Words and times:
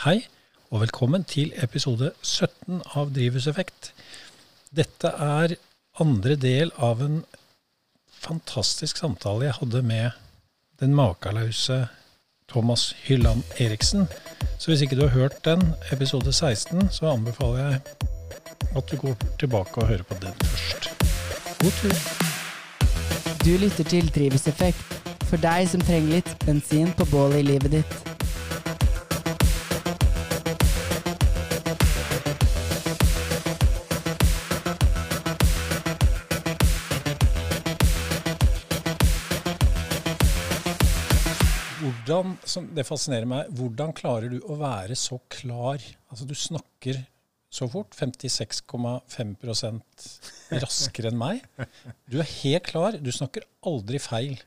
Hei, 0.00 0.22
og 0.72 0.80
velkommen 0.80 1.26
til 1.28 1.50
episode 1.60 2.06
17 2.24 2.78
av 2.96 3.10
Drivhuseffekt. 3.12 3.90
Dette 4.72 5.10
er 5.12 5.52
andre 6.00 6.38
del 6.40 6.70
av 6.80 7.02
en 7.04 7.18
fantastisk 8.08 8.96
samtale 8.96 9.44
jeg 9.44 9.58
hadde 9.58 9.82
med 9.84 10.16
den 10.80 10.94
makeløse 10.96 11.82
Thomas 12.48 12.94
Hylland 13.04 13.44
Eriksen. 13.60 14.08
Så 14.56 14.70
hvis 14.70 14.86
ikke 14.86 14.96
du 14.96 15.02
har 15.02 15.12
hørt 15.18 15.36
den, 15.44 15.66
episode 15.92 16.32
16, 16.32 16.88
så 16.96 17.10
anbefaler 17.12 17.60
jeg 17.60 17.80
at 18.80 18.88
du 18.88 18.96
går 19.02 19.18
tilbake 19.42 19.82
og 19.82 19.90
hører 19.90 20.08
på 20.08 20.16
den 20.22 20.32
først. 20.46 20.88
God 21.60 21.76
tur. 21.82 21.98
Du 23.44 23.52
lytter 23.60 23.84
til 23.84 24.08
Drivhuseffekt, 24.16 24.96
for 25.28 25.36
deg 25.44 25.68
som 25.68 25.84
trenger 25.84 26.16
litt 26.22 26.32
bensin 26.46 26.88
på 26.96 27.04
bålet 27.12 27.44
i 27.44 27.50
livet 27.52 27.76
ditt. 27.82 28.09
Som 42.50 42.66
det 42.76 42.84
fascinerer 42.88 43.28
meg, 43.28 43.48
hvordan 43.56 43.92
klarer 43.96 44.28
du 44.32 44.38
å 44.42 44.56
være 44.60 44.96
så 44.98 45.18
klar? 45.32 45.78
Altså 46.10 46.24
Du 46.28 46.34
snakker 46.36 46.96
så 47.50 47.66
fort, 47.70 47.96
56,5% 47.98 50.08
raskere 50.62 51.08
enn 51.10 51.18
meg. 51.18 51.40
Du 52.06 52.20
er 52.22 52.28
helt 52.44 52.66
klar. 52.68 52.92
Du 52.98 53.10
snakker 53.14 53.42
aldri 53.66 53.98
feil. 54.02 54.38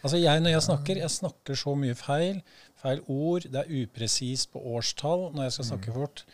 Altså 0.00 0.16
jeg 0.16 0.40
Når 0.40 0.50
jeg 0.54 0.62
snakker, 0.64 0.96
jeg 1.02 1.12
snakker 1.12 1.54
så 1.60 1.74
mye 1.76 1.94
feil. 1.98 2.40
Feil 2.80 3.02
ord. 3.12 3.42
Det 3.44 3.60
er 3.60 3.72
upresist 3.82 4.52
på 4.54 4.62
årstall 4.76 5.22
når 5.34 5.42
jeg 5.48 5.56
skal 5.58 5.68
snakke 5.74 5.96
fort. 5.96 6.24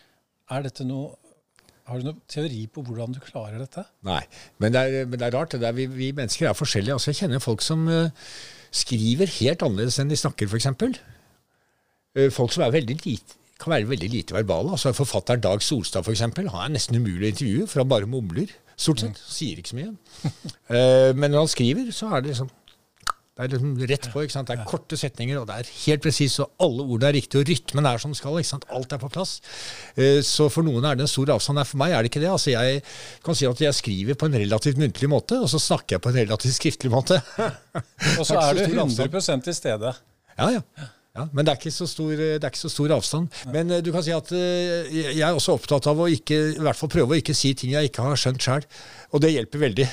Er 0.55 0.61
dette 0.69 0.87
noe 0.87 1.17
har 1.87 2.03
du 2.03 2.09
noen 2.09 2.19
teori 2.27 2.65
på 2.67 2.83
hvordan 2.83 3.13
du 3.15 3.21
klarer 3.23 3.61
dette? 3.63 3.85
Nei, 4.07 4.23
men 4.59 4.75
det 4.75 4.81
er, 4.83 5.05
men 5.07 5.21
det 5.21 5.27
er 5.29 5.35
rart. 5.37 5.55
Det 5.55 5.69
er, 5.69 5.75
vi, 5.77 5.87
vi, 5.87 6.11
mennesker 6.17 6.49
er 6.51 6.59
forskjellige. 6.59 6.97
Altså, 6.99 7.13
jeg 7.13 7.21
kjenner 7.21 7.43
folk 7.43 7.63
som 7.63 7.85
uh, 7.87 8.11
skriver 8.77 9.31
helt 9.39 9.65
annerledes 9.65 9.99
enn 10.03 10.13
de 10.13 10.19
snakker, 10.21 10.51
f.eks. 10.51 10.69
Uh, 12.17 12.29
folk 12.35 12.55
som 12.55 12.67
er 12.67 12.75
veldig 12.77 12.99
lite, 13.05 13.39
kan 13.61 13.73
være 13.73 13.89
veldig 13.89 14.11
lite 14.13 14.37
verbale. 14.37 14.75
Altså 14.77 14.93
Forfatteren 14.97 15.43
Dag 15.45 15.65
Solstad 15.65 16.05
for 16.05 16.13
eksempel, 16.13 16.51
han 16.53 16.69
er 16.69 16.77
nesten 16.77 17.01
umulig 17.01 17.31
å 17.31 17.33
intervjue, 17.35 17.71
for 17.71 17.83
han 17.83 17.93
bare 17.93 18.11
mumler. 18.11 18.53
Stort 18.77 19.01
sett. 19.01 19.21
Sier 19.33 19.61
ikke 19.61 19.73
så 19.73 19.79
mye. 19.79 19.95
uh, 20.73 21.11
men 21.17 21.31
når 21.33 21.47
han 21.47 21.53
skriver, 21.53 21.91
så 21.97 22.11
er 22.13 22.25
det 22.25 22.35
liksom 22.35 22.53
det 23.37 23.45
er 23.45 23.51
liksom 23.53 23.73
rett 23.91 24.07
på. 24.15 24.23
ikke 24.25 24.33
sant? 24.33 24.49
Det 24.49 24.55
er 24.57 24.69
korte 24.69 24.97
setninger, 24.97 25.37
og 25.37 25.45
det 25.51 25.59
er 25.61 25.69
helt 25.83 26.05
presist, 26.07 26.41
og 26.41 26.55
alle 26.65 26.87
ordene 26.87 27.11
er 27.11 27.17
riktige, 27.19 27.43
og 27.43 27.51
rytmen 27.51 27.89
er 27.91 28.01
som 28.01 28.15
skal. 28.17 28.39
ikke 28.41 28.49
sant? 28.49 28.65
Alt 28.73 28.95
er 28.97 29.03
på 29.03 29.11
plass. 29.13 29.35
Eh, 29.93 30.23
Så 30.25 30.49
for 30.49 30.65
noen 30.65 30.89
er 30.89 30.97
det 30.97 31.05
en 31.05 31.13
stor 31.13 31.35
avstand. 31.37 31.61
For 31.69 31.77
meg 31.83 31.93
er 31.93 32.01
det 32.01 32.09
ikke 32.15 32.25
det. 32.25 32.33
Altså, 32.33 32.55
Jeg 32.57 32.81
kan 33.23 33.37
si 33.37 33.45
at 33.45 33.61
jeg 33.61 33.77
skriver 33.77 34.17
på 34.17 34.31
en 34.31 34.41
relativt 34.41 34.81
muntlig 34.81 35.11
måte, 35.13 35.37
og 35.37 35.53
så 35.53 35.61
snakker 35.61 35.99
jeg 35.99 36.01
på 36.07 36.15
en 36.15 36.21
relativt 36.23 36.57
skriftlig 36.57 36.91
måte. 36.91 37.21
Og 38.19 38.25
så 38.25 38.41
er 38.41 38.55
du 38.57 38.65
100% 38.73 39.45
til 39.45 39.55
stede. 39.55 39.93
Ja, 40.39 40.49
ja. 40.57 40.63
Ja, 41.17 41.25
men 41.33 41.47
det 41.47 41.53
er, 41.55 41.57
ikke 41.57 41.71
så 41.73 41.87
stor, 41.89 42.11
det 42.13 42.45
er 42.45 42.51
ikke 42.53 42.61
så 42.61 42.69
stor 42.69 42.93
avstand. 42.93 43.31
Men 43.49 43.71
uh, 43.73 43.79
du 43.81 43.89
kan 43.89 44.03
si 44.05 44.13
at 44.13 44.29
jeg 44.37 45.23
er 45.25 45.33
også 45.33 45.55
opptatt 45.57 45.87
av 45.89 45.97
å 46.05 46.09
ikke, 46.13 46.37
i 46.59 46.61
hvert 46.61 46.77
fall 46.77 46.91
prøve 46.93 47.17
å 47.17 47.17
ikke 47.17 47.33
si 47.33 47.55
ting 47.57 47.73
jeg 47.73 47.89
ikke 47.89 48.05
har 48.05 48.21
skjønt 48.21 48.45
sjøl. 48.45 48.67
Og 49.15 49.23
det 49.23 49.33
hjelper 49.35 49.63
veldig. 49.67 49.87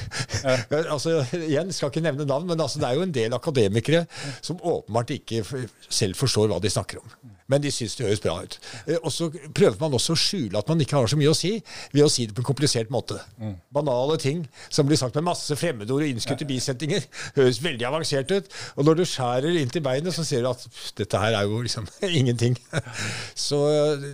Ja. 0.43 0.57
altså, 0.95 1.19
igjen, 1.37 1.73
skal 1.75 1.91
ikke 1.91 2.05
nevne 2.05 2.27
navn, 2.29 2.47
men 2.49 2.61
altså, 2.61 2.81
det 2.81 2.89
er 2.89 2.97
jo 2.99 3.05
en 3.07 3.15
del 3.15 3.37
akademikere 3.37 4.05
som 4.41 4.61
åpenbart 4.61 5.13
ikke 5.17 5.43
selv 5.89 6.19
forstår 6.19 6.51
hva 6.51 6.61
de 6.63 6.73
snakker 6.73 7.01
om. 7.03 7.33
Men 7.51 7.63
de 7.63 7.71
syns 7.73 7.95
det 7.97 8.05
høres 8.07 8.21
bra 8.23 8.37
ut. 8.43 8.57
Uh, 8.87 8.97
og 9.01 9.11
så 9.13 9.29
prøver 9.55 9.77
man 9.81 9.95
også 9.97 10.15
å 10.15 10.19
skjule 10.19 10.59
at 10.59 10.69
man 10.71 10.81
ikke 10.83 10.97
har 10.99 11.11
så 11.11 11.19
mye 11.19 11.31
å 11.31 11.37
si, 11.37 11.55
ved 11.93 12.05
å 12.05 12.11
si 12.11 12.27
det 12.29 12.35
på 12.35 12.43
en 12.43 12.47
komplisert 12.47 12.91
måte. 12.93 13.19
Mm. 13.41 13.55
Banale 13.75 14.17
ting 14.21 14.43
som 14.73 14.87
blir 14.87 14.99
sagt 14.99 15.17
med 15.19 15.27
masse 15.27 15.57
fremmedord 15.59 16.05
og 16.05 16.13
innskutte 16.13 16.47
bisetninger, 16.49 17.05
høres 17.37 17.61
veldig 17.63 17.87
avansert 17.89 18.31
ut. 18.33 18.49
Og 18.77 18.87
når 18.87 19.01
du 19.01 19.05
skjærer 19.09 19.59
inn 19.59 19.73
til 19.73 19.83
beinet, 19.85 20.15
så 20.15 20.25
ser 20.27 20.45
du 20.45 20.51
at 20.53 20.65
dette 20.99 21.19
her 21.19 21.37
er 21.37 21.49
jo 21.49 21.61
liksom 21.65 21.89
ingenting. 22.21 22.57
Så 23.35 23.59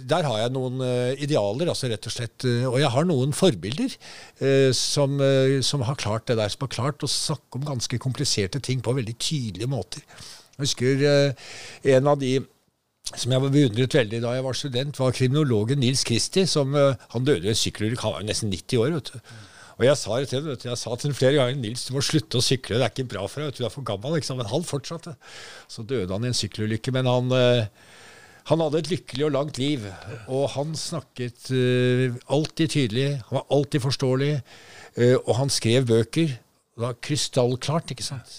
der 0.09 0.27
har 0.27 0.43
jeg 0.43 0.55
noen 0.55 0.81
uh, 0.83 1.13
idealer, 1.21 1.71
altså 1.71 1.91
rett 1.91 2.09
og 2.09 2.15
slett. 2.15 2.47
Og 2.69 2.79
jeg 2.81 2.93
har 2.95 3.07
noen 3.07 3.35
forbilder 3.35 3.93
uh, 3.93 4.71
som, 4.89 5.19
som, 5.65 5.83
har 5.85 5.99
klart 6.01 6.25
det 6.29 6.39
der, 6.39 6.49
som 6.49 6.65
har 6.65 6.73
klart 6.73 7.05
å 7.05 7.09
snakke 7.11 7.59
om 7.59 7.67
ganske 7.67 7.99
kompliserte 8.01 8.61
ting 8.65 8.81
på 8.81 8.95
veldig 8.97 9.15
tydelige 9.21 9.69
måter. 9.69 10.01
Jeg 10.57 10.65
husker 10.65 11.03
en 11.93 12.09
av 12.09 12.17
de 12.19 12.39
som 13.09 13.31
jeg 13.33 13.41
beundret 13.41 13.95
veldig 13.95 14.19
da 14.21 14.33
jeg 14.35 14.45
var 14.45 14.57
student, 14.57 14.99
var 15.01 15.13
kriminologen 15.15 15.79
Nils 15.81 16.03
Kristi. 16.05 16.45
som 16.45 16.75
Han 16.75 17.25
døde 17.25 17.47
i 17.47 17.53
en 17.53 17.57
sykkelulykke, 17.57 18.03
han 18.03 18.17
var 18.17 18.27
nesten 18.27 18.51
90 18.51 18.83
år. 18.83 18.97
vet 18.97 19.13
du. 19.13 19.31
Og 19.79 19.85
jeg 19.87 19.95
sa 19.95 20.17
til 20.27 20.41
ham 20.43 20.65
jeg 20.67 20.77
sa 20.81 20.95
til 20.99 21.13
flere 21.15 21.37
ganger 21.39 21.55
Nils, 21.55 21.85
du 21.87 21.93
må 21.95 22.03
slutte 22.03 22.41
å 22.41 22.43
sykle, 22.43 22.75
det 22.75 22.83
er 22.83 22.91
ikke 22.91 23.11
bra 23.15 23.23
for 23.31 23.45
deg, 23.45 23.55
du 23.55 23.63
er 23.63 23.71
for 23.71 23.87
gammel. 23.87 24.17
Liksom. 24.19 24.41
Men 24.41 24.51
han 24.51 24.67
fortsatte. 24.67 25.15
Så 25.71 25.85
døde 25.87 26.11
han 26.11 26.27
i 26.27 26.33
en 26.33 26.35
sykkelulykke. 26.35 26.91
Men 26.97 27.07
han, 27.07 27.31
han 28.51 28.63
hadde 28.65 28.81
et 28.83 28.91
lykkelig 28.91 29.29
og 29.29 29.33
langt 29.37 29.61
liv. 29.61 29.87
Og 30.27 30.49
han 30.57 30.75
snakket 30.75 31.47
alltid 32.27 32.75
tydelig, 32.75 33.07
han 33.29 33.39
var 33.39 33.47
alltid 33.55 33.85
forståelig, 33.87 34.33
og 34.97 35.33
han 35.37 35.51
skrev 35.53 35.87
bøker. 35.89 36.31
Det 36.79 36.85
var 36.85 36.95
krystallklart, 37.03 37.91
ikke 37.91 38.05
sant. 38.05 38.37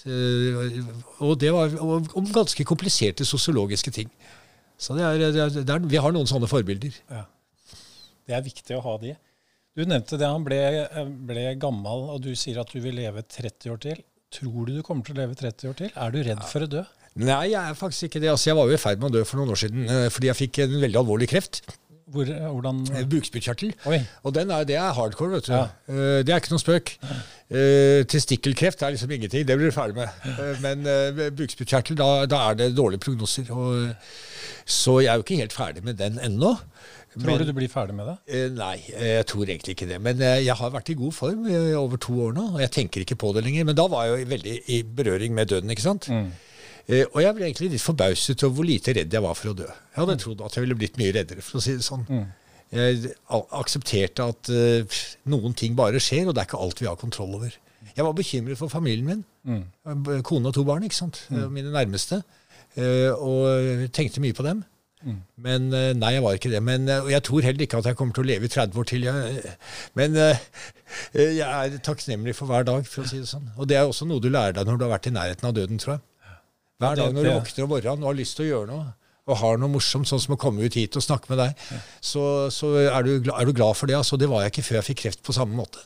og 1.21 1.35
det 1.41 1.51
var 1.53 1.75
om 1.85 2.31
ganske 2.33 2.65
kompliserte 2.65 3.27
sosiologiske 3.29 3.93
ting. 3.93 4.09
Så 4.81 4.97
det 4.97 5.05
er, 5.05 5.19
det 5.21 5.43
er, 5.45 5.51
det 5.61 5.75
er, 5.75 5.89
vi 5.93 6.01
har 6.01 6.15
noen 6.15 6.29
sånne 6.29 6.49
forbilder. 6.49 6.95
Ja. 7.13 7.27
Det 8.25 8.37
er 8.39 8.47
viktig 8.47 8.79
å 8.79 8.85
ha 8.87 8.95
de. 9.03 9.13
Du 9.77 9.83
nevnte 9.85 10.17
det, 10.19 10.29
han 10.29 10.45
ble, 10.47 10.61
ble, 11.29 11.45
gammel, 11.61 12.07
og 12.15 12.23
du 12.25 12.33
sier 12.39 12.63
at 12.63 12.73
du 12.73 12.81
vil 12.83 12.97
leve 12.97 13.23
30 13.23 13.75
år 13.75 13.83
til. 13.85 14.01
Tror 14.33 14.67
du 14.67 14.79
du 14.79 14.83
kommer 14.87 15.05
til 15.07 15.19
å 15.19 15.21
leve 15.21 15.37
30 15.37 15.71
år 15.71 15.77
til? 15.79 15.93
Er 15.93 16.15
du 16.15 16.19
redd 16.25 16.43
for 16.49 16.65
å 16.65 16.71
dø? 16.71 16.83
Nei, 17.21 17.51
jeg 17.51 17.61
er 17.61 17.77
faktisk 17.77 18.09
ikke 18.09 18.23
det. 18.23 18.31
Altså, 18.33 18.51
jeg 18.51 18.59
var 18.59 18.71
jo 18.71 18.77
i 18.77 18.81
ferd 18.81 19.03
med 19.03 19.11
å 19.11 19.19
dø 19.19 19.25
for 19.27 19.41
noen 19.41 19.53
år 19.53 19.61
siden 19.61 19.87
eh, 19.91 20.07
fordi 20.15 20.31
jeg 20.31 20.39
fikk 20.39 20.61
en 20.65 20.77
veldig 20.87 21.01
alvorlig 21.03 21.29
kreft. 21.33 21.61
Hvor, 22.11 22.27
hvordan? 22.27 22.83
Eh, 22.95 23.07
bukspyttkjertel. 23.11 23.75
Og 23.87 24.37
er, 24.37 24.65
det 24.69 24.77
er 24.77 24.93
hardcore, 24.97 25.37
vet 25.37 25.49
du. 25.49 25.55
Ja. 25.55 25.67
Eh, 25.89 26.21
det 26.27 26.35
er 26.35 26.43
ikke 26.43 26.55
noen 26.55 26.65
spøk. 26.65 26.95
Testikkelkreft 28.11 28.83
er 28.87 28.95
liksom 28.95 29.11
ingenting, 29.11 29.47
det 29.47 29.57
blir 29.59 29.73
du 29.73 29.75
ferdig 29.75 29.97
med. 29.99 30.31
Men 30.65 30.87
bukspyttkjertel, 31.39 31.99
da, 31.99 32.11
da, 32.31 32.45
er 32.51 32.61
det 32.61 32.73
dårlige 32.79 33.03
prognoser. 33.07 33.51
Og, 33.51 33.95
så 34.71 35.01
jeg 35.03 35.13
er 35.13 35.19
jo 35.19 35.27
ikke 35.27 35.43
helt 35.43 35.57
ferdig 35.57 35.85
med 35.87 35.99
den 35.99 36.21
ennå. 36.23 36.57
Tror 37.11 37.27
men, 37.27 37.41
du 37.43 37.49
du 37.49 37.57
blir 37.57 37.71
ferdig 37.71 37.95
med 37.99 38.07
det? 38.07 38.17
Eh, 38.31 38.51
nei, 38.55 38.77
jeg 38.87 39.27
tror 39.27 39.49
egentlig 39.49 39.75
ikke 39.75 39.89
det. 39.91 39.99
Men 40.03 40.21
eh, 40.23 40.45
jeg 40.45 40.55
har 40.55 40.71
vært 40.71 40.93
i 40.93 40.95
god 40.99 41.15
form 41.17 41.49
i 41.51 41.57
over 41.75 41.99
to 41.99 42.15
år 42.29 42.37
nå, 42.37 42.45
og 42.55 42.63
jeg 42.63 42.71
tenker 42.77 43.03
ikke 43.03 43.19
på 43.19 43.33
det 43.35 43.43
lenger. 43.47 43.67
Men 43.67 43.79
da 43.79 43.89
var 43.91 44.07
jeg 44.07 44.13
jo 44.23 44.29
veldig 44.31 44.55
i 44.71 44.79
berøring 45.01 45.35
med 45.35 45.51
døden, 45.51 45.75
ikke 45.75 45.89
sant. 45.89 46.07
Mm. 46.07 46.29
Eh, 46.91 47.07
og 47.07 47.21
jeg 47.23 47.37
ble 47.37 47.47
egentlig 47.47 47.71
litt 47.75 47.85
forbauset 47.85 48.45
over 48.47 48.59
hvor 48.59 48.69
lite 48.69 48.95
redd 48.97 49.17
jeg 49.17 49.25
var 49.25 49.39
for 49.39 49.53
å 49.53 49.57
dø. 49.63 49.69
Jeg 49.69 49.99
hadde 50.01 50.17
mm. 50.19 50.23
trodd 50.25 50.45
at 50.47 50.57
jeg 50.57 50.67
ville 50.67 50.79
blitt 50.81 51.01
mye 51.01 51.15
reddere, 51.17 51.45
for 51.47 51.61
å 51.61 51.65
si 51.65 51.77
det 51.79 51.87
sånn. 51.87 52.07
Mm. 52.11 52.29
Jeg 52.71 53.15
aksepterte 53.59 54.27
at 54.31 54.51
uh, 54.55 54.99
noen 55.33 55.57
ting 55.59 55.75
bare 55.79 55.99
skjer, 56.03 56.29
og 56.29 56.37
det 56.37 56.45
er 56.45 56.51
ikke 56.51 56.61
alt 56.63 56.83
vi 56.83 56.87
har 56.87 56.99
kontroll 56.99 57.33
over. 57.41 57.55
Jeg 57.91 58.07
var 58.07 58.15
bekymret 58.15 58.59
for 58.61 58.71
familien 58.71 59.09
min. 59.09 59.25
Mm. 59.43 60.21
Kone 60.27 60.53
og 60.53 60.55
to 60.55 60.63
barn, 60.67 60.85
ikke 60.87 61.01
sant. 61.01 61.25
Mine 61.31 61.73
nærmeste. 61.75 62.21
Og 62.79 63.89
tenkte 63.97 64.23
mye 64.23 64.37
på 64.37 64.47
dem. 64.47 64.63
Mm. 65.01 65.17
Men 65.41 65.73
eh, 65.73 65.93
nei, 65.97 66.13
jeg 66.17 66.25
var 66.25 66.37
ikke 66.37 66.51
det. 66.53 66.61
Men, 66.65 66.89
eh, 66.89 67.01
og 67.01 67.11
jeg 67.13 67.25
tror 67.25 67.47
heller 67.47 67.65
ikke 67.65 67.81
at 67.81 67.89
jeg 67.89 67.97
kommer 67.97 68.17
til 68.17 68.27
å 68.27 68.29
leve 68.29 68.47
i 68.47 68.53
30 68.53 68.81
år 68.83 68.89
til. 68.91 69.07
Jeg, 69.09 69.55
men 69.99 70.19
eh, 70.21 70.43
jeg 71.17 71.47
er 71.47 71.79
takknemlig 71.87 72.37
for 72.37 72.51
hver 72.51 72.67
dag, 72.69 72.85
for 72.89 73.07
å 73.07 73.11
si 73.11 73.23
det 73.23 73.31
sånn. 73.31 73.49
Og 73.57 73.69
det 73.71 73.79
er 73.81 73.89
også 73.89 74.09
noe 74.09 74.23
du 74.23 74.29
lærer 74.33 74.59
deg 74.59 74.69
når 74.69 74.81
du 74.81 74.87
har 74.87 74.95
vært 74.99 75.09
i 75.09 75.15
nærheten 75.17 75.49
av 75.49 75.57
døden, 75.57 75.81
tror 75.81 75.97
jeg. 75.97 76.05
Hver 76.81 76.97
dag 76.99 77.13
når 77.15 77.27
du 77.27 77.31
våkner 77.35 77.67
om 77.67 77.73
morgenen 77.75 78.07
og 78.07 78.11
har 78.13 78.19
lyst 78.19 78.39
til 78.39 78.47
å 78.47 78.51
gjøre 78.51 78.71
noe, 78.73 78.89
og 79.31 79.39
har 79.39 79.61
noe 79.61 79.71
morsomt, 79.71 80.09
sånn 80.09 80.23
som 80.23 80.35
å 80.35 80.41
komme 80.41 80.65
ut 80.65 80.77
hit 80.79 80.97
og 80.99 81.05
snakke 81.05 81.31
med 81.31 81.43
deg, 81.43 81.65
så, 82.03 82.25
så 82.51 82.73
er, 82.81 83.07
du, 83.07 83.31
er, 83.31 83.47
du, 83.47 83.55
glad 83.55 83.79
for 83.79 83.91
det. 83.91 83.99
Altså, 84.01 84.19
det 84.19 84.31
var 84.31 84.43
jeg 84.43 84.55
ikke 84.55 84.67
før 84.67 84.81
jeg 84.81 84.89
fikk 84.91 85.03
kreft 85.05 85.25
på 85.27 85.37
samme 85.37 85.55
måte. 85.55 85.85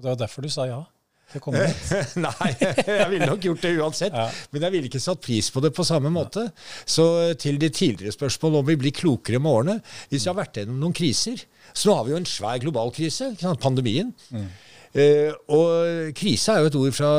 Det 0.00 0.08
var 0.12 0.20
derfor 0.20 0.46
du 0.46 0.52
sa 0.52 0.68
ja? 0.68 0.82
til 1.30 1.40
å 1.40 1.44
komme 1.44 1.66
Nei, 2.26 2.50
jeg 2.58 3.08
ville 3.12 3.28
nok 3.28 3.44
gjort 3.46 3.64
det 3.64 3.72
uansett. 3.78 4.16
Ja. 4.16 4.26
Men 4.50 4.66
jeg 4.66 4.74
ville 4.74 4.90
ikke 4.90 5.02
satt 5.02 5.22
pris 5.24 5.50
på 5.52 5.62
det 5.64 5.72
på 5.76 5.86
samme 5.86 6.12
måte. 6.14 6.48
Så 6.88 7.04
til 7.40 7.60
de 7.62 7.70
tidligere 7.70 8.14
spørsmålene 8.16 8.62
om 8.62 8.70
vi 8.70 8.78
blir 8.80 8.96
klokere 8.96 9.42
med 9.42 9.50
årene 9.50 9.76
Hvis 10.10 10.26
vi 10.26 10.32
har 10.32 10.38
vært 10.40 10.60
gjennom 10.60 10.80
noen 10.82 10.96
kriser 10.96 11.44
Så 11.72 11.90
nå 11.90 11.98
har 11.98 12.08
vi 12.08 12.14
jo 12.14 12.20
en 12.20 12.28
svær 12.28 12.58
global 12.62 12.90
krise, 12.94 13.30
pandemien. 13.62 14.10
Mm. 14.34 14.48
Eh, 14.90 15.30
og 15.54 16.10
krise 16.18 16.54
er 16.54 16.64
jo 16.64 16.70
et 16.70 16.78
ord 16.80 16.96
fra 16.96 17.10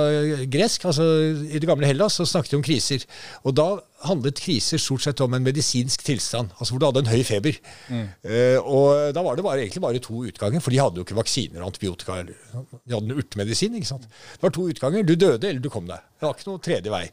gresk. 0.51 0.85
altså 0.89 1.05
I 1.47 1.59
det 1.59 1.69
gamle 1.69 1.87
Hellas 1.87 2.19
så 2.19 2.27
snakket 2.27 2.51
de 2.51 2.59
om 2.59 2.65
kriser. 2.65 3.05
Og 3.47 3.55
da 3.55 3.69
handlet 4.07 4.41
kriser 4.41 4.81
stort 4.81 5.03
sett 5.05 5.21
om 5.23 5.33
en 5.35 5.45
medisinsk 5.45 6.03
tilstand, 6.05 6.53
altså 6.57 6.73
hvor 6.73 6.81
du 6.81 6.87
hadde 6.87 7.03
en 7.05 7.11
høy 7.11 7.23
feber. 7.27 7.57
Mm. 7.89 8.07
Eh, 8.25 8.57
og 8.59 9.13
da 9.15 9.23
var 9.25 9.37
det 9.37 9.45
bare, 9.45 9.65
egentlig 9.65 9.83
bare 9.83 10.01
to 10.03 10.23
utganger, 10.27 10.63
for 10.63 10.73
de 10.73 10.81
hadde 10.81 11.01
jo 11.01 11.05
ikke 11.05 11.17
vaksiner 11.19 11.61
og 11.61 11.71
antibiotika. 11.71 12.17
Eller, 12.23 12.37
de 12.81 12.95
hadde 12.95 13.11
en 13.11 13.19
urtemedisin. 13.21 13.75
ikke 13.77 13.91
sant? 13.91 14.07
Det 14.07 14.47
var 14.47 14.55
to 14.55 14.67
utganger. 14.71 15.05
Du 15.05 15.15
døde, 15.15 15.47
eller 15.47 15.61
du 15.61 15.69
kom 15.73 15.87
deg. 15.89 16.01
Det 16.21 16.27
var 16.27 16.37
ikke 16.37 16.49
noe 16.51 16.61
tredje 16.61 16.93
vei. 16.93 17.03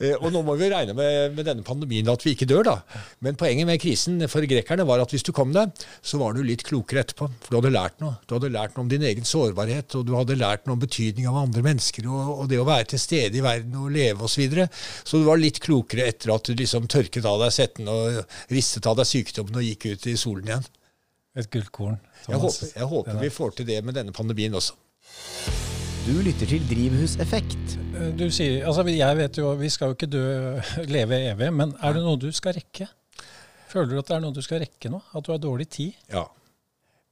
Eh, 0.00 0.14
og 0.18 0.30
nå 0.32 0.44
må 0.44 0.56
vi 0.60 0.70
regne 0.72 0.96
med, 0.96 1.34
med 1.36 1.48
denne 1.48 1.64
pandemien 1.66 2.08
at 2.12 2.24
vi 2.24 2.32
ikke 2.36 2.48
dør, 2.48 2.64
da. 2.68 2.76
Men 3.24 3.38
poenget 3.40 3.68
med 3.68 3.80
krisen 3.82 4.22
for 4.32 4.44
grekerne 4.48 4.86
var 4.88 5.02
at 5.04 5.12
hvis 5.12 5.26
du 5.26 5.32
kom 5.36 5.52
deg, 5.56 5.72
så 6.04 6.20
var 6.20 6.36
du 6.36 6.42
litt 6.44 6.64
klokere 6.66 7.04
etterpå. 7.04 7.28
For 7.44 7.52
du 7.52 7.60
hadde 7.60 7.74
lært 7.74 8.00
noe. 8.04 8.18
Du 8.28 8.36
hadde 8.36 8.52
lært 8.52 8.76
noe 8.76 8.86
om 8.86 8.92
din 8.92 9.04
egen 9.04 9.28
sårbarhet, 9.28 9.96
og 9.98 10.03
du 10.06 10.14
hadde 10.16 10.36
lært 10.38 10.66
noe 10.66 10.76
om 10.76 10.82
betydning 10.82 11.26
av 11.30 11.40
andre 11.40 11.64
mennesker, 11.64 12.06
og, 12.10 12.30
og 12.44 12.48
det 12.50 12.60
å 12.60 12.68
være 12.68 12.92
til 12.94 13.02
stede 13.02 13.40
i 13.40 13.44
verden 13.44 13.76
og 13.80 13.92
leve 13.94 14.24
osv. 14.24 14.34
Så, 14.34 14.42
videre. 14.42 14.68
så 15.06 15.20
du 15.20 15.28
var 15.28 15.38
litt 15.40 15.60
klokere 15.62 16.08
etter 16.10 16.34
at 16.34 16.48
du 16.48 16.56
liksom 16.58 16.88
tørket 16.90 17.26
av 17.28 17.42
deg 17.44 17.54
setten 17.54 17.90
og 17.90 18.22
ristet 18.52 18.88
av 18.90 18.98
deg 18.98 19.08
sykdommen 19.08 19.60
og 19.60 19.66
gikk 19.66 19.92
ut 19.92 20.08
i 20.10 20.16
solen 20.20 20.50
igjen. 20.50 20.66
Et 21.38 21.50
gullkorn. 21.50 21.98
Jeg 22.28 22.40
håper, 22.40 22.72
jeg 22.76 22.88
håper 22.90 23.20
vi 23.20 23.30
får 23.34 23.56
til 23.58 23.68
det 23.68 23.80
med 23.86 23.96
denne 23.98 24.14
pandemien 24.14 24.54
også. 24.54 24.76
Du 26.04 26.12
lytter 26.20 26.48
til 26.48 26.64
Drivhuseffekt. 26.68 27.78
Eh, 27.96 28.10
du 28.12 28.26
sier, 28.28 28.66
altså 28.68 28.84
Jeg 28.90 29.16
vet 29.16 29.38
jo, 29.40 29.54
vi 29.56 29.70
skal 29.72 29.90
jo 29.90 29.96
ikke 29.96 30.10
dø, 30.12 30.24
leve 30.96 31.20
evig, 31.30 31.48
men 31.56 31.72
er 31.80 31.96
det 31.96 32.04
noe 32.04 32.20
du 32.20 32.28
skal 32.34 32.58
rekke? 32.58 32.90
Føler 33.72 33.90
du 33.90 33.98
at 34.02 34.10
det 34.10 34.16
er 34.18 34.22
noe 34.22 34.36
du 34.36 34.42
skal 34.44 34.60
rekke 34.62 34.92
nå? 34.92 35.00
At 35.16 35.24
du 35.24 35.32
har 35.32 35.40
dårlig 35.42 35.66
tid? 35.72 35.96
Ja. 36.12 36.26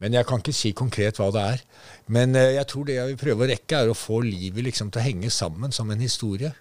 Men 0.02 0.19
jeg 0.19 0.26
kan 0.28 0.43
ikke 0.43 0.56
si 0.56 0.75
konkret 0.76 1.20
hva 1.20 1.31
det 1.34 1.46
er. 1.54 1.64
Men 2.12 2.37
eh, 2.38 2.56
jeg 2.58 2.69
tror 2.70 2.88
det 2.88 2.99
jeg 2.99 3.12
vil 3.12 3.22
prøve 3.22 3.46
å 3.46 3.50
rekke, 3.52 3.78
er 3.78 3.93
å 3.93 3.96
få 3.96 4.20
livet 4.26 4.66
liksom 4.66 4.90
til 4.90 5.02
å 5.02 5.06
henge 5.06 5.32
sammen 5.32 5.75
som 5.75 5.90
en 5.94 6.02
historie. 6.02 6.52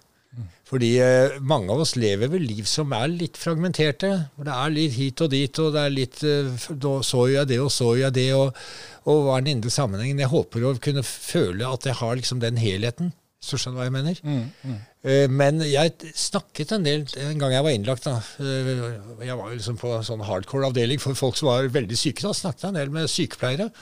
Fordi 0.64 0.94
eh, 1.04 1.34
mange 1.44 1.68
av 1.74 1.82
oss 1.84 1.92
lever 2.00 2.30
vel 2.32 2.46
liv 2.48 2.64
som 2.68 2.92
er 2.96 3.10
litt 3.12 3.36
fragmenterte. 3.36 4.12
hvor 4.34 4.48
Det 4.48 4.54
er 4.54 4.72
litt 4.72 4.94
hit 4.96 5.20
og 5.20 5.32
dit, 5.34 5.58
og 5.60 5.74
det 5.74 5.82
er 5.82 5.92
litt 5.92 6.22
eh, 6.24 6.68
da 6.70 6.92
Så 7.04 7.26
jeg 7.28 7.50
det, 7.50 7.58
og 7.60 7.68
så 7.72 7.90
jeg 7.98 8.14
det, 8.16 8.30
og, 8.38 8.56
og 9.04 9.26
hva 9.26 9.36
er 9.36 9.44
den 9.44 9.58
indre 9.58 9.72
sammenhengen? 9.74 10.22
Jeg 10.22 10.32
håper 10.32 10.64
å 10.64 10.72
kunne 10.80 11.04
føle 11.04 11.68
at 11.68 11.84
jeg 11.88 11.98
har 12.00 12.16
liksom 12.16 12.40
den 12.40 12.60
helheten. 12.60 13.12
Så 13.42 13.58
skjønner 13.58 13.76
du 13.76 13.82
hva 13.82 13.90
jeg 13.90 13.96
mener? 13.98 14.22
Mm, 14.24 14.48
mm. 14.64 14.80
Eh, 15.02 15.26
men 15.26 15.58
jeg 15.66 16.12
snakket 16.14 16.76
en 16.76 16.84
del 16.86 17.00
en 17.18 17.40
gang 17.40 17.56
jeg 17.56 17.64
var 17.66 17.74
innlagt. 17.74 18.04
da, 18.06 18.20
eh, 18.38 19.26
Jeg 19.26 19.36
var 19.36 19.50
liksom 19.50 19.76
på 19.76 19.90
en 19.96 20.04
sånn 20.06 20.22
hardcore 20.22 20.68
avdeling 20.70 21.00
for 21.00 21.14
folk 21.14 21.36
som 21.36 21.48
var 21.48 21.66
veldig 21.66 21.98
syke. 21.98 22.22
da, 22.22 22.32
Snakket 22.32 22.64
en 22.68 22.74
del 22.74 22.90
med 22.90 23.10
sykepleiere. 23.10 23.72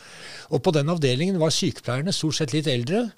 Og 0.50 0.62
på 0.62 0.72
den 0.72 0.88
avdelingen 0.88 1.38
var 1.38 1.50
sykepleierne 1.50 2.12
stort 2.12 2.36
sett 2.36 2.52
litt 2.52 2.66
eldre 2.66 3.12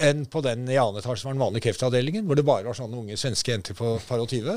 enn 0.00 0.24
på 0.30 0.42
den 0.44 0.64
i 0.70 0.78
annen 0.80 1.00
etasje 1.00 1.22
som 1.22 1.30
var 1.30 1.36
den 1.36 1.42
vanlige 1.44 1.66
kreftavdelingen, 1.68 2.24
hvor 2.26 2.38
det 2.38 2.44
bare 2.48 2.66
var 2.68 2.76
sånne 2.76 2.98
unge 3.00 3.18
svenske 3.20 3.52
jenter 3.52 3.76
på 3.78 3.92
par 4.08 4.22
og 4.22 4.28
tyve. 4.30 4.56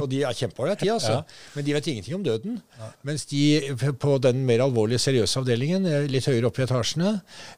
Og 0.00 0.08
de 0.10 0.22
er 0.26 0.36
kjempeålreite, 0.38 0.86
de, 0.86 0.92
altså. 0.94 1.18
Ja. 1.20 1.40
Men 1.56 1.66
de 1.66 1.76
vet 1.76 1.90
ingenting 1.92 2.18
om 2.18 2.26
døden. 2.26 2.58
Ja. 2.78 2.90
Mens 3.08 3.26
de 3.30 3.42
på 4.02 4.16
den 4.24 4.44
mer 4.48 4.64
alvorlige, 4.64 5.02
seriøse 5.04 5.42
avdelingen, 5.42 5.88
eh, 5.88 6.08
litt 6.10 6.28
høyere 6.30 6.48
oppe 6.48 6.64
i 6.64 6.66
etasjene, 6.66 7.14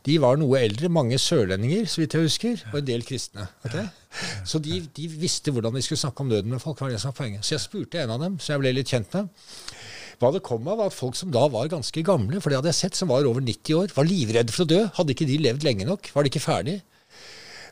de 0.09 0.19
var 0.23 0.41
noe 0.41 0.61
eldre. 0.61 0.91
Mange 0.93 1.21
sørlendinger, 1.23 1.87
så 1.91 2.03
vidt 2.03 2.19
jeg 2.19 2.29
husker, 2.29 2.65
og 2.73 2.81
en 2.81 2.91
del 2.91 3.07
kristne. 3.07 3.49
Okay? 3.67 3.87
Så 4.47 4.61
de, 4.63 4.79
de, 4.95 5.09
visste 5.11 5.53
hvordan 5.55 5.75
de 5.75 5.83
skulle 5.83 6.01
snakke 6.01 6.23
om 6.25 6.31
døden 6.31 6.53
med 6.55 6.63
folk. 6.63 6.81
var 6.81 6.93
det 6.93 7.01
som 7.03 7.13
var 7.13 7.19
poenget. 7.23 7.47
Så 7.47 7.57
jeg 7.57 7.65
spurte 7.65 8.03
en 8.03 8.15
av 8.15 8.23
dem, 8.23 8.39
så 8.39 8.55
jeg 8.55 8.63
ble 8.63 8.75
litt 8.77 8.91
kjent 8.91 9.15
med. 9.17 9.31
Hva 10.23 10.31
det 10.35 10.45
kom 10.47 10.67
av, 10.71 10.79
var 10.79 10.91
at 10.93 10.97
folk 10.97 11.17
som 11.19 11.33
da 11.35 11.47
var 11.51 11.71
ganske 11.73 12.05
gamle, 12.07 12.41
for 12.41 12.51
det 12.51 12.61
hadde 12.61 12.71
jeg 12.71 12.81
sett, 12.85 12.99
som 12.99 13.11
var 13.11 13.27
over 13.29 13.43
90 13.45 13.81
år, 13.81 13.95
var 13.97 14.07
livredde 14.09 14.55
for 14.55 14.65
å 14.65 14.71
dø. 14.71 14.83
Hadde 14.99 15.15
ikke 15.15 15.27
de 15.29 15.41
levd 15.43 15.67
lenge 15.67 15.89
nok? 15.89 16.11
Var 16.15 16.25
de 16.25 16.31
ikke 16.31 16.45
ferdig? 16.45 16.77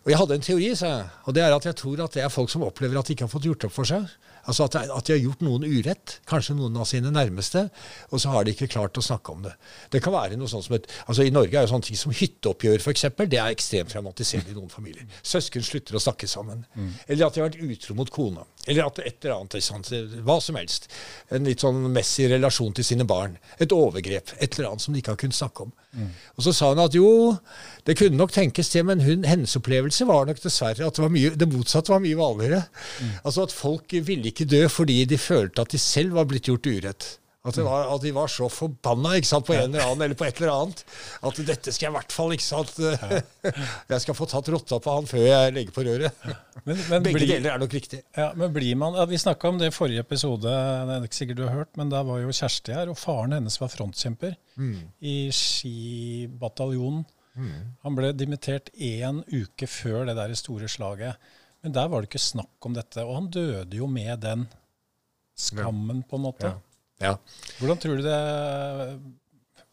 Og 0.02 0.10
jeg 0.10 0.18
hadde 0.18 0.34
en 0.34 0.42
teori, 0.42 0.68
sa 0.74 0.88
jeg, 0.90 1.10
og 1.30 1.34
det 1.36 1.42
er 1.44 1.54
at 1.54 1.66
jeg 1.68 1.78
tror 1.78 2.00
at 2.02 2.14
det 2.16 2.24
er 2.24 2.32
folk 2.32 2.50
som 2.50 2.64
opplever 2.66 2.98
at 2.98 3.06
de 3.06 3.14
ikke 3.14 3.28
har 3.28 3.30
fått 3.30 3.46
gjort 3.46 3.68
opp 3.68 3.74
for 3.76 3.86
seg. 3.86 4.08
Altså 4.50 4.66
at, 4.66 4.74
at, 4.90 5.06
de 5.06 5.14
har 5.14 5.20
gjort 5.22 5.44
noen 5.46 5.62
urett, 5.62 6.16
kanskje 6.26 6.56
noen 6.58 6.74
av 6.82 6.88
sine 6.90 7.12
nærmeste, 7.14 7.68
og 8.10 8.18
så 8.18 8.32
har 8.32 8.42
de 8.42 8.54
ikke 8.56 8.66
klart 8.72 8.98
å 8.98 9.04
snakke 9.04 9.30
om 9.30 9.44
det. 9.44 9.52
Det 9.94 10.00
kan 10.02 10.14
være 10.16 10.38
noe 10.40 10.50
sånt 10.50 10.66
som 10.66 10.74
et, 10.74 10.88
altså 11.06 11.22
I 11.22 11.30
Norge 11.34 11.54
er 11.54 11.62
jo 11.62 11.70
sånne 11.70 11.86
ting 11.86 12.00
som 12.00 12.14
hytteoppgjør 12.18 12.82
f.eks. 12.82 13.06
Det 13.22 13.38
er 13.38 13.54
ekstremt 13.54 13.94
traumatiserende 13.94 14.50
i 14.50 14.58
noen 14.58 14.72
familier. 14.72 15.06
Søsken 15.22 15.62
slutter 15.62 15.94
å 15.98 16.02
snakke 16.02 16.26
sammen. 16.30 16.64
Mm. 16.74 16.90
Eller 17.06 17.28
at 17.28 17.38
de 17.38 17.44
har 17.44 17.52
vært 17.52 17.62
utro 17.62 17.96
mot 18.00 18.10
kona. 18.10 18.42
Eller 18.70 18.86
at 18.86 19.00
et 19.02 19.24
eller 19.24 19.40
annet, 19.40 19.56
sant? 19.64 19.88
hva 20.22 20.36
som 20.42 20.54
helst. 20.54 20.86
En 21.34 21.48
litt 21.48 21.64
sånn 21.64 21.80
messig 21.90 22.28
relasjon 22.30 22.74
til 22.76 22.86
sine 22.86 23.06
barn. 23.08 23.34
Et 23.58 23.72
overgrep. 23.74 24.30
Et 24.38 24.54
eller 24.54 24.70
annet 24.70 24.84
som 24.84 24.94
de 24.94 25.02
ikke 25.02 25.16
har 25.16 25.18
kunnet 25.18 25.38
snakke 25.38 25.66
om. 25.66 25.72
Mm. 25.98 26.12
Og 26.36 26.46
så 26.46 26.54
sa 26.54 26.68
hun 26.70 26.82
at 26.84 26.94
jo, 26.94 27.08
det 27.88 27.96
kunne 27.98 28.20
nok 28.20 28.34
tenkes 28.34 28.70
det, 28.72 28.84
men 28.86 29.02
hun, 29.02 29.26
hennes 29.26 29.56
opplevelse 29.58 30.06
var 30.06 30.30
nok 30.30 30.44
dessverre 30.44 30.86
at 30.86 30.94
det, 30.94 31.02
var 31.02 31.12
mye, 31.12 31.34
det 31.34 31.50
motsatte 31.50 31.92
var 31.92 32.04
mye 32.04 32.20
vanligere. 32.20 32.62
Mm. 33.02 33.16
Altså 33.24 33.48
at 33.48 33.56
folk 33.56 33.96
ville 33.98 34.30
ikke 34.30 34.46
dø 34.46 34.62
fordi 34.70 35.02
de 35.10 35.18
følte 35.18 35.66
at 35.66 35.74
de 35.74 35.82
selv 35.82 36.14
var 36.20 36.30
blitt 36.30 36.46
gjort 36.52 36.70
urett. 36.70 37.10
At, 37.42 37.56
var, 37.58 37.88
at, 37.90 38.02
de 38.04 38.12
var 38.14 38.28
så 38.30 38.46
forbanna 38.46 39.16
sant, 39.26 39.48
på 39.48 39.56
en 39.56 39.64
eller 39.64 39.82
annen 39.82 40.04
eller 40.06 40.18
på 40.18 40.28
et 40.28 40.38
eller 40.38 40.52
annet. 40.52 40.84
At 41.26 41.40
dette 41.42 41.72
skal 41.74 41.88
jeg 41.88 41.90
i 41.90 41.96
hvert 41.96 42.14
fall 42.14 42.34
ikke 42.36 42.46
sant, 42.46 42.76
Jeg 43.92 44.04
skal 44.04 44.14
få 44.14 44.28
tatt 44.30 44.50
rotta 44.54 44.78
på 44.82 44.94
han 44.94 45.08
før 45.10 45.24
jeg 45.26 45.56
legger 45.56 45.74
på 45.74 45.84
røret. 45.88 46.22
Men, 46.62 46.78
men 46.78 47.02
Begge 47.08 47.16
blir, 47.18 47.32
deler 47.32 47.56
er 47.56 47.64
nok 47.64 47.74
riktig. 47.74 48.04
Ja, 48.14 48.28
men 48.38 48.54
blir 48.54 48.78
man, 48.78 48.94
ja, 48.94 49.08
Vi 49.10 49.18
snakka 49.18 49.50
om 49.50 49.58
det 49.58 49.72
i 49.72 49.74
forrige 49.74 50.06
episode, 50.06 50.46
det 50.46 50.94
er 50.94 51.08
ikke 51.08 51.18
sikkert 51.18 51.40
du 51.40 51.44
har 51.48 51.58
hørt, 51.64 51.74
men 51.80 51.90
da 51.90 52.04
var 52.06 52.22
jo 52.22 52.30
Kjersti 52.30 52.76
her, 52.78 52.92
og 52.92 53.00
faren 53.00 53.34
hennes 53.34 53.58
var 53.58 53.74
frontkjemper 53.74 54.38
mm. 54.62 54.78
i 55.10 55.18
Skibataljonen. 55.34 57.02
Mm. 57.34 57.60
Han 57.82 57.98
ble 57.98 58.14
dimittert 58.14 58.70
én 58.78 59.24
uke 59.32 59.66
før 59.66 60.04
det 60.06 60.14
der 60.20 60.38
store 60.38 60.70
slaget. 60.70 61.32
Men 61.62 61.74
der 61.74 61.90
var 61.90 62.02
det 62.02 62.10
ikke 62.12 62.22
snakk 62.22 62.66
om 62.66 62.74
dette. 62.76 63.02
Og 63.02 63.16
han 63.16 63.30
døde 63.34 63.78
jo 63.78 63.88
med 63.90 64.22
den 64.22 64.46
skammen, 65.38 66.02
på 66.06 66.18
en 66.18 66.30
måte. 66.30 66.52
Ja. 66.52 66.71
Ja. 67.02 67.16
Hvordan 67.58 67.80
tror 67.82 67.98
du 67.98 68.06
det 68.06 68.18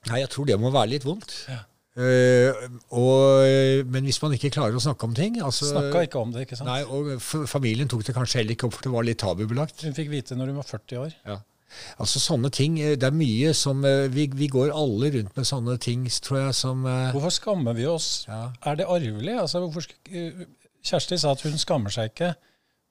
Nei, 0.09 0.21
Jeg 0.21 0.29
tror 0.31 0.47
det 0.47 0.55
må 0.59 0.71
være 0.73 0.93
litt 0.95 1.05
vondt. 1.07 1.33
Ja. 1.49 1.63
Uh, 1.99 2.53
og, 2.95 3.43
men 3.91 4.05
hvis 4.07 4.21
man 4.23 4.31
ikke 4.31 4.51
klarer 4.55 4.77
å 4.77 4.79
snakke 4.79 5.03
om 5.03 5.15
ting 5.17 5.39
altså, 5.43 5.67
Snakka 5.67 6.03
ikke 6.05 6.21
om 6.21 6.29
det, 6.31 6.45
ikke 6.45 6.55
sant? 6.55 6.69
Nei, 6.69 6.83
og 6.85 7.17
Familien 7.49 7.89
tok 7.91 8.05
det 8.07 8.13
kanskje 8.15 8.39
heller 8.39 8.55
ikke 8.55 8.69
opp, 8.69 8.77
for 8.77 8.85
det 8.85 8.93
var 8.93 9.07
litt 9.07 9.19
tabubelagt. 9.19 9.83
Hun 9.83 9.97
fikk 9.97 10.11
vite 10.13 10.37
når 10.39 10.53
hun 10.53 10.61
var 10.61 10.69
40 10.69 11.01
år. 11.01 11.17
Ja. 11.27 11.39
Altså 12.01 12.21
sånne 12.21 12.49
ting, 12.55 12.79
eh, 12.81 12.95
Det 12.97 13.09
er 13.09 13.17
mye 13.17 13.51
som 13.57 13.83
eh, 13.85 14.07
vi, 14.09 14.29
vi, 14.33 14.47
går 14.49 14.71
alle 14.71 15.11
rundt 15.17 15.35
med 15.37 15.49
sånne 15.49 15.75
ting, 15.81 16.07
tror 16.23 16.39
jeg, 16.39 16.55
som 16.57 16.87
Hvorfor 16.87 17.35
skammer 17.35 17.75
vi 17.77 17.89
oss? 17.89 18.23
Ja. 18.29 18.47
Er 18.63 18.79
det 18.79 18.87
arvelig? 18.89 19.35
Altså, 19.43 19.65
hvorfor, 19.65 19.89
Kjersti 20.85 21.19
sa 21.19 21.35
at 21.35 21.43
hun 21.43 21.59
skammer 21.59 21.93
seg 21.93 22.13
ikke. 22.13 22.31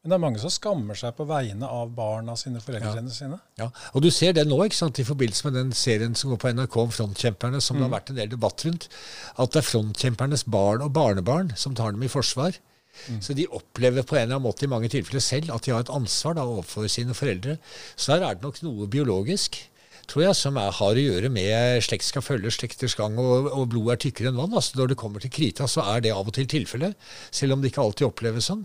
Men 0.02 0.12
det 0.12 0.14
er 0.14 0.22
mange 0.22 0.38
som 0.38 0.52
skammer 0.54 0.98
seg 0.98 1.16
på 1.18 1.24
vegne 1.26 1.66
av 1.66 1.90
barna 1.96 2.36
sine, 2.38 2.60
foreldrene 2.62 3.10
ja. 3.10 3.14
sine. 3.16 3.38
Ja, 3.58 3.66
og 3.92 4.04
du 4.04 4.12
ser 4.14 4.36
det 4.36 4.44
nå 4.46 4.60
ikke 4.64 4.78
sant, 4.78 5.00
i 5.02 5.06
forbindelse 5.06 5.48
med 5.48 5.58
den 5.58 5.72
serien 5.74 6.14
som 6.18 6.30
går 6.30 6.38
på 6.44 6.52
NRK 6.54 6.76
om 6.84 6.92
frontkjemperne, 6.94 7.60
som 7.64 7.76
mm. 7.76 7.80
det 7.80 7.86
har 7.86 7.94
vært 7.96 8.12
en 8.12 8.20
del 8.20 8.30
debatt 8.36 8.64
rundt. 8.68 8.86
At 9.34 9.52
det 9.52 9.62
er 9.62 9.66
frontkjempernes 9.66 10.46
barn 10.54 10.86
og 10.86 10.94
barnebarn 10.94 11.50
som 11.58 11.74
tar 11.78 11.96
dem 11.96 12.06
i 12.06 12.12
forsvar. 12.12 12.60
Mm. 13.08 13.18
Så 13.26 13.34
de 13.34 13.48
opplever 13.54 14.06
på 14.06 14.16
en 14.16 14.22
eller 14.22 14.38
annen 14.38 14.46
måte 14.46 14.66
i 14.66 14.70
mange 14.70 14.90
tilfeller 14.92 15.22
selv 15.22 15.50
at 15.54 15.66
de 15.66 15.74
har 15.74 15.82
et 15.82 15.92
ansvar 15.92 16.38
da, 16.38 16.46
overfor 16.46 16.86
sine 16.90 17.16
foreldre. 17.18 17.58
Så 17.96 18.14
her 18.14 18.24
er 18.26 18.38
det 18.38 18.46
nok 18.46 18.62
noe 18.66 18.88
biologisk 18.90 19.58
tror 20.08 20.24
jeg, 20.24 20.36
som 20.38 20.56
er, 20.60 20.70
har 20.74 20.98
å 20.98 21.02
gjøre 21.02 21.30
med 21.32 21.82
slekt 21.84 22.06
skal 22.06 22.24
følge 22.24 22.52
slekters 22.54 22.96
gang, 22.98 23.18
og, 23.20 23.50
og 23.52 23.68
blod 23.72 23.92
er 23.92 24.00
tykkere 24.00 24.30
enn 24.30 24.38
vann. 24.38 24.54
Altså, 24.56 24.78
når 24.78 24.92
det 24.92 24.98
kommer 25.00 25.22
til 25.22 25.32
krita, 25.34 25.68
så 25.68 25.84
er 25.92 26.02
det 26.04 26.14
av 26.14 26.28
og 26.28 26.34
til 26.36 26.48
tilfellet, 26.48 26.96
selv 27.34 27.56
om 27.56 27.62
det 27.62 27.72
ikke 27.72 27.84
alltid 27.84 28.08
oppleves 28.08 28.48
sånn. 28.48 28.64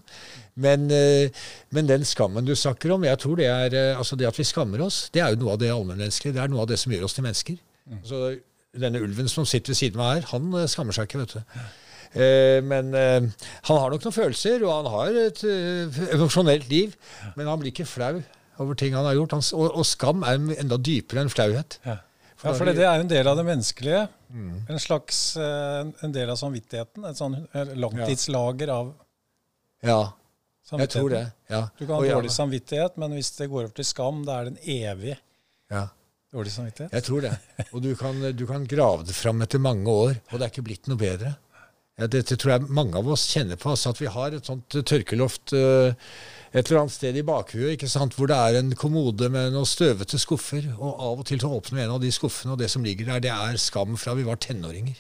Men, 0.63 0.88
eh, 0.94 1.44
men, 1.75 1.89
den 1.89 2.08
skammen 2.08 2.48
du 2.48 2.56
snakker 2.56 2.96
om, 2.96 3.06
jeg 3.08 3.20
tror 3.22 3.39
det 3.39 3.50
er 3.51 3.77
eh, 3.77 3.91
altså 3.98 4.18
det 4.20 4.29
at 4.29 4.39
vi 4.39 4.48
skammer 4.48 4.86
oss, 4.86 5.08
det 5.13 5.24
er 5.24 5.34
jo 5.34 5.44
noe 5.44 5.56
av 5.56 5.62
det 5.62 5.72
allmennmenneskelige. 5.74 6.38
Det 6.38 6.44
er 6.44 6.51
noe 6.53 6.63
av 6.63 6.70
det 6.72 6.79
som 6.82 6.94
gjør 6.94 7.08
oss 7.10 7.18
til 7.18 7.27
mennesker. 7.27 7.58
Mm. 7.84 8.01
Altså, 8.01 8.25
denne 8.84 9.01
ulven 9.06 9.29
som 9.29 9.48
sitter 9.50 9.74
ved 9.74 9.82
siden 9.82 10.03
av 10.03 10.13
her, 10.15 10.29
han 10.32 10.53
eh, 10.62 10.70
skammer 10.72 10.96
seg 10.96 11.10
ikke, 11.10 11.25
vet 11.25 11.39
du. 11.39 11.65
Men 12.13 12.91
han 12.94 13.32
har 13.79 13.89
nok 13.89 14.03
noen 14.03 14.13
følelser, 14.13 14.62
og 14.62 14.70
han 14.70 14.89
har 14.94 15.15
et 15.18 15.39
emosjonelt 16.13 16.68
liv. 16.70 16.91
Men 17.34 17.50
han 17.50 17.58
blir 17.58 17.74
ikke 17.74 17.88
flau 17.89 18.20
over 18.62 18.77
ting 18.79 18.95
han 18.98 19.05
har 19.07 19.17
gjort. 19.17 19.36
og, 19.53 19.69
og, 19.69 19.86
skam 19.88 20.25
er 20.27 20.41
enda 20.60 20.77
dypere 20.77 21.24
enn 21.24 21.31
flauhet. 21.33 21.79
Ja, 21.88 22.00
for, 22.36 22.51
ja, 22.51 22.57
for 22.60 22.69
det, 22.69 22.75
det, 22.79 22.88
er 22.89 23.03
en 23.03 23.12
del 23.12 23.29
av 23.29 23.39
det 23.39 23.45
menneskelige. 23.48 24.03
Mm. 24.33 24.55
En 24.69 24.81
slags 24.81 25.22
en 25.38 26.13
del 26.15 26.29
av 26.33 26.39
samvittigheten. 26.41 27.05
Et 27.07 27.19
sånn 27.19 27.38
langtidslager 27.79 28.74
av 28.74 28.93
Ja, 29.83 30.13
jeg 30.72 30.89
tror 30.93 31.12
det. 31.12 31.25
ja. 31.51 31.65
Du 31.77 31.86
kan 31.86 31.98
ha 31.98 32.15
dårlig 32.17 32.31
samvittighet, 32.31 32.98
men 33.01 33.15
hvis 33.17 33.33
det 33.38 33.50
går 33.51 33.67
over 33.67 33.75
til 33.77 33.88
skam, 33.88 34.24
da 34.27 34.39
er 34.39 34.50
det 34.50 34.53
en 34.55 34.91
evig 34.91 35.15
ja. 35.72 35.88
dårlig 36.33 36.53
samvittighet. 36.55 36.93
Jeg 36.95 37.07
tror 37.07 37.25
det. 37.25 37.33
Og 37.72 37.83
du 37.83 37.93
kan, 38.00 38.22
du 38.36 38.45
kan 38.50 38.67
grave 38.69 39.07
det 39.07 39.15
fram 39.17 39.43
etter 39.43 39.62
mange 39.63 39.91
år, 39.91 40.15
og 40.31 40.38
det 40.38 40.48
er 40.48 40.53
ikke 40.53 40.67
blitt 40.69 40.91
noe 40.91 41.00
bedre. 41.00 41.36
Ja, 42.00 42.07
dette 42.10 42.38
tror 42.39 42.55
jeg 42.55 42.74
mange 42.74 42.98
av 42.98 43.10
oss 43.13 43.27
kjenner 43.29 43.60
på. 43.60 43.74
Altså 43.74 43.91
at 43.93 44.00
vi 44.01 44.10
har 44.10 44.33
et 44.33 44.48
sånt 44.50 44.79
tørkeloft 44.89 45.53
uh, 45.53 45.93
et 46.53 46.67
eller 46.67 46.83
annet 46.83 46.93
sted 46.93 47.17
i 47.17 47.25
bakhuet 47.25 47.74
ikke 47.74 47.89
sant, 47.89 48.13
hvor 48.13 48.29
det 48.29 48.38
er 48.38 48.60
en 48.60 48.74
kommode 48.77 49.29
med 49.33 49.55
noen 49.55 49.65
støvete 49.65 50.19
skuffer. 50.22 50.67
Og 50.77 50.91
av 50.91 51.24
og 51.24 51.25
til 51.25 51.41
så 51.41 51.50
åpner 51.50 51.79
vi 51.79 51.86
en 51.88 51.95
av 51.95 52.03
de 52.03 52.12
skuffene, 52.13 52.53
og 52.53 52.62
det 52.62 52.69
som 52.69 52.86
ligger 52.86 53.10
der, 53.10 53.24
det 53.25 53.33
er 53.33 53.57
skam 53.62 53.98
fra 53.98 54.13
vi 54.17 54.27
var 54.27 54.38
tenåringer. 54.38 55.00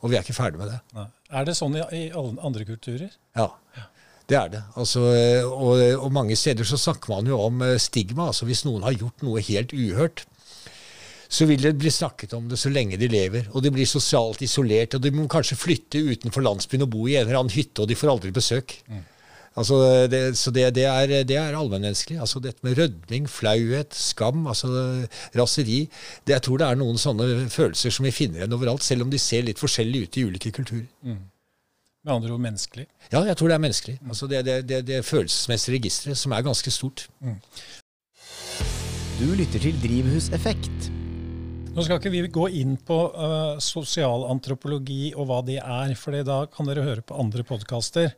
Og 0.00 0.08
vi 0.08 0.16
er 0.16 0.24
ikke 0.24 0.38
ferdig 0.38 0.62
med 0.62 0.72
det. 0.72 0.78
Nei. 0.96 1.08
Er 1.32 1.48
det 1.48 1.58
sånn 1.58 1.76
i, 1.76 1.84
i 1.98 2.02
andre 2.16 2.64
kulturer? 2.68 3.12
Ja, 3.36 3.50
det 4.30 4.38
er 4.38 4.50
det. 4.52 4.62
Altså, 4.80 5.04
og, 5.44 5.80
og 5.98 6.10
mange 6.14 6.36
steder 6.40 6.64
så 6.68 6.80
snakker 6.80 7.12
man 7.12 7.28
jo 7.28 7.40
om 7.42 7.60
eh, 7.66 7.78
stigma. 7.82 8.30
altså 8.30 8.48
Hvis 8.48 8.64
noen 8.64 8.86
har 8.86 8.96
gjort 8.96 9.24
noe 9.26 9.44
helt 9.44 9.74
uhørt, 9.76 10.24
så 11.32 11.46
vil 11.48 11.64
det 11.64 11.78
bli 11.80 11.92
snakket 11.92 12.34
om 12.36 12.48
det 12.50 12.58
så 12.60 12.72
lenge 12.72 12.98
de 13.00 13.08
lever. 13.12 13.48
Og 13.52 13.64
de 13.64 13.72
blir 13.72 13.88
sosialt 13.88 14.40
isolert, 14.44 14.96
og 14.96 15.04
de 15.04 15.12
må 15.16 15.28
kanskje 15.32 15.60
flytte 15.60 16.00
utenfor 16.00 16.44
landsbyen 16.44 16.84
og 16.84 16.92
bo 16.92 17.06
i 17.08 17.16
en 17.16 17.26
eller 17.26 17.40
annen 17.40 17.54
hytte, 17.54 17.84
og 17.84 17.88
de 17.88 17.96
får 17.96 18.12
aldri 18.12 18.32
besøk. 18.36 18.76
Altså, 19.58 20.06
det, 20.08 20.20
så 20.40 20.50
det, 20.54 20.64
det, 20.78 20.86
er, 20.88 21.12
det 21.28 21.36
er 21.36 21.56
allmennmenneskelig. 21.58 22.18
Altså, 22.24 22.40
dette 22.40 22.64
med 22.64 22.78
rødming, 22.78 23.28
flauhet, 23.28 23.92
skam, 23.94 24.46
altså 24.48 24.70
raseri 25.36 25.82
det, 26.26 26.32
Jeg 26.38 26.42
tror 26.46 26.62
det 26.62 26.70
er 26.70 26.80
noen 26.80 27.00
sånne 27.00 27.50
følelser 27.52 27.92
som 27.92 28.08
vi 28.08 28.14
finner 28.16 28.42
igjen 28.42 28.56
overalt, 28.56 28.84
selv 28.86 29.04
om 29.04 29.12
de 29.12 29.20
ser 29.20 29.44
litt 29.44 29.60
forskjellig 29.60 30.06
ut 30.06 30.16
i 30.16 30.24
ulike 30.30 30.54
kulturer. 30.56 30.88
Med 32.02 32.14
andre 32.16 32.32
ord 32.34 32.42
menneskelig. 32.42 32.88
Ja, 33.12 33.20
jeg 33.28 33.36
tror 33.38 33.52
det 33.52 33.58
er 33.58 33.62
menneskelig. 33.66 33.98
Altså, 34.08 34.26
det, 34.30 34.40
det, 34.48 34.56
det, 34.70 34.80
det 34.88 35.04
følelsesmessige 35.06 35.76
registeret 35.76 36.18
som 36.18 36.32
er 36.32 36.48
ganske 36.48 36.72
stort. 36.74 37.06
Du 39.20 39.28
lytter 39.36 39.60
til 39.62 39.76
Drivhuseffekt. 39.84 40.90
Nå 41.72 41.84
skal 41.84 42.00
ikke 42.00 42.10
vi 42.12 42.24
gå 42.28 42.48
inn 42.60 42.74
på 42.76 42.96
uh, 43.14 43.60
sosialantropologi 43.62 45.12
og 45.14 45.28
hva 45.28 45.38
det 45.46 45.60
er, 45.60 45.94
for 45.96 46.16
da 46.26 46.42
kan 46.52 46.68
dere 46.68 46.84
høre 46.84 47.04
på 47.06 47.16
andre 47.20 47.44
podkaster. 47.48 48.10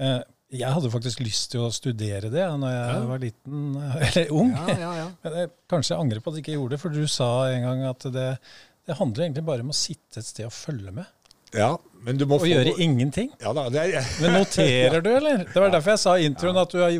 Uh, 0.00 0.20
jeg 0.50 0.72
hadde 0.72 0.88
faktisk 0.90 1.20
lyst 1.20 1.50
til 1.52 1.60
å 1.66 1.72
studere 1.74 2.30
det 2.32 2.46
når 2.60 2.70
jeg 2.72 2.94
Ja. 2.94 3.00
var 3.10 3.18
liten, 3.20 3.66
eller 4.08 4.32
ung. 4.32 4.54
Ja, 4.56 4.78
ja, 4.80 4.92
ja. 5.02 5.06
Men 5.24 5.36
jeg 5.42 5.50
kanskje 5.68 5.94
jeg 5.94 6.00
angrer 6.04 6.20
på 6.24 6.30
at 6.32 6.38
jeg 6.38 6.44
ikke 6.46 6.56
gjorde 6.56 6.76
det, 6.76 6.80
for 6.80 6.94
du 6.96 7.06
sa 7.06 7.28
en 7.52 7.62
gang 7.68 7.82
at 7.90 8.08
det, 8.14 8.26
det 8.88 8.96
handler 8.96 9.26
egentlig 9.26 9.44
bare 9.44 9.66
om 9.66 9.74
å 9.74 9.76
sitte 9.76 10.22
et 10.22 10.28
sted 10.30 10.46
og 10.48 10.54
følge 10.56 10.94
med. 10.96 11.06
Ja, 11.56 11.70
men 12.04 12.18
du 12.20 12.26
må 12.28 12.36
Og 12.40 12.44
gjøre 12.48 12.74
ingenting. 12.84 13.30
Ja 13.40 13.54
da, 13.56 13.68
det 13.72 13.80
er, 13.96 14.08
Men 14.20 14.34
noterer 14.36 15.00
du, 15.00 15.08
eller? 15.16 15.46
Det 15.48 15.56
var 15.62 15.70
derfor 15.72 15.94
jeg 15.94 16.02
sa 16.02 16.12
i 16.20 16.26
introen 16.28 16.58
at 16.60 16.74
du 16.74 16.82
har 16.82 16.92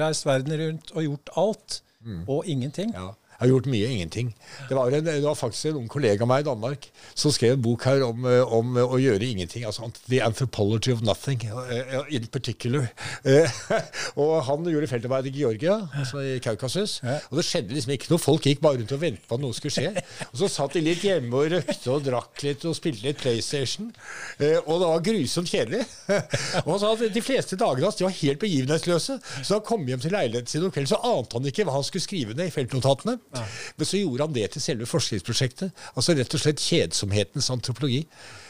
reist 0.00 0.24
verden 0.24 0.54
rundt 0.62 0.92
og 0.96 1.04
gjort 1.04 1.32
alt, 1.36 1.82
og 2.30 2.46
ingenting. 2.48 2.92
ja. 2.96 3.10
Jeg 3.36 3.44
har 3.44 3.52
gjort 3.52 3.68
mye 3.70 3.88
ingenting. 3.92 4.32
Det 4.68 4.76
var, 4.76 4.90
en, 4.90 5.04
det 5.06 5.22
var 5.24 5.36
faktisk 5.38 5.70
en 5.70 5.80
ung 5.82 5.88
kollega 5.92 6.24
av 6.24 6.30
meg 6.30 6.44
i 6.44 6.48
Danmark 6.48 6.88
som 7.14 7.34
skrev 7.34 7.56
en 7.56 7.62
bok 7.62 7.84
her 7.84 8.04
om, 8.06 8.24
eh, 8.28 8.54
om 8.58 8.76
å 8.80 9.00
gjøre 9.00 9.28
ingenting. 9.28 9.66
altså 9.68 9.90
The 10.08 10.22
Anthropology 10.24 10.92
of 10.92 11.02
Nothing 11.04 11.44
eh, 11.44 12.00
in 12.16 12.26
particular. 12.32 12.88
Eh, 13.24 13.60
og 14.20 14.42
han 14.48 14.64
gjorde 14.70 14.88
feltarbeid 14.90 15.28
i 15.30 15.34
Georgia, 15.36 15.78
altså 15.98 16.22
i 16.24 16.38
Kaukasus. 16.42 17.00
Og 17.30 17.38
det 17.38 17.46
skjedde 17.46 17.76
liksom 17.76 17.92
ikke 17.96 18.12
noe. 18.12 18.22
Folk 18.22 18.48
gikk 18.48 18.62
bare 18.64 18.80
rundt 18.80 18.94
og 18.96 19.02
ventet 19.02 19.28
på 19.28 19.36
at 19.36 19.44
noe 19.44 19.56
skulle 19.56 19.74
skje. 19.74 19.92
Og 20.30 20.40
så 20.40 20.50
satt 20.52 20.76
de 20.76 20.84
litt 20.84 21.04
hjemme 21.04 21.36
og 21.36 21.52
røkte 21.52 21.92
og 21.92 22.04
drakk 22.06 22.44
litt 22.46 22.64
og 22.68 22.76
spilte 22.78 23.06
litt 23.06 23.20
PlayStation. 23.20 23.92
Eh, 24.40 24.58
og 24.64 24.80
det 24.80 24.90
var 24.90 25.04
grusomt 25.10 25.52
kjedelig. 25.52 25.84
og 26.64 26.72
han 26.72 26.82
sa 26.82 26.92
at 26.94 27.04
de 27.14 27.24
fleste 27.24 27.58
dagene 27.60 27.88
hans 27.88 28.00
de 28.00 28.06
var 28.06 28.16
helt 28.16 28.42
begivenhetsløse. 28.42 29.18
Så 29.36 29.46
da 29.46 29.58
han 29.58 29.66
kom 29.68 29.86
hjem 29.88 30.02
til 30.02 30.14
leiligheten 30.16 30.50
sin 30.50 30.66
om 30.66 30.74
kvelden, 30.74 30.92
så 30.94 31.02
ante 31.12 31.38
han 31.38 31.50
ikke 31.50 31.66
hva 31.68 31.76
han 31.78 31.86
skulle 31.86 32.06
skrive 32.06 32.36
ned 32.36 32.50
i 32.50 32.54
feltnotatene. 32.54 33.18
Men 33.32 33.88
så 33.88 33.98
gjorde 34.00 34.26
han 34.26 34.34
det 34.36 34.50
til 34.54 34.62
selve 34.64 34.86
forskningsprosjektet. 34.88 35.72
Altså 35.94 36.14
rett 36.16 36.36
og 36.36 36.42
slett 36.42 36.62
kjedsomhetens 36.62 37.50
antropologi. 37.52 38.04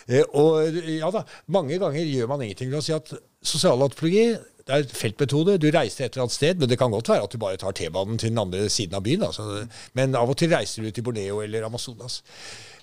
Eh, 0.08 0.22
og 0.36 0.76
ja 0.90 1.10
da, 1.14 1.24
mange 1.48 1.78
ganger 1.82 2.04
gjør 2.06 2.28
man 2.30 2.44
ingenting. 2.46 2.70
La 2.70 2.78
oss 2.82 2.90
si 2.90 2.94
at 2.96 3.10
sosialantropologi 3.46 4.36
det 4.66 4.74
er 4.74 4.82
et 4.82 4.92
feltmetode. 4.98 5.58
Du 5.62 5.68
reiser 5.70 6.04
et 6.08 6.16
eller 6.16 6.24
annet 6.26 6.34
sted, 6.34 6.58
men 6.58 6.68
det 6.70 6.78
kan 6.80 6.90
godt 6.90 7.08
være 7.12 7.22
at 7.22 7.34
du 7.34 7.38
bare 7.38 7.58
tar 7.62 7.74
T-banen 7.78 8.18
til 8.18 8.32
den 8.32 8.40
andre 8.42 8.64
siden 8.72 8.96
av 8.98 9.04
byen. 9.06 9.22
Altså. 9.28 9.62
Men 9.94 10.16
av 10.18 10.30
og 10.32 10.38
til 10.40 10.50
reiser 10.50 10.82
du 10.82 10.90
til 10.90 11.06
Borneo 11.06 11.38
eller 11.44 11.66
Amazonas. 11.68 12.22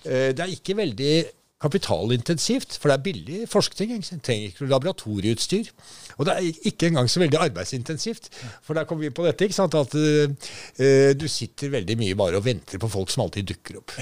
Eh, 0.04 0.32
Det 0.32 0.40
er 0.40 0.54
ikke 0.54 0.76
veldig 0.80 1.14
kapitalintensivt, 1.62 2.76
for 2.80 2.90
det 2.90 2.96
er 2.96 3.04
billig 3.04 3.38
forskning. 3.48 3.94
Ikke? 3.96 4.18
Trenger 4.26 4.50
ikke 4.50 4.66
laboratorieutstyr. 4.68 5.70
Og 6.18 6.26
det 6.26 6.34
er 6.34 6.66
ikke 6.68 6.90
engang 6.90 7.08
så 7.10 7.22
veldig 7.22 7.38
arbeidsintensivt. 7.40 8.28
For 8.62 8.74
der 8.74 8.84
kommer 8.84 9.06
vi 9.06 9.10
på 9.14 9.24
dette, 9.26 9.46
ikke 9.46 9.56
sant? 9.56 9.74
at 9.74 9.94
uh, 9.94 11.14
du 11.20 11.26
sitter 11.30 11.72
veldig 11.72 11.96
mye 11.98 12.18
bare 12.18 12.40
og 12.40 12.44
venter 12.44 12.78
på 12.82 12.90
folk 12.90 13.10
som 13.10 13.24
alltid 13.24 13.48
dukker 13.54 13.80
opp. 13.80 13.96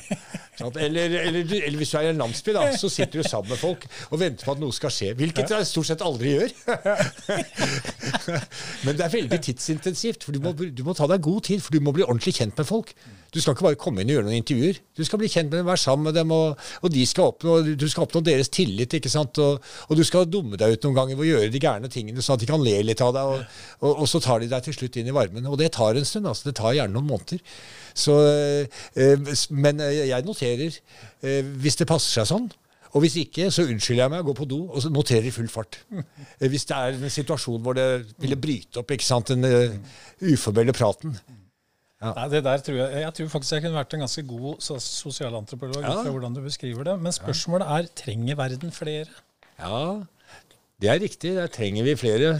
Eller, 0.62 1.16
eller, 1.22 1.40
eller 1.42 1.76
hvis 1.76 1.90
du 1.90 1.96
er 1.98 2.08
i 2.08 2.12
en 2.12 2.20
landsby, 2.24 2.52
da, 2.56 2.66
så 2.76 2.90
sitter 2.92 3.22
du 3.22 3.28
sammen 3.28 3.50
med 3.50 3.60
folk 3.60 3.86
og 4.10 4.20
venter 4.20 4.46
på 4.46 4.56
at 4.56 4.60
noe 4.62 4.74
skal 4.74 4.92
skje. 4.94 5.12
Hvilket 5.18 5.54
jeg 5.54 5.68
stort 5.68 5.90
sett 5.92 6.04
aldri 6.04 6.36
gjør. 6.36 6.54
Men 8.84 8.98
det 8.98 9.06
er 9.06 9.16
veldig 9.16 9.40
tidsintensivt, 9.48 10.24
for 10.24 10.36
du 10.36 10.42
må, 10.44 10.52
du 10.52 10.84
må 10.86 10.94
ta 10.98 11.08
deg 11.10 11.24
god 11.24 11.42
tid, 11.48 11.62
for 11.64 11.74
du 11.74 11.82
må 11.84 11.94
bli 11.94 12.06
ordentlig 12.06 12.36
kjent 12.40 12.58
med 12.58 12.68
folk. 12.68 12.94
Du 13.32 13.40
skal 13.40 13.54
ikke 13.54 13.64
bare 13.64 13.78
komme 13.80 14.02
inn 14.02 14.10
og 14.10 14.18
gjøre 14.18 14.26
noen 14.26 14.38
intervjuer. 14.42 14.78
Du 14.92 15.00
skal 15.08 15.20
bli 15.22 15.28
kjent 15.32 15.48
med 15.48 15.62
dem, 15.62 15.68
være 15.70 15.80
sammen 15.80 16.04
med 16.04 16.16
dem, 16.18 16.32
og, 16.36 16.58
og 16.84 16.92
de 16.92 17.04
skal 17.08 17.30
oppnå, 17.30 17.54
du 17.80 17.86
skal 17.88 18.04
oppnå 18.04 18.20
deres 18.26 18.52
tillit. 18.52 18.92
ikke 18.98 19.12
sant? 19.12 19.40
Og, 19.40 19.70
og 19.88 19.96
du 19.96 20.04
skal 20.04 20.28
dumme 20.28 20.60
deg 20.60 20.76
ut 20.76 20.84
noen 20.84 20.98
ganger 20.98 21.16
ved 21.16 21.24
å 21.24 21.30
gjøre 21.30 21.52
de 21.54 21.62
gærne 21.62 21.88
tingene, 21.92 22.24
sånn 22.24 22.36
at 22.36 22.44
de 22.44 22.50
kan 22.50 22.60
le 22.60 22.76
litt 22.84 23.00
av 23.04 23.14
deg. 23.16 23.32
Og, 23.80 23.88
og, 23.94 24.04
så 24.12 24.20
tar 24.20 24.44
de 24.44 24.50
deg 24.52 24.66
til 24.66 24.76
slutt 24.76 25.00
inn 25.00 25.08
i 25.08 25.16
varmen. 25.16 25.48
Og 25.48 25.56
det 25.60 25.72
tar 25.78 25.96
en 25.96 26.08
stund. 26.08 26.28
altså 26.28 26.50
Det 26.50 26.58
tar 26.60 26.76
gjerne 26.76 26.92
noen 26.92 27.08
måneder. 27.08 27.40
Så, 27.96 28.18
øh, 28.20 29.32
men 29.64 29.80
eh, 29.80 30.04
jeg 30.10 30.28
noterer 30.28 30.76
øh, 30.76 31.54
hvis 31.64 31.80
det 31.80 31.88
passer 31.88 32.20
seg 32.20 32.28
sånn. 32.34 32.52
Og 32.92 33.00
hvis 33.06 33.16
ikke, 33.16 33.48
så 33.48 33.64
unnskylder 33.64 34.04
jeg 34.04 34.12
meg, 34.12 34.24
går 34.26 34.36
på 34.36 34.46
do 34.50 34.66
og 34.68 34.92
noterer 34.92 35.24
i 35.24 35.32
full 35.32 35.48
fart. 35.48 35.78
Hvis 36.52 36.66
det 36.68 36.76
er 36.76 36.98
en 36.98 37.14
situasjon 37.14 37.62
hvor 37.64 37.78
det 37.78 37.86
ville 38.20 38.36
bryte 38.36 38.82
opp 38.82 38.92
ikke 38.92 39.06
sant, 39.06 39.32
den 39.32 39.48
uh, 39.48 39.78
uformelle 40.28 40.74
praten. 40.76 41.16
Nei, 42.02 42.24
det 42.32 42.40
der 42.42 42.62
tror 42.66 42.78
jeg, 42.80 43.02
jeg 43.04 43.14
tror 43.14 43.28
faktisk 43.36 43.54
jeg 43.54 43.62
kunne 43.62 43.78
vært 43.78 43.94
en 43.94 44.02
ganske 44.02 44.24
god 44.26 44.64
sosialantropolog. 44.82 45.84
Ja. 45.84 45.92
fra 46.00 46.10
hvordan 46.10 46.34
du 46.34 46.40
beskriver 46.42 46.88
det. 46.88 46.96
Men 46.98 47.14
spørsmålet 47.14 47.68
er 47.76 47.92
trenger 48.02 48.40
verden 48.40 48.74
flere? 48.74 49.06
Ja, 49.60 50.02
det 50.82 50.90
er 50.90 50.98
riktig. 50.98 51.36
Der 51.36 51.46
trenger 51.46 51.86
vi 51.86 51.94
flere. 51.94 52.32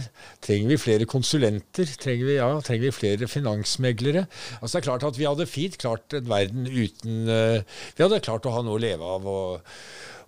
Trenger 0.43 0.73
vi 0.73 0.77
flere 0.77 1.05
konsulenter? 1.07 1.87
Trenger 2.01 2.27
vi, 2.27 2.33
ja, 2.35 2.49
trenger 2.59 2.89
vi 2.89 2.91
flere 2.91 3.27
finansmeglere? 3.31 4.25
Altså 4.59 4.73
det 4.73 4.81
er 4.81 4.87
klart 4.89 5.05
at 5.07 5.19
Vi 5.19 5.29
hadde 5.29 5.47
fint 5.47 5.77
klart 5.79 6.13
en 6.17 6.27
verden 6.27 6.67
uten 6.67 7.29
eh, 7.31 7.63
Vi 7.95 8.03
hadde 8.03 8.19
klart 8.25 8.43
å 8.49 8.51
ha 8.57 8.65
noe 8.67 8.75
å 8.75 8.83
leve 8.83 9.13
av. 9.15 9.23
og 9.23 9.61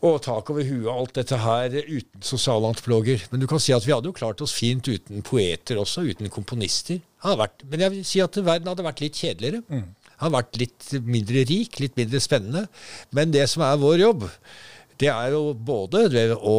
og 0.05 0.21
tak 0.25 0.49
over 0.53 0.65
huet 0.67 0.85
og 0.85 0.93
alt 0.93 1.17
dette 1.17 1.39
her 1.41 1.75
uten 1.75 2.23
sosialantropologer. 2.25 3.25
Men 3.31 3.41
du 3.43 3.47
kan 3.49 3.61
si 3.61 3.73
at 3.75 3.85
vi 3.85 3.93
hadde 3.95 4.09
jo 4.09 4.15
klart 4.15 4.41
oss 4.45 4.55
fint 4.55 4.87
uten 4.87 5.25
poeter 5.25 5.79
også, 5.81 6.05
uten 6.07 6.31
komponister. 6.33 7.01
Vært, 7.25 7.65
men 7.65 7.81
jeg 7.81 7.93
vil 7.93 8.07
si 8.07 8.21
at 8.21 8.37
verden 8.37 8.69
hadde 8.69 8.85
vært 8.85 9.01
litt 9.01 9.17
kjedeligere. 9.17 9.63
Hadde 10.21 10.37
vært 10.37 10.59
litt 10.61 10.89
mindre 11.03 11.45
rik, 11.49 11.79
litt 11.81 11.97
mindre 11.99 12.21
spennende. 12.23 12.67
Men 13.17 13.33
det 13.33 13.47
som 13.51 13.65
er 13.65 13.81
vår 13.81 14.03
jobb, 14.03 14.27
det 15.01 15.09
er 15.11 15.33
jo 15.33 15.49
både 15.57 16.05
å 16.37 16.57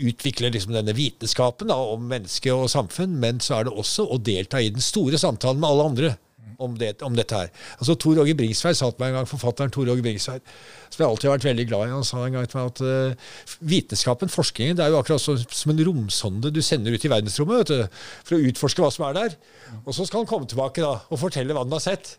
utvikle 0.00 0.48
liksom 0.54 0.72
denne 0.72 0.94
vitenskapen 0.96 1.68
da, 1.68 1.76
om 1.76 2.08
menneske 2.08 2.52
og 2.54 2.70
samfunn, 2.72 3.18
men 3.20 3.40
så 3.44 3.58
er 3.58 3.68
det 3.68 3.76
også 3.76 4.08
å 4.08 4.16
delta 4.16 4.62
i 4.62 4.72
den 4.72 4.82
store 4.84 5.20
samtalen 5.20 5.60
med 5.60 5.68
alle 5.68 5.88
andre 5.92 6.12
om, 6.60 6.76
det, 6.78 6.92
om 7.06 7.16
dette 7.16 7.36
her. 7.36 7.50
Altså 7.78 7.96
Tor 8.00 8.20
Åge 8.22 8.34
Bringsværd 8.36 8.76
sa 8.76 8.90
til 8.90 9.02
meg 9.02 9.12
en 9.12 9.20
gang, 9.20 9.28
forfatteren 9.28 9.72
Tor 9.72 9.88
Åge 9.88 10.04
Bringsværd, 10.04 10.44
som 10.90 11.02
jeg 11.02 11.08
alltid 11.08 11.28
har 11.28 11.36
vært 11.38 11.48
veldig 11.48 11.66
glad 11.70 11.86
i, 11.86 11.92
han 11.94 12.06
sa 12.06 12.20
en 12.24 12.36
gang 12.36 12.48
til 12.50 12.60
meg 12.60 12.70
at 12.72 12.82
uh, 12.84 13.30
vitenskapen, 13.72 14.32
forskningen, 14.32 14.76
det 14.78 14.84
er 14.84 14.92
jo 14.92 15.00
akkurat 15.00 15.22
så, 15.22 15.36
som 15.40 15.72
en 15.72 15.82
romsonde 15.88 16.52
du 16.52 16.60
sender 16.64 16.94
ut 16.94 17.06
i 17.06 17.12
verdensrommet 17.12 17.62
vet 17.62 17.72
du, 17.72 18.04
for 18.28 18.36
å 18.36 18.50
utforske 18.50 18.84
hva 18.84 18.92
som 18.94 19.06
er 19.08 19.16
der. 19.16 19.38
Og 19.84 19.94
så 19.94 20.04
skal 20.08 20.22
han 20.22 20.30
komme 20.30 20.48
tilbake 20.50 20.84
da, 20.84 20.94
og 21.08 21.20
fortelle 21.20 21.56
hva 21.56 21.64
han 21.64 21.76
har 21.76 21.84
sett. 21.84 22.16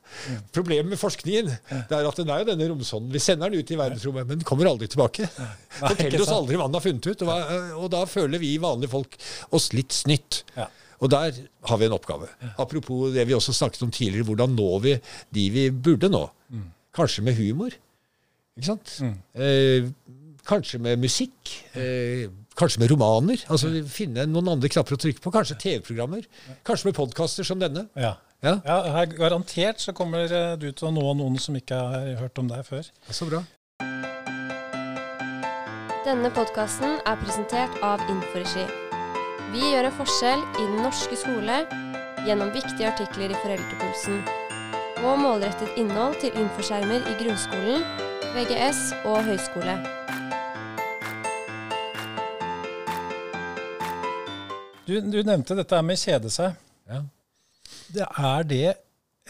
Problemet 0.56 0.94
med 0.94 1.02
forskningen 1.02 1.52
det 1.52 1.98
er 1.98 2.08
at 2.08 2.20
den 2.22 2.32
er 2.32 2.44
jo 2.44 2.50
denne 2.52 2.70
romsonden. 2.72 3.12
Vi 3.14 3.22
sender 3.22 3.52
den 3.52 3.62
ut 3.62 3.74
i 3.74 3.80
verdensrommet, 3.80 4.28
men 4.28 4.42
den 4.42 4.48
kommer 4.48 4.72
aldri 4.72 4.90
tilbake. 4.92 5.28
Forteller 5.78 6.24
oss 6.24 6.34
aldri 6.34 6.60
hva 6.60 6.70
den 6.70 6.80
har 6.80 6.86
funnet 6.86 7.10
ut. 7.12 7.26
Og, 7.26 7.56
og 7.84 7.90
da 7.92 8.06
føler 8.10 8.42
vi 8.42 8.56
vanlige 8.62 8.94
folk 8.94 9.18
oss 9.58 9.72
litt 9.76 9.96
snytt. 9.96 10.46
Ja. 10.56 10.70
Og 11.02 11.10
der 11.10 11.38
har 11.66 11.78
vi 11.82 11.88
en 11.88 11.96
oppgave. 11.98 12.30
Apropos 12.62 13.10
det 13.14 13.26
vi 13.28 13.34
også 13.34 13.54
snakket 13.58 13.84
om 13.84 13.92
tidligere, 13.94 14.28
hvordan 14.28 14.54
når 14.56 14.80
vi 14.84 14.98
de 15.34 15.48
vi 15.50 15.70
burde 15.72 16.10
nå? 16.12 16.28
Kanskje 16.96 17.24
med 17.26 17.38
humor? 17.40 17.74
Ikke 18.58 18.68
sant? 18.68 18.98
Eh, 19.34 19.88
kanskje 20.48 20.80
med 20.80 21.00
musikk? 21.02 21.54
Eh, 21.74 22.28
kanskje 22.58 22.84
med 22.84 22.92
romaner? 22.92 23.46
Altså 23.50 23.72
Finne 23.88 24.28
noen 24.30 24.52
andre 24.54 24.70
knapper 24.70 24.98
å 24.98 25.02
trykke 25.02 25.24
på. 25.24 25.34
Kanskje 25.34 25.58
TV-programmer? 25.62 26.28
Kanskje 26.68 26.92
med 26.92 27.00
podkaster 27.00 27.48
som 27.48 27.62
denne? 27.62 27.88
Ja. 27.96 28.18
Ja, 28.42 28.56
ja 28.66 28.78
her, 28.96 29.06
garantert 29.06 29.82
så 29.82 29.94
kommer 29.94 30.26
eh, 30.26 30.54
du 30.58 30.72
til 30.72 30.90
å 30.90 30.94
nå 30.94 31.14
noen 31.18 31.38
som 31.40 31.56
ikke 31.58 31.78
har 31.78 32.08
hørt 32.24 32.42
om 32.42 32.50
deg 32.50 32.66
før. 32.66 32.90
Så 33.10 33.30
bra. 33.30 33.44
Denne 36.02 36.34
podkasten 36.34 36.98
er 37.06 37.22
presentert 37.22 37.78
av 37.86 38.02
Inforegi. 38.10 38.91
Vi 39.52 39.60
gjør 39.60 39.84
en 39.84 39.96
forskjell 39.98 40.42
i 40.48 40.64
den 40.64 40.78
norske 40.80 41.18
skole 41.20 41.58
gjennom 42.24 42.54
viktige 42.56 42.88
artikler 42.88 43.34
i 43.34 43.40
Foreldrepulsen 43.42 44.22
og 45.02 45.18
målrettet 45.20 45.74
innhold 45.82 46.16
til 46.22 46.38
infoskjermer 46.40 47.04
i 47.10 47.16
grunnskolen, 47.20 47.84
VGS 48.32 48.80
og 49.10 49.18
høyskole. 49.28 49.74
Du, 54.88 54.94
du 55.04 55.20
nevnte 55.28 55.58
dette 55.60 55.82
med 55.84 56.00
kjede 56.00 56.32
seg. 56.32 56.56
Ja. 56.88 57.02
Det 57.92 58.08
er 58.08 58.48
det 58.48 58.64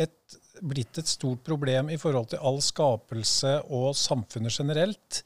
et, 0.05 0.37
blitt 0.61 1.01
et 1.01 1.09
stort 1.09 1.41
problem 1.49 1.89
i 1.89 1.97
forhold 1.97 2.29
til 2.35 2.45
all 2.45 2.61
skapelse 2.61 3.57
og 3.73 3.97
samfunnet 3.97 4.53
generelt? 4.53 5.23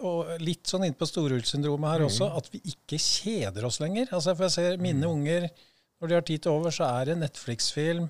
Og 0.00 0.30
litt 0.40 0.68
sånn 0.70 0.86
inne 0.86 0.96
på 0.96 1.06
storulssyndromet 1.08 1.90
her 1.92 2.04
også, 2.06 2.30
at 2.38 2.48
vi 2.52 2.62
ikke 2.72 2.96
kjeder 3.00 3.66
oss 3.68 3.80
lenger. 3.82 4.08
Altså 4.16 4.32
For 4.32 4.46
jeg 4.48 4.54
ser 4.56 4.82
mine 4.82 5.08
unger, 5.10 5.50
når 6.00 6.10
de 6.10 6.16
har 6.16 6.24
tid 6.30 6.44
til 6.46 6.54
over, 6.56 6.72
så 6.72 6.88
er 6.88 7.10
det 7.10 7.18
Netflix-film. 7.20 8.08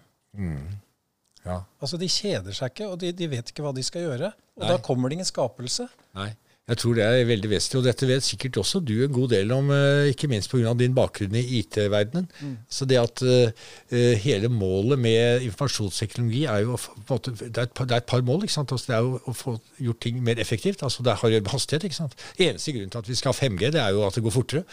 Ja. 1.45 1.59
Altså 1.83 1.99
De 2.01 2.09
kjeder 2.09 2.57
seg 2.57 2.73
ikke, 2.73 2.89
og 2.93 3.01
de, 3.03 3.11
de 3.17 3.29
vet 3.31 3.51
ikke 3.51 3.65
hva 3.67 3.75
de 3.77 3.85
skal 3.85 4.07
gjøre. 4.07 4.31
Og 4.55 4.63
Nei. 4.65 4.71
da 4.71 4.79
kommer 4.87 5.11
det 5.11 5.19
ingen 5.19 5.29
skapelse. 5.29 5.89
Nei. 6.17 6.31
Jeg 6.65 6.79
tror 6.81 6.95
det 6.97 7.05
er 7.05 7.27
veldig 7.29 7.49
vesentlig, 7.51 7.81
og 7.83 7.85
dette 7.85 8.07
vet 8.09 8.25
sikkert 8.25 8.57
også 8.63 8.79
du 8.81 8.95
en 9.05 9.13
god 9.13 9.35
del 9.35 9.51
om, 9.53 9.67
eh, 9.69 10.07
ikke 10.15 10.31
minst 10.33 10.49
pga. 10.49 10.73
din 10.73 10.95
bakgrunn 10.97 11.35
i 11.37 11.59
IT-verdenen. 11.61 12.25
Så 12.71 12.87
det 12.89 12.97
at 12.97 13.21
eh, 13.21 14.17
hele 14.17 14.49
målet 14.49 14.99
med 14.99 15.43
informasjonsteknologi 15.45 16.47
er 16.49 16.63
jo 16.65 16.79
måte, 17.11 17.35
det, 17.37 17.59
er 17.59 17.69
et 17.69 17.75
par, 17.77 17.85
det 17.85 17.93
er 17.93 18.01
et 18.01 18.09
par 18.09 18.23
mål. 18.23 18.45
ikke 18.45 18.55
sant? 18.55 18.73
Altså, 18.73 18.87
det 18.89 18.97
er 18.97 19.03
jo 19.05 19.21
å 19.29 19.35
få 19.37 19.61
gjort 19.79 20.01
ting 20.01 20.23
mer 20.25 20.41
effektivt. 20.41 20.83
altså 20.83 21.03
Det 21.03 21.13
har 21.21 21.29
å 21.29 21.43
med 21.43 21.53
hastighet. 21.53 21.85
ikke 21.85 21.99
sant? 21.99 22.17
Eneste 22.39 22.73
grunnen 22.73 22.91
til 22.91 22.99
at 22.99 23.09
vi 23.09 23.15
skal 23.15 23.35
ha 23.35 23.39
5G, 23.39 23.71
det 23.77 23.83
er 23.83 23.91
jo 23.93 24.07
at 24.07 24.15
det 24.15 24.25
går 24.25 24.35
fortere. 24.39 24.65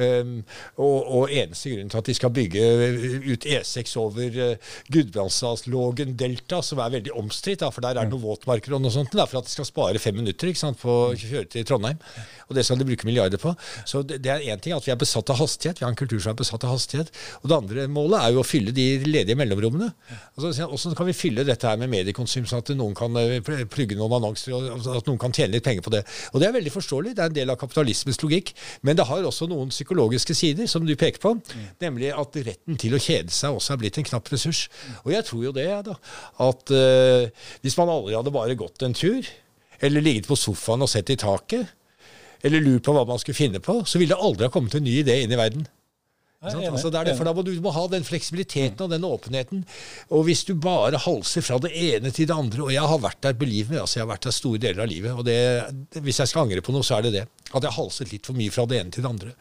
Um, 0.00 0.44
og, 0.78 1.12
og 1.18 1.28
eneste 1.28 1.74
grunnen 1.74 1.92
til 1.92 1.98
at 2.00 2.06
de 2.06 2.14
skal 2.14 2.32
bygge 2.40 2.64
ut 3.28 3.44
E6 3.44 3.96
over 4.00 4.40
uh, 4.40 4.72
Gudbrandsdalslågen 4.88 6.16
delta, 6.16 6.62
som 6.64 6.80
er 6.80 6.96
veldig 6.96 7.12
omstridt, 7.12 7.68
for 7.68 7.84
der 7.84 8.00
er 8.00 8.08
det 8.08 8.16
noen 8.16 8.24
våtmarker 8.24 8.78
og 8.78 8.80
noe 8.80 8.96
sånt, 8.96 9.12
det 9.12 9.20
er 9.20 9.28
for 9.28 9.42
at 9.42 9.52
de 9.52 9.52
skal 9.52 9.68
spare 9.68 10.00
fem 10.00 10.16
minutter 10.16 10.48
ikke 10.48 10.64
sant, 10.64 10.80
på 10.80 10.98
å 11.12 11.33
kjøre 11.34 11.50
til 11.52 11.66
Trondheim. 11.68 12.00
Og 12.48 12.56
det 12.56 12.64
skal 12.66 12.80
de 12.80 12.86
bruke 12.88 13.08
milliarder 13.08 13.40
på. 13.40 13.54
Så 13.88 14.02
det, 14.06 14.20
det 14.24 14.32
er 14.32 14.46
én 14.52 14.62
ting 14.62 14.74
at 14.76 14.84
vi 14.86 14.92
er 14.94 15.00
besatt 15.00 15.30
av 15.32 15.40
hastighet, 15.40 15.80
vi 15.80 15.86
har 15.86 15.92
en 15.92 15.98
kultur 15.98 16.20
som 16.20 16.34
er 16.34 16.40
besatt 16.40 16.64
av 16.66 16.74
hastighet. 16.74 17.12
Og 17.42 17.50
det 17.50 17.58
andre 17.58 17.86
målet 17.92 18.20
er 18.20 18.34
jo 18.34 18.42
å 18.42 18.46
fylle 18.46 18.74
de 18.74 18.86
ledige 19.06 19.38
mellomrommene. 19.38 19.90
Altså, 20.34 20.52
Hvordan 20.70 20.98
kan 20.98 21.08
vi 21.08 21.16
fylle 21.16 21.46
dette 21.46 21.68
her 21.68 21.80
med 21.80 21.92
mediekonsum, 21.92 22.46
sånn 22.48 22.64
at 22.64 22.72
noen 22.76 22.96
kan 22.98 23.16
eh, 23.20 23.38
plugge 23.70 23.98
noen 23.98 24.16
annonser, 24.18 24.54
og 24.56 24.68
altså, 24.76 24.98
at 25.00 25.10
noen 25.10 25.20
kan 25.22 25.34
tjene 25.34 25.56
litt 25.56 25.66
penger 25.66 25.84
på 25.84 25.94
det. 25.94 26.04
Og 26.32 26.42
det 26.42 26.48
er 26.48 26.56
veldig 26.56 26.74
forståelig, 26.74 27.14
det 27.16 27.24
er 27.24 27.32
en 27.32 27.38
del 27.38 27.54
av 27.54 27.60
kapitalismens 27.60 28.20
logikk. 28.22 28.54
Men 28.86 28.98
det 28.98 29.08
har 29.08 29.28
også 29.28 29.48
noen 29.50 29.72
psykologiske 29.74 30.36
sider, 30.36 30.68
som 30.70 30.86
du 30.86 30.94
peker 31.00 31.22
på. 31.22 31.36
Nemlig 31.82 32.12
at 32.14 32.40
retten 32.46 32.80
til 32.80 32.96
å 32.96 33.02
kjede 33.02 33.34
seg 33.34 33.56
også 33.56 33.74
er 33.74 33.82
blitt 33.82 34.00
en 34.00 34.08
knapp 34.08 34.30
ressurs. 34.32 34.66
Og 35.04 35.14
jeg 35.14 35.26
tror 35.28 35.46
jo 35.48 35.54
det, 35.56 35.68
da. 35.88 35.96
At 36.44 36.74
uh, 36.74 37.48
hvis 37.64 37.78
man 37.80 37.92
aldri 37.92 38.16
hadde 38.16 38.34
bare 38.34 38.58
gått 38.58 38.84
en 38.86 38.96
tur, 38.96 39.24
eller 39.84 40.04
ligget 40.04 40.28
på 40.30 40.38
sofaen 40.38 40.84
og 40.84 40.90
sett 40.90 41.12
i 41.12 41.18
taket, 41.20 41.72
eller 42.44 42.64
lurt 42.64 42.84
på 42.84 42.92
hva 42.96 43.06
man 43.08 43.20
skulle 43.20 43.38
finne 43.38 43.60
på, 43.64 43.80
så 43.88 44.00
ville 44.00 44.16
det 44.16 44.24
aldri 44.24 44.48
ha 44.48 44.52
kommet 44.52 44.76
en 44.76 44.84
ny 44.84 44.98
idé 45.00 45.22
inn 45.24 45.32
i 45.32 45.40
verden. 45.40 45.64
Er 46.44 46.58
enig, 46.58 46.68
Altså, 46.74 46.90
det 46.92 46.98
er 47.00 47.08
det, 47.08 47.14
for 47.16 47.24
da 47.24 47.32
må 47.32 47.42
du 47.44 47.52
må 47.64 47.72
ha 47.72 47.84
den 47.88 48.04
fleksibiliteten 48.04 48.84
og 48.84 48.90
den 48.92 49.06
åpenheten. 49.08 49.62
Og 50.12 50.26
hvis 50.26 50.42
du 50.44 50.52
bare 50.60 51.00
halser 51.00 51.44
fra 51.44 51.56
det 51.62 51.70
ene 51.72 52.12
til 52.12 52.28
det 52.28 52.36
andre 52.36 52.66
Og 52.66 52.72
jeg 52.74 52.84
har 52.84 53.00
vært 53.00 53.22
der 53.24 53.38
believe 53.38 53.72
me, 53.72 53.80
altså 53.80 53.98
jeg 53.98 54.04
har 54.04 54.12
vært 54.12 54.28
der 54.28 54.36
store 54.36 54.60
deler 54.60 54.84
av 54.84 54.90
livet. 54.90 55.14
Og 55.16 55.24
det, 55.24 55.38
hvis 56.04 56.20
jeg 56.20 56.28
skal 56.28 56.44
angre 56.44 56.60
på 56.64 56.74
noe, 56.74 56.84
så 56.84 56.98
er 56.98 57.06
det 57.06 57.14
det. 57.16 57.24
At 57.54 57.64
jeg 57.64 57.76
halset 57.78 58.12
litt 58.12 58.28
for 58.28 58.36
mye 58.36 58.52
fra 58.52 58.66
det 58.68 58.80
ene 58.82 58.92
til 58.92 59.06
det 59.06 59.12
andre. 59.14 59.32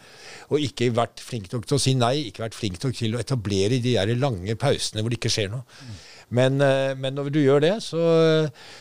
Og 0.48 0.64
ikke 0.64 0.94
vært 0.96 1.24
flink 1.24 1.52
nok 1.52 1.68
til 1.68 1.80
å 1.80 1.84
si 1.84 1.96
nei, 2.00 2.16
ikke 2.30 2.46
vært 2.46 2.58
flink 2.58 2.80
nok 2.84 2.96
til 2.96 3.18
å 3.18 3.22
etablere 3.24 3.82
de 3.84 3.98
der 3.98 4.16
lange 4.16 4.56
pausene 4.56 5.04
hvor 5.04 5.12
det 5.12 5.20
ikke 5.20 5.34
skjer 5.34 5.52
noe. 5.52 5.68
Men, 6.30 6.62
eh, 6.62 6.94
men 7.00 7.18
når 7.18 7.32
du 7.34 7.40
gjør 7.42 7.64
det, 7.64 7.74
så, 7.84 8.04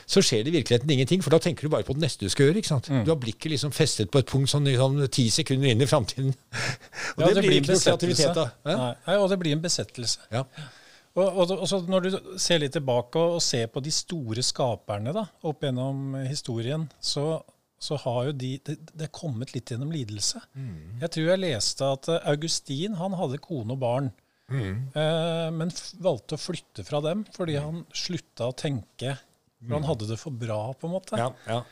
så 0.07 0.23
skjer 0.25 0.45
det 0.45 0.53
i 0.53 0.57
virkeligheten 0.59 0.91
ingenting. 0.91 1.25
For 1.25 1.35
da 1.35 1.41
tenker 1.43 1.67
du 1.67 1.73
bare 1.73 1.87
på 1.87 1.97
det 1.97 2.05
neste 2.05 2.27
du 2.27 2.33
skal 2.33 2.51
gjøre. 2.51 2.63
ikke 2.63 2.73
sant? 2.75 2.91
Mm. 2.93 3.03
Du 3.07 3.11
har 3.15 3.21
blikket 3.23 3.51
liksom 3.55 3.73
festet 3.75 4.13
på 4.13 4.23
et 4.23 4.29
punkt 4.29 4.53
sånn, 4.53 4.69
sånn 4.79 5.03
ti 5.13 5.29
sekunder 5.33 5.73
inn 5.73 5.83
i 5.83 5.91
framtiden. 5.91 6.35
Og 7.17 7.25
Ja, 7.25 7.33
det, 7.33 7.43
blir 7.43 7.59
en 7.59 7.65
ikke 7.65 7.75
noe 7.75 7.85
kreativitet 7.87 8.39
da. 8.39 8.47
Nei, 8.69 8.79
nei, 9.07 9.19
og 9.19 9.29
det 9.33 9.41
blir 9.43 9.57
en 9.57 9.65
besettelse. 9.65 10.31
Ja. 10.33 10.47
Og, 11.13 11.27
og, 11.27 11.51
og 11.59 11.67
så 11.69 11.81
når 11.85 12.07
du 12.07 12.15
ser 12.41 12.63
litt 12.63 12.73
tilbake 12.77 13.21
og, 13.21 13.37
og 13.37 13.43
ser 13.45 13.67
på 13.73 13.83
de 13.85 13.93
store 13.93 14.45
skaperne 14.45 15.13
da, 15.13 15.27
opp 15.45 15.67
gjennom 15.67 16.15
historien, 16.25 16.87
så, 17.05 17.43
så 17.83 17.99
har 18.07 18.31
jo 18.31 18.37
de 18.41 18.55
det, 18.65 18.79
det 18.95 19.09
er 19.09 19.13
kommet 19.13 19.53
litt 19.53 19.75
gjennom 19.75 19.93
lidelse. 19.93 20.41
Jeg 21.03 21.13
tror 21.13 21.29
jeg 21.35 21.43
leste 21.45 21.91
at 21.99 22.09
eh, 22.09 22.31
Augustin 22.33 22.97
han 23.01 23.19
hadde 23.21 23.43
kone 23.45 23.77
og 23.77 23.83
barn, 23.83 24.09
eh, 24.55 25.51
men 25.55 25.71
valgte 26.03 26.39
å 26.39 26.41
flytte 26.41 26.85
fra 26.87 27.01
dem 27.05 27.25
fordi 27.35 27.59
han 27.61 27.85
slutta 27.97 28.51
å 28.51 28.57
tenke. 28.57 29.17
For 29.63 29.79
han 29.79 29.87
hadde 29.87 30.09
det 30.11 30.19
for 30.19 30.35
bra, 30.35 30.73
på 30.75 30.89
en 30.89 30.97
måte. 30.97 31.19
Ja, 31.21 31.31
ja. 31.47 31.63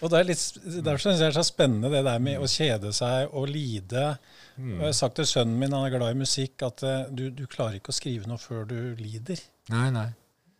Og 0.00 0.08
det 0.12 0.20
er 0.20 0.28
litt, 0.30 0.42
Derfor 0.80 1.02
syns 1.02 1.18
jeg 1.20 1.26
det 1.26 1.28
er 1.28 1.36
så 1.36 1.44
spennende 1.44 1.90
det 1.92 2.00
der 2.06 2.20
med 2.24 2.40
å 2.40 2.48
kjede 2.48 2.92
seg 2.96 3.34
og 3.36 3.50
lide. 3.52 4.14
Mm. 4.56 4.78
jeg 4.78 4.86
har 4.86 4.96
sagt 4.96 5.18
til 5.20 5.28
sønnen 5.28 5.60
min, 5.60 5.74
han 5.76 5.86
er 5.86 5.92
glad 5.94 6.14
i 6.14 6.20
musikk, 6.20 6.64
at 6.64 6.84
eh, 6.88 7.02
du, 7.12 7.28
du 7.36 7.44
klarer 7.48 7.78
ikke 7.80 7.92
å 7.92 7.96
skrive 7.96 8.28
noe 8.28 8.40
før 8.40 8.64
du 8.68 8.78
lider. 9.00 9.40
Nei, 9.72 9.88
nei. 9.94 10.08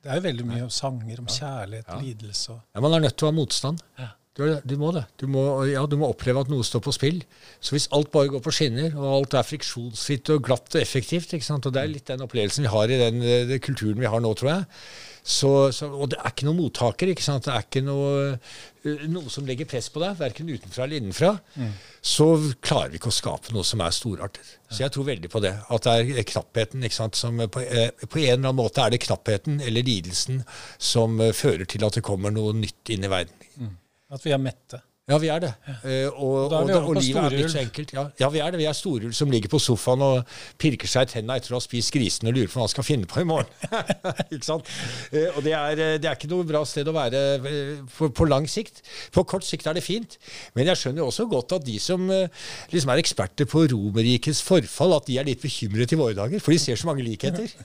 Det 0.00 0.08
er 0.08 0.20
jo 0.20 0.24
veldig 0.24 0.46
mye 0.48 0.66
sanger 0.72 1.20
om 1.20 1.28
kjærlighet, 1.28 1.90
lidelse 2.00 2.54
og 2.54 2.60
Ja, 2.72 2.80
man 2.80 2.96
er 2.96 3.02
nødt 3.04 3.18
til 3.20 3.28
å 3.28 3.32
ha 3.32 3.36
motstand. 3.36 3.82
Ja. 4.00 4.12
Du, 4.38 4.44
du 4.62 4.76
må 4.78 4.92
det. 4.94 5.02
Du 5.18 5.26
må, 5.26 5.42
ja, 5.66 5.82
du 5.90 5.96
må 5.98 6.12
oppleve 6.12 6.44
at 6.44 6.50
noe 6.52 6.62
står 6.66 6.84
på 6.84 6.94
spill. 6.94 7.18
Så 7.58 7.74
hvis 7.74 7.88
alt 7.96 8.12
bare 8.14 8.30
går 8.30 8.42
på 8.44 8.52
skinner, 8.54 8.94
og 8.94 9.08
alt 9.16 9.34
er 9.40 9.46
friksjonsfritt 9.48 10.30
og 10.36 10.44
glatt 10.46 10.76
og 10.76 10.82
effektivt, 10.84 11.34
og 11.34 11.70
det 11.74 11.82
er 11.82 11.90
litt 11.90 12.06
den 12.12 12.22
opplevelsen 12.22 12.68
vi 12.68 12.70
har 12.70 12.92
i 12.94 13.00
den, 13.00 13.18
eh, 13.26 13.46
den 13.50 13.62
kulturen 13.64 13.98
vi 13.98 14.10
har 14.10 14.22
nå, 14.22 14.30
tror 14.38 14.52
jeg, 14.52 14.68
så, 15.20 15.50
så, 15.74 15.90
og 15.90 16.12
det 16.12 16.20
er 16.20 16.30
ikke 16.30 16.46
noen 16.46 16.60
mottaker, 16.60 17.10
ikke 17.10 17.34
det 17.42 17.50
er 17.52 17.66
ikke 17.66 17.82
noe, 17.84 18.12
eh, 18.86 19.02
noe 19.10 19.34
som 19.34 19.50
legger 19.50 19.68
press 19.68 19.90
på 19.92 20.00
deg, 20.04 20.14
verken 20.22 20.54
utenfra 20.54 20.86
eller 20.86 21.02
innenfra, 21.02 21.34
så 22.00 22.30
klarer 22.62 22.94
vi 22.94 23.02
ikke 23.02 23.10
å 23.10 23.18
skape 23.18 23.52
noe 23.56 23.66
som 23.66 23.82
er 23.82 23.98
storartet. 23.98 24.54
Så 24.70 24.84
jeg 24.84 24.94
tror 24.94 25.10
veldig 25.10 25.34
på 25.34 25.42
det. 25.42 25.56
At 25.74 25.90
det 25.90 25.98
er 26.22 26.30
knappheten, 26.30 26.86
som 27.18 27.42
på, 27.50 27.66
eh, 27.66 27.90
på 28.06 28.22
en 28.22 28.30
eller 28.30 28.46
annen 28.46 28.62
måte 28.62 28.86
er 28.86 28.94
det 28.94 29.02
knappheten 29.02 29.58
eller 29.58 29.82
lidelsen 29.90 30.44
som 30.78 31.18
fører 31.18 31.66
til 31.66 31.82
at 31.84 31.98
det 31.98 32.06
kommer 32.06 32.30
noe 32.30 32.54
nytt 32.54 32.94
inn 32.94 33.10
i 33.10 33.10
verden. 33.10 33.34
At 34.10 34.24
vi 34.24 34.34
er 34.34 34.42
mette. 34.42 34.82
Ja, 35.10 35.16
vi 35.18 35.26
er 35.32 35.40
det. 35.42 35.48
Ja. 35.66 36.08
og, 36.12 36.52
og, 36.52 36.52
er 36.52 36.60
og, 36.60 36.68
vi 36.68 36.74
og, 36.74 36.84
over 36.84 37.00
livet 37.00 37.18
er 37.24 37.32
blitt 37.34 37.50
så 37.50 37.60
enkelt. 37.64 37.92
Ja. 37.96 38.04
ja, 38.20 38.28
vi 38.30 38.40
er 38.44 38.52
det. 38.54 38.60
Vi 38.60 38.66
er 38.70 38.76
storulv 38.78 39.14
som 39.16 39.32
ligger 39.32 39.50
på 39.50 39.58
sofaen 39.62 40.04
og 40.06 40.36
pirker 40.60 40.90
seg 40.90 41.08
i 41.08 41.10
tenna 41.16 41.38
etter 41.40 41.54
å 41.54 41.58
ha 41.58 41.64
spist 41.64 41.90
grisen 41.94 42.30
og 42.30 42.36
lurer 42.36 42.50
på 42.50 42.60
hva 42.60 42.68
han 42.68 42.70
skal 42.70 42.86
finne 42.86 43.10
på 43.10 43.24
i 43.24 43.26
morgen. 43.26 43.50
ikke 44.36 44.46
sant? 44.46 44.70
Eh, 45.10 45.26
og 45.32 45.42
det 45.46 45.56
er, 45.56 45.82
eh, 45.82 45.96
det 45.98 46.06
er 46.06 46.18
ikke 46.18 46.30
noe 46.30 46.46
bra 46.46 46.62
sted 46.68 46.86
å 46.86 46.94
være 46.94 47.24
eh, 47.40 47.74
på, 47.96 48.12
på 48.14 48.28
lang 48.30 48.46
sikt. 48.50 48.84
På 49.14 49.26
kort 49.26 49.46
sikt 49.48 49.66
er 49.66 49.80
det 49.80 49.84
fint, 49.86 50.14
men 50.54 50.70
jeg 50.70 50.78
skjønner 50.78 51.02
jo 51.02 51.10
også 51.10 51.26
godt 51.32 51.58
at 51.58 51.66
de 51.66 51.78
som 51.82 52.06
eh, 52.14 52.46
liksom 52.70 52.94
er 52.94 53.02
eksperter 53.02 53.50
på 53.50 53.66
Romerrikets 53.74 54.44
forfall, 54.46 54.94
at 55.00 55.10
de 55.10 55.18
er 55.18 55.26
litt 55.26 55.42
bekymret 55.42 55.90
i 55.90 55.98
våre 55.98 56.14
dager, 56.18 56.44
for 56.44 56.54
de 56.54 56.62
ser 56.62 56.78
så 56.78 56.90
mange 56.90 57.06
likheter. 57.06 57.50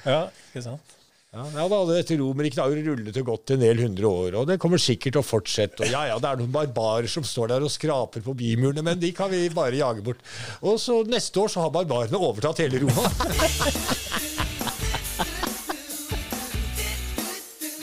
Ja, 0.00 0.30
ikke 0.48 0.62
sant? 0.64 0.99
Ja, 1.30 1.44
ja 1.54 1.64
da, 1.70 1.76
Dette 1.86 2.16
Romerriket 2.18 2.58
har 2.58 2.72
jo 2.74 2.80
rullet 2.88 3.18
og 3.20 3.28
gått 3.28 3.52
en 3.54 3.60
del 3.62 3.78
hundre 3.84 4.08
år, 4.08 4.34
og 4.40 4.48
det 4.50 4.56
kommer 4.58 4.80
sikkert 4.82 5.14
til 5.14 5.20
å 5.20 5.22
fortsette. 5.22 5.84
Og 5.84 5.92
ja, 5.92 6.00
ja, 6.10 6.16
Det 6.18 6.26
er 6.26 6.40
noen 6.40 6.50
barbarer 6.50 7.06
som 7.12 7.22
står 7.22 7.52
der 7.52 7.62
og 7.62 7.70
skraper 7.70 8.24
på 8.24 8.34
bymurene, 8.34 8.82
men 8.82 8.98
de 8.98 9.12
kan 9.14 9.30
vi 9.30 9.44
bare 9.54 9.78
jage 9.78 10.02
bort. 10.02 10.24
Og 10.66 10.80
så 10.82 10.96
neste 11.06 11.38
år 11.38 11.52
så 11.54 11.62
har 11.62 11.70
barbarene 11.76 12.18
overtatt 12.18 12.64
hele 12.64 12.82
Roma. 12.82 13.06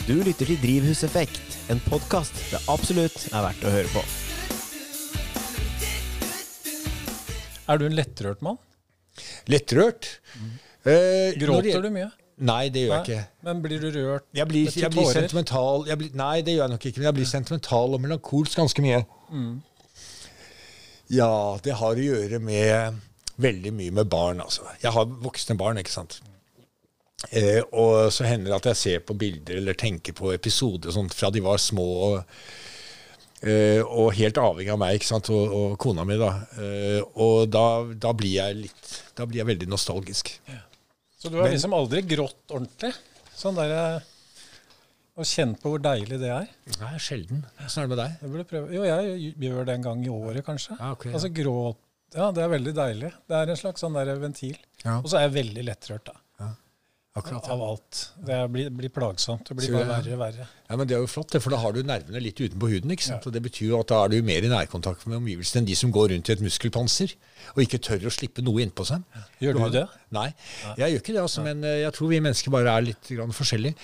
Du 0.04 0.14
lytter 0.24 0.44
til 0.52 0.60
Drivhuseffekt, 0.60 1.58
en 1.72 1.80
podkast 1.88 2.36
det 2.52 2.60
absolutt 2.68 3.30
er 3.32 3.48
verdt 3.48 3.64
å 3.64 3.74
høre 3.78 3.96
på. 3.96 4.04
Er 7.68 7.80
du 7.80 7.88
en 7.88 7.96
lettrørt 7.96 8.44
mann? 8.44 8.60
Lettrørt. 9.48 10.18
Eh, 10.84 11.32
når 11.32 11.32
det 11.32 11.44
Gråter 11.48 11.84
du 11.88 11.94
mye? 11.96 12.12
Nei, 12.38 12.68
det 12.70 12.84
gjør 12.84 12.92
jeg 12.94 13.04
ikke. 13.08 13.22
Men 13.48 13.62
blir 13.64 13.80
du 13.82 13.88
rørt 13.96 14.24
Jeg 14.36 14.46
blir, 14.48 14.70
til 14.70 14.82
jeg 14.84 14.90
blir 14.94 15.08
tårer? 15.08 15.16
sentimental 15.22 15.88
jeg 15.88 15.98
blir, 15.98 16.10
Nei, 16.14 16.36
det 16.46 16.54
gjør 16.54 16.64
jeg 16.64 16.74
nok 16.76 16.86
ikke. 16.86 17.00
Men 17.00 17.08
jeg 17.08 17.16
blir 17.18 17.28
sentimental 17.32 17.96
og 17.96 18.00
melankolsk 18.04 18.60
ganske 18.60 18.84
mye. 18.84 19.02
Ja, 21.10 21.32
det 21.64 21.74
har 21.80 21.98
å 21.98 22.06
gjøre 22.08 22.38
med 22.38 23.00
veldig 23.40 23.72
mye 23.74 23.94
med 24.00 24.10
barn, 24.12 24.42
altså. 24.44 24.66
Jeg 24.82 24.92
har 24.92 25.08
voksne 25.24 25.56
barn, 25.58 25.78
ikke 25.80 25.94
sant. 25.94 26.20
Eh, 27.34 27.62
og 27.72 28.12
så 28.14 28.28
hender 28.28 28.52
det 28.52 28.58
at 28.60 28.70
jeg 28.70 28.78
ser 28.84 29.04
på 29.06 29.16
bilder 29.18 29.58
eller 29.58 29.74
tenker 29.78 30.14
på 30.14 30.30
episoder 30.34 30.94
sånt, 30.94 31.14
fra 31.18 31.30
de 31.34 31.42
var 31.44 31.58
små. 31.62 31.88
og 32.12 32.24
Eh, 33.38 33.78
og 33.86 34.16
helt 34.18 34.38
avhengig 34.42 34.72
av 34.74 34.80
meg 34.82 34.96
ikke 34.98 35.06
sant? 35.12 35.28
Og, 35.30 35.52
og 35.54 35.74
kona 35.78 36.02
mi. 36.02 36.16
da. 36.18 36.32
Eh, 36.58 37.02
og 37.22 37.46
da, 37.54 37.84
da 37.94 38.10
blir 38.10 38.32
jeg 38.40 38.56
litt 38.64 38.88
Da 39.14 39.26
blir 39.30 39.44
jeg 39.44 39.46
veldig 39.52 39.68
nostalgisk. 39.70 40.32
Så 41.18 41.32
du 41.32 41.40
har 41.40 41.50
liksom 41.50 41.74
aldri 41.74 42.04
grått 42.06 42.54
ordentlig? 42.54 42.92
Sånn 43.34 43.58
der, 43.58 44.04
Og 45.18 45.26
kjent 45.26 45.58
på 45.58 45.72
hvor 45.72 45.82
deilig 45.82 46.20
det 46.22 46.30
er? 46.30 46.46
Nei, 46.78 46.92
sjelden. 47.02 47.40
Åssen 47.64 47.82
er 47.82 47.88
det 47.88 47.90
med 47.90 48.00
deg? 48.04 48.12
Jeg 48.22 48.30
burde 48.34 48.44
prøve. 48.52 48.70
Jo, 48.76 48.84
jeg 48.86 49.32
gjør 49.42 49.66
det 49.66 49.74
en 49.74 49.86
gang 49.88 50.04
i 50.06 50.12
året, 50.14 50.44
kanskje. 50.46 50.76
Ja, 50.78 50.92
okay. 50.94 51.10
Altså 51.10 51.32
gråt 51.34 51.80
Ja, 52.14 52.30
det 52.32 52.44
er 52.44 52.52
veldig 52.54 52.72
deilig. 52.76 53.10
Det 53.28 53.36
er 53.36 53.50
en 53.50 53.58
slags 53.58 53.82
sånn 53.82 53.98
der 53.98 54.14
ventil. 54.22 54.54
Ja. 54.84 55.00
Og 55.00 55.10
så 55.10 55.18
er 55.18 55.26
jeg 55.26 55.34
veldig 55.40 55.64
lettrørt, 55.66 56.06
da. 56.06 56.14
Ja, 57.26 57.38
av 57.52 57.62
alt. 57.62 58.00
Det 58.28 58.38
blir, 58.52 58.68
blir 58.70 58.92
plagsomt. 58.94 59.48
Det 59.48 59.56
blir 59.58 59.72
bare 59.74 59.88
verre 59.88 60.14
og 60.14 60.20
verre. 60.22 60.46
Ja, 60.68 60.76
men 60.76 60.86
Det 60.86 60.96
er 60.96 61.00
jo 61.02 61.08
flott, 61.10 61.34
for 61.42 61.50
da 61.50 61.58
har 61.62 61.72
du 61.72 61.80
nervene 61.82 62.20
litt 62.22 62.38
utenpå 62.38 62.70
huden. 62.70 62.92
ikke 62.94 63.06
sant? 63.08 63.26
Og 63.26 63.32
Det 63.32 63.42
betyr 63.42 63.72
jo 63.72 63.80
at 63.80 63.88
da 63.90 64.04
er 64.04 64.12
du 64.12 64.22
mer 64.22 64.44
i 64.44 64.52
nærkontakt 64.52 65.06
med 65.06 65.18
omgivelsene 65.18 65.62
enn 65.62 65.68
de 65.70 65.74
som 65.74 65.90
går 65.90 66.12
rundt 66.14 66.28
i 66.28 66.36
et 66.36 66.44
muskelpanser 66.44 67.16
og 67.54 67.62
ikke 67.64 67.80
tør 67.82 68.06
å 68.06 68.12
slippe 68.14 68.44
noe 68.44 68.62
innpå 68.62 68.86
seg. 68.86 69.02
Gjør 69.40 69.58
du 69.58 69.58
har- 69.64 69.74
det? 69.74 69.86
Nei, 70.12 70.28
jeg 70.76 70.92
gjør 70.92 71.02
ikke 71.02 71.12
det, 71.16 71.22
altså, 71.22 71.42
men 71.44 71.64
eh, 71.64 71.82
jeg 71.82 71.92
tror 71.92 72.08
vi 72.08 72.20
mennesker 72.20 72.50
bare 72.54 72.76
er 72.76 72.86
litt 72.92 73.10
grann 73.12 73.34
forskjellige. 73.34 73.74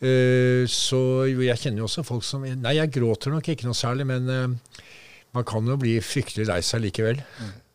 Uh, 0.00 0.64
så 0.64 1.28
jo, 1.28 1.42
jeg 1.44 1.60
kjenner 1.60 1.82
jo 1.82 1.84
også 1.84 2.02
folk 2.08 2.24
som 2.24 2.40
Nei, 2.40 2.72
jeg 2.78 2.88
gråter 2.88 3.34
nok 3.34 3.50
ikke 3.52 3.66
noe 3.68 3.76
særlig, 3.76 4.06
men 4.08 4.28
uh, 4.32 4.86
man 5.36 5.44
kan 5.44 5.66
jo 5.68 5.76
bli 5.76 5.98
fryktelig 6.00 6.46
lei 6.48 6.60
seg 6.64 6.80
likevel. 6.86 7.20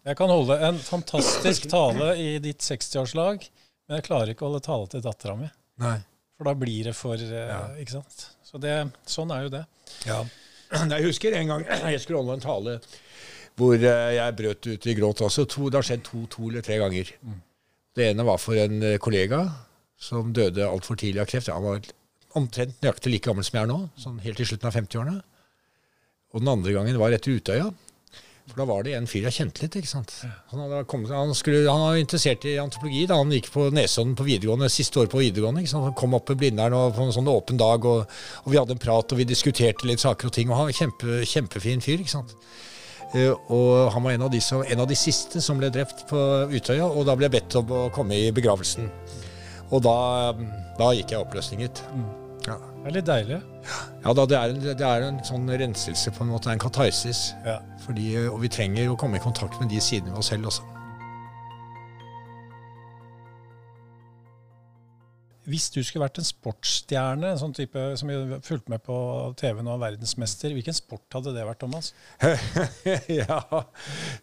Jeg 0.06 0.18
kan 0.18 0.30
holde 0.30 0.58
en 0.68 0.78
fantastisk 0.82 1.70
tale 1.72 2.12
i 2.22 2.38
ditt 2.42 2.66
60-årslag, 2.66 3.46
men 3.86 4.00
jeg 4.00 4.08
klarer 4.08 4.34
ikke 4.34 4.46
å 4.46 4.50
holde 4.50 4.64
tale 4.66 4.90
til 4.92 5.04
dattera 5.06 5.36
mi. 5.40 5.50
For 6.36 6.50
da 6.50 6.54
blir 6.60 6.90
det 6.90 6.96
for 6.98 7.20
eh, 7.22 7.32
Ja. 7.52 7.62
Ikke 7.80 7.98
sant? 7.98 8.26
Så 8.46 8.60
det, 8.62 8.74
sånn 9.10 9.32
er 9.36 9.46
jo 9.46 9.52
det. 9.54 9.64
Ja. 10.08 10.22
Jeg 10.96 11.06
husker 11.06 11.36
en 11.38 11.52
gang 11.52 11.66
jeg 11.94 12.02
skulle 12.02 12.24
holde 12.24 12.40
en 12.40 12.44
tale 12.44 12.80
hvor 13.56 13.76
eh, 13.78 14.16
jeg 14.18 14.36
brøt 14.36 14.68
ut 14.68 14.88
i 14.90 14.96
gråt. 14.98 15.22
Altså 15.24 15.46
to, 15.48 15.70
det 15.70 15.78
har 15.80 15.86
skjedd 15.88 16.02
to, 16.04 16.26
to 16.34 16.50
eller 16.50 16.66
tre 16.66 16.80
ganger. 16.82 17.12
Det 17.96 18.10
ene 18.10 18.26
var 18.28 18.42
for 18.42 18.60
en 18.60 18.82
eh, 18.84 18.98
kollega 19.00 19.46
som 20.02 20.34
døde 20.36 20.66
altfor 20.68 20.98
tidlig 21.00 21.22
av 21.24 21.30
kreft. 21.32 21.52
Han 21.54 21.64
var 21.64 21.86
omtrent 22.36 22.82
nøyaktig 22.84 23.14
like 23.14 23.30
gammel 23.30 23.46
som 23.48 23.56
jeg 23.56 23.64
er 23.64 23.72
nå, 23.72 23.78
sånn 24.02 24.18
helt 24.26 24.42
i 24.44 24.48
slutten 24.50 24.68
av 24.68 24.76
50-årene. 24.76 25.16
Og 26.36 26.44
den 26.44 26.52
andre 26.52 26.74
gangen 26.76 27.00
var 27.00 27.16
etter 27.16 27.38
Utøya. 27.38 27.70
For 28.46 28.62
da 28.62 28.66
var 28.70 28.84
det 28.86 28.94
en 28.94 29.08
fyr 29.10 29.26
jeg 29.26 29.36
kjente 29.40 29.64
litt. 29.64 29.76
ikke 29.80 29.90
sant? 29.90 30.12
Han, 30.52 30.74
kommet, 30.90 31.10
han, 31.10 31.34
skulle, 31.38 31.64
han 31.66 31.82
var 31.82 31.98
interessert 31.98 32.46
i 32.46 32.60
antropologi 32.62 33.08
da 33.10 33.18
han 33.18 33.34
gikk 33.34 33.50
på 33.54 33.72
Nesodden 33.74 34.14
på 34.18 34.28
videregående, 34.28 34.70
siste 34.70 35.02
år 35.02 35.10
på 35.10 35.24
videregående. 35.24 35.64
ikke 35.64 35.74
sant? 35.74 35.88
Han 35.90 35.98
kom 35.98 36.14
opp 36.18 36.30
i 36.30 36.38
Blindern 36.38 36.78
og 36.78 36.94
på 36.94 37.08
en 37.08 37.16
sånn 37.16 37.32
åpen 37.32 37.58
dag, 37.58 37.88
og, 37.90 38.06
og 38.44 38.54
vi 38.54 38.60
hadde 38.62 38.78
en 38.78 38.84
prat 38.86 39.16
og 39.16 39.22
vi 39.22 39.26
diskuterte 39.28 39.90
litt 39.90 40.04
saker 40.04 40.30
og 40.30 40.38
ting. 40.38 40.52
og 40.52 40.60
Han 40.60 40.70
var 40.70 40.78
kjempe, 40.78 41.24
kjempefin 41.26 41.82
fyr. 41.86 42.06
ikke 42.06 42.14
sant? 42.14 42.38
Eh, 43.16 43.34
og 43.34 43.92
han 43.94 44.06
var 44.06 44.16
en 44.16 44.28
av, 44.28 44.32
de 44.34 44.42
som, 44.44 44.62
en 44.62 44.86
av 44.86 44.90
de 44.90 44.98
siste 45.00 45.42
som 45.42 45.58
ble 45.62 45.72
drept 45.74 46.06
på 46.10 46.22
Utøya, 46.54 46.86
og 46.86 47.06
da 47.10 47.18
ble 47.18 47.30
jeg 47.30 47.38
bedt 47.40 47.58
om 47.62 47.74
å 47.74 47.88
komme 47.96 48.18
i 48.18 48.30
begravelsen. 48.36 48.90
Og 49.74 49.82
da, 49.86 49.98
da 50.78 50.94
gikk 50.94 51.16
jeg 51.16 51.26
oppløsninget. 51.26 51.82
Ja. 52.46 52.60
Det 52.86 52.92
er 52.92 52.98
litt 53.00 53.10
deilig. 53.10 53.42
Ja, 54.04 54.14
da, 54.14 54.26
det, 54.30 54.38
er 54.38 54.54
en, 54.54 54.62
det 54.66 54.86
er 54.86 55.08
en 55.08 55.20
sånn 55.26 55.50
renselse, 55.50 56.14
på 56.14 56.26
en 56.26 56.32
måte, 56.36 56.52
en 56.54 56.62
katarsis. 56.62 57.32
Ja. 57.46 57.60
Fordi, 57.86 58.12
og 58.30 58.40
vi 58.44 58.52
trenger 58.54 58.94
å 58.94 59.00
komme 59.00 59.20
i 59.20 59.24
kontakt 59.24 59.60
med 59.62 59.74
de 59.74 59.82
sidene 59.84 60.14
ved 60.14 60.22
oss 60.22 60.34
selv 60.34 60.52
også. 60.52 60.72
Hvis 65.46 65.68
du 65.70 65.78
skulle 65.86 66.08
vært 66.08 66.18
en 66.18 66.26
sportsstjerne, 66.26 67.30
en 67.30 67.38
sånn 67.38 67.54
type 67.54 67.82
som 68.00 68.10
fulgte 68.46 68.72
med 68.74 68.82
på 68.86 68.96
TV 69.38 69.62
nå, 69.66 69.76
verdensmester, 69.82 70.56
hvilken 70.58 70.74
sport 70.74 71.18
hadde 71.20 71.36
det 71.36 71.46
vært, 71.46 71.60
Thomas? 71.62 71.92
ja 73.20 73.38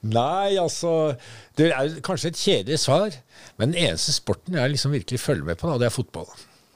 Nei, 0.03 0.59
altså 0.59 1.13
Det 1.59 1.71
er 1.71 2.01
kanskje 2.03 2.33
et 2.33 2.41
kjedelig 2.43 2.81
svar, 2.83 3.15
men 3.55 3.71
den 3.71 3.85
eneste 3.87 4.17
sporten 4.17 4.59
jeg 4.59 4.75
liksom 4.75 4.97
virkelig 4.97 5.23
følger 5.23 5.47
med 5.53 5.61
på, 5.61 5.71
da, 5.71 5.79
det 5.79 5.91
er 5.93 5.95
fotball. 5.95 6.27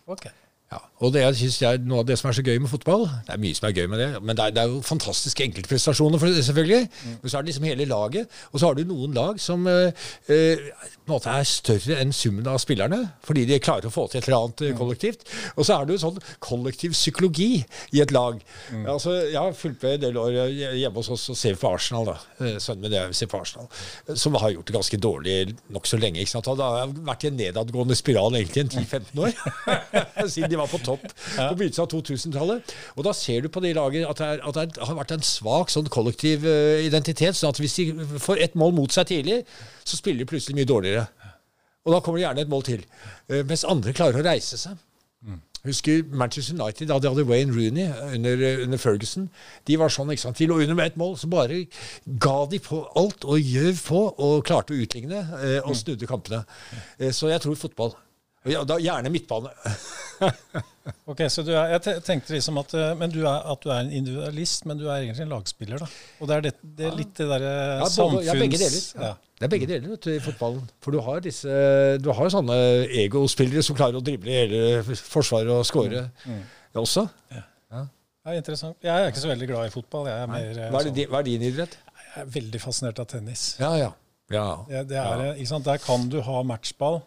Ok. 0.07 0.29
Ja, 0.71 0.79
og 0.99 1.13
det 1.13 1.21
jeg 1.21 1.37
synes 1.37 1.63
jeg, 1.63 1.81
Noe 1.85 2.01
av 2.01 2.07
det 2.09 2.17
som 2.19 2.31
er 2.31 2.37
så 2.39 2.45
gøy 2.45 2.57
med 2.63 2.71
fotball 2.73 3.05
Det 3.27 3.35
er 3.35 3.41
mye 3.43 3.57
som 3.57 3.69
er 3.69 3.75
gøy 3.77 3.89
med 3.93 4.01
det, 4.01 4.09
men 4.23 4.37
det 4.37 4.45
er, 4.45 4.55
det 4.57 4.63
er 4.63 4.73
jo 4.73 4.81
fantastiske 4.85 5.45
enkeltprestasjoner, 5.45 6.21
for 6.21 6.33
det, 6.33 6.45
selvfølgelig. 6.47 6.89
Men 7.23 7.31
så 7.31 7.39
er 7.39 7.45
det 7.45 7.51
liksom 7.53 7.67
hele 7.69 7.85
laget. 7.91 8.37
Og 8.53 8.61
så 8.61 8.69
har 8.69 8.79
du 8.79 8.85
noen 8.89 9.17
lag 9.17 9.41
som 9.43 9.67
eh, 9.69 10.07
eh, 10.33 10.63
på 11.07 11.13
en 11.13 11.15
måte 11.15 11.31
er 11.31 11.47
større 11.47 11.99
enn 12.01 12.15
summen 12.17 12.49
av 12.51 12.59
spillerne, 12.63 12.99
fordi 13.27 13.45
de 13.49 13.59
klarer 13.63 13.89
å 13.89 13.93
få 13.95 14.07
til 14.11 14.23
et 14.23 14.29
eller 14.29 14.47
annet 14.47 14.65
mm. 14.65 14.79
kollektivt. 14.81 15.27
Og 15.55 15.69
så 15.69 15.77
er 15.77 15.87
det 15.87 15.97
jo 15.97 16.03
sånn 16.07 16.23
kollektiv 16.43 16.97
psykologi 16.97 17.51
i 17.95 18.03
et 18.03 18.15
lag. 18.15 18.41
Altså, 18.87 19.15
Jeg 19.27 19.39
har 19.39 19.55
fulgt 19.57 19.85
med 19.85 19.99
en 19.99 20.05
del 20.07 20.21
år 20.23 20.41
eh, 20.47 20.81
hjemme 20.81 21.03
hos 21.03 21.13
oss 21.13 21.29
og 21.35 21.39
ser 21.39 21.61
på 21.61 21.71
Arsenal. 21.77 22.09
da. 22.09 22.17
Eh, 22.41 22.57
Sønnen 22.63 22.87
min 22.87 22.97
er- 22.97 23.13
ser 23.17 23.31
på 23.31 23.41
Arsenal, 23.41 23.69
eh, 24.09 24.15
som 24.15 24.35
har 24.41 24.55
gjort 24.55 24.67
det 24.67 24.79
ganske 24.79 25.01
dårlig 25.03 25.37
nokså 25.77 26.01
lenge. 26.01 26.25
ikke 26.25 26.35
sant? 26.35 26.49
Og 26.49 26.57
Det 26.57 26.65
har 26.65 26.97
vært 27.13 27.25
i 27.25 27.31
en 27.31 27.37
nedadgående 27.37 27.97
spiral 27.97 28.35
egentlig 28.35 28.65
en 28.65 28.75
10-15 28.81 29.19
år. 29.29 29.33
siden 30.35 30.51
de 30.51 30.57
var 30.57 30.67
på 30.67 30.83
topp 30.87 31.05
på 31.11 31.51
begynnelsen 31.59 31.85
av 31.85 31.91
2000-tallet. 31.93 32.75
Og 32.97 33.07
da 33.07 33.15
ser 33.17 33.45
du 33.45 33.51
på 33.53 33.63
de 33.65 33.75
lagene 33.77 34.11
at 34.11 34.23
det, 34.23 34.31
at 34.41 34.59
det 34.59 34.89
har 34.89 34.99
vært 34.99 35.17
en 35.17 35.27
svak 35.27 35.75
sånn 35.75 35.91
kollektiv 35.93 36.47
uh, 36.47 36.81
identitet. 36.85 37.37
sånn 37.37 37.53
at 37.55 37.63
hvis 37.63 37.79
de 37.81 38.19
får 38.23 38.43
ett 38.47 38.59
mål 38.59 38.75
mot 38.79 38.93
seg 38.93 39.11
tidlig, 39.13 39.43
så 39.85 39.99
spiller 39.99 40.25
de 40.25 40.31
plutselig 40.33 40.59
mye 40.59 40.71
dårligere. 40.71 41.07
Og 41.87 41.95
da 41.95 42.03
kommer 42.03 42.19
det 42.19 42.27
gjerne 42.27 42.47
et 42.47 42.53
mål 42.53 42.67
til. 42.67 42.83
Uh, 43.31 43.43
mens 43.43 43.67
andre 43.69 43.95
klarer 43.97 44.23
å 44.23 44.27
reise 44.27 44.59
seg. 44.61 44.81
Jeg 45.67 45.75
husker 45.75 46.03
Manchester 46.15 46.55
United, 46.55 46.87
da 46.87 46.99
de 47.03 47.09
hadde 47.11 47.27
Wayne 47.27 47.51
Rooney 47.51 47.89
under, 48.15 48.63
under 48.63 48.79
Ferguson. 48.79 49.25
De 49.67 49.75
var 49.81 49.91
sånn, 49.91 50.13
ikke 50.15 50.23
sant? 50.23 50.39
De 50.39 50.47
lå 50.47 50.61
under 50.63 50.79
med 50.79 50.93
ett 50.93 51.01
mål, 51.01 51.17
så 51.19 51.27
bare 51.27 51.65
ga 52.23 52.37
de 52.53 52.61
på 52.63 52.85
alt 52.95 53.27
og 53.27 53.41
gjøv 53.43 53.81
på 53.89 54.03
og 54.29 54.45
klarte 54.47 54.77
å 54.77 54.79
utligne 54.79 55.25
eh, 55.41 55.59
og 55.67 55.75
snudde 55.75 56.07
kampene. 56.07 56.45
Eh, 57.01 57.11
så 57.11 57.33
jeg 57.33 57.43
tror 57.43 57.59
fotball. 57.59 57.97
Ja, 58.47 58.65
da, 58.69 58.81
gjerne 58.83 59.13
midtbane. 59.13 59.53
Ok, 61.11 61.25
så 61.29 61.43
du 61.43 61.51
er, 61.51 61.73
Jeg 61.75 62.03
tenkte 62.07 62.31
liksom 62.31 62.61
at, 62.61 62.71
eh, 62.79 62.93
men 62.99 63.11
du 63.11 63.19
er, 63.25 63.41
at 63.51 63.63
du 63.63 63.73
er 63.75 63.81
en 63.83 63.91
individualist, 63.91 64.69
men 64.71 64.79
du 64.79 64.85
er 64.87 65.01
egentlig 65.01 65.25
en 65.25 65.33
lagspiller. 65.35 65.83
da. 65.83 65.89
Og 66.23 66.31
det 66.31 66.37
er, 66.37 66.45
det, 66.45 66.53
det 66.79 66.87
er 66.87 66.95
litt 66.95 67.11
det 67.19 67.27
derre 67.27 67.55
Ja, 67.81 67.89
samfunns... 67.91 68.29
ja, 68.29 68.37
begge 68.39 68.61
deler. 68.61 68.85
Ja. 68.95 69.09
Ja. 69.11 69.33
Det 69.37 69.49
er 69.49 69.53
begge 69.53 69.69
deler 69.69 69.93
vet 69.93 70.07
du, 70.07 70.13
i 70.15 70.23
fotballen. 70.23 70.63
For 70.85 70.95
du 70.95 71.01
har 71.05 71.21
disse 71.25 71.59
Du 72.01 72.09
har 72.15 72.31
sånne 72.33 72.57
egospillere 73.03 73.67
som 73.67 73.77
klarer 73.77 73.99
å 73.99 74.05
drible 74.07 74.33
hele 74.33 74.63
forsvaret 74.87 75.51
og 75.53 75.67
score 75.69 76.07
ja, 76.07 76.07
også. 76.79 77.09
Ja, 77.35 78.35
interessant. 78.39 78.79
Jeg 78.83 78.95
er 78.95 79.11
ikke 79.11 79.23
så 79.27 79.35
veldig 79.35 79.51
glad 79.51 79.69
i 79.69 79.75
fotball. 79.75 80.09
Er, 80.11 80.25
mer, 80.31 80.49
eh, 80.55 80.71
Hva 80.71 80.81
er, 80.81 80.89
det, 80.89 80.95
sånn, 81.05 81.13
hva 81.13 81.21
er 81.21 81.29
din 81.29 81.45
idrett? 81.51 81.77
jeg 82.17 82.25
er 82.25 82.33
veldig 82.33 82.61
fascinert 82.63 83.01
av 83.03 83.11
tennis. 83.11 83.45
Ja, 83.61 83.75
ja. 83.77 83.91
ja. 84.33 84.47
Det, 84.69 84.87
det 84.95 85.03
er, 85.03 85.45
sant? 85.49 85.67
Der 85.69 85.83
kan 85.83 86.09
du 86.13 86.19
ha 86.25 86.41
matchball, 86.47 87.03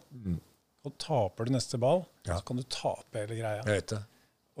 og 0.84 0.94
taper 0.98 1.44
du 1.46 1.52
neste 1.52 1.78
ball, 1.78 2.06
Ja. 2.26 2.38
så 2.38 2.44
kan 2.44 2.56
du 2.56 2.62
tape 2.62 3.18
hele 3.26 3.36
greia. 3.40 3.60
Jeg 3.64 3.66
vet 3.66 3.86
det. 3.94 3.98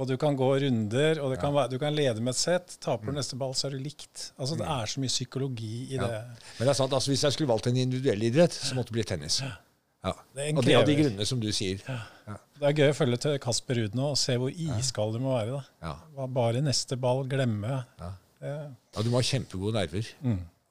Og 0.00 0.06
du 0.08 0.16
kan 0.16 0.36
gå 0.36 0.46
runder, 0.62 1.18
og 1.20 1.30
det 1.32 1.40
kan 1.42 1.52
være, 1.52 1.68
du 1.70 1.78
kan 1.78 1.92
lede 1.94 2.20
med 2.24 2.32
et 2.32 2.36
sett. 2.40 2.76
Taper 2.80 3.06
du 3.10 3.12
neste 3.18 3.36
ball, 3.36 3.52
så 3.54 3.66
er 3.66 3.70
du 3.74 3.78
likt. 3.84 4.30
Altså, 4.38 4.56
Det 4.56 4.64
er 4.66 4.86
så 4.86 5.00
mye 5.00 5.08
psykologi 5.12 5.88
i 5.92 5.96
Ja. 5.96 6.06
det. 6.06 6.20
Men 6.58 6.66
det 6.66 6.68
er 6.68 6.78
sant, 6.78 6.92
altså, 6.92 7.10
hvis 7.10 7.22
jeg 7.22 7.32
skulle 7.32 7.48
valgt 7.48 7.66
en 7.66 7.76
individuell 7.76 8.22
idrett, 8.22 8.52
så 8.52 8.74
måtte 8.74 8.86
det 8.92 8.92
bli 8.92 9.02
tennis. 9.04 9.40
Ja. 9.40 10.12
Det 10.34 10.56
Og 10.56 10.64
det 10.64 10.74
av 10.76 10.86
de 10.86 10.94
grunnene 10.96 11.26
som 11.26 11.40
du 11.40 11.50
sier. 11.52 11.76
Det 11.76 12.62
er 12.62 12.72
gøy 12.72 12.88
å 12.90 12.94
følge 12.96 13.18
til 13.20 13.38
Kasper 13.38 13.74
Ruud 13.76 13.94
nå 13.94 14.10
og 14.12 14.16
se 14.16 14.36
hvor 14.36 14.48
iskald 14.50 15.12
du 15.12 15.18
må 15.18 15.34
være. 15.36 15.60
da. 15.82 15.96
Ja. 16.16 16.26
Bare 16.26 16.62
neste 16.62 16.96
ball, 16.98 17.24
glemme. 17.28 17.84
Ja. 18.00 18.12
Ja, 18.40 19.02
du 19.02 19.10
må 19.10 19.18
ha 19.20 19.20
kjempegode 19.20 19.74
nerver. 19.74 20.06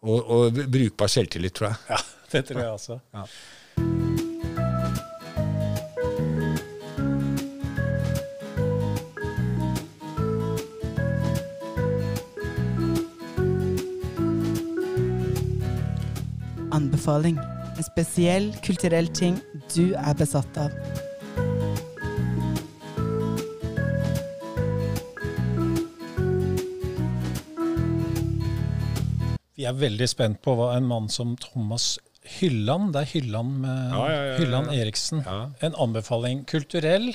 Og, 0.01 0.29
og 0.31 0.53
brukbar 0.71 1.07
selvtillit, 1.07 1.53
tror 1.53 1.67
jeg. 1.69 1.77
ja, 1.89 1.97
det 2.31 2.45
tror 2.47 2.61
jeg 2.61 2.71
også. 2.71 2.99
Ja. 3.13 3.25
Anbefaling. 17.09 17.37
En 17.77 17.83
spesiell 17.83 18.51
kulturell 18.65 19.07
ting 19.17 19.39
du 19.73 19.93
er 19.97 20.13
besatt 20.19 20.57
av. 20.61 20.69
Vi 29.59 29.65
er 29.67 29.75
veldig 29.75 30.07
spent 30.07 30.39
på 30.45 30.53
hva 30.55 30.69
en 30.77 30.85
mann 30.87 31.09
som 31.11 31.33
Thomas 31.43 31.97
Hylland, 32.39 32.93
det 32.93 33.01
er 33.03 33.09
Hylland 33.13 33.55
med 33.63 33.79
Ja, 33.95 34.03
ja, 34.05 34.13
ja, 34.13 34.25
ja. 34.29 34.35
Hylland 34.39 34.71
Eriksen, 34.75 35.23
Ja. 35.25 35.39
en 35.65 35.75
anbefaling 35.75 36.45
kulturell. 36.47 37.09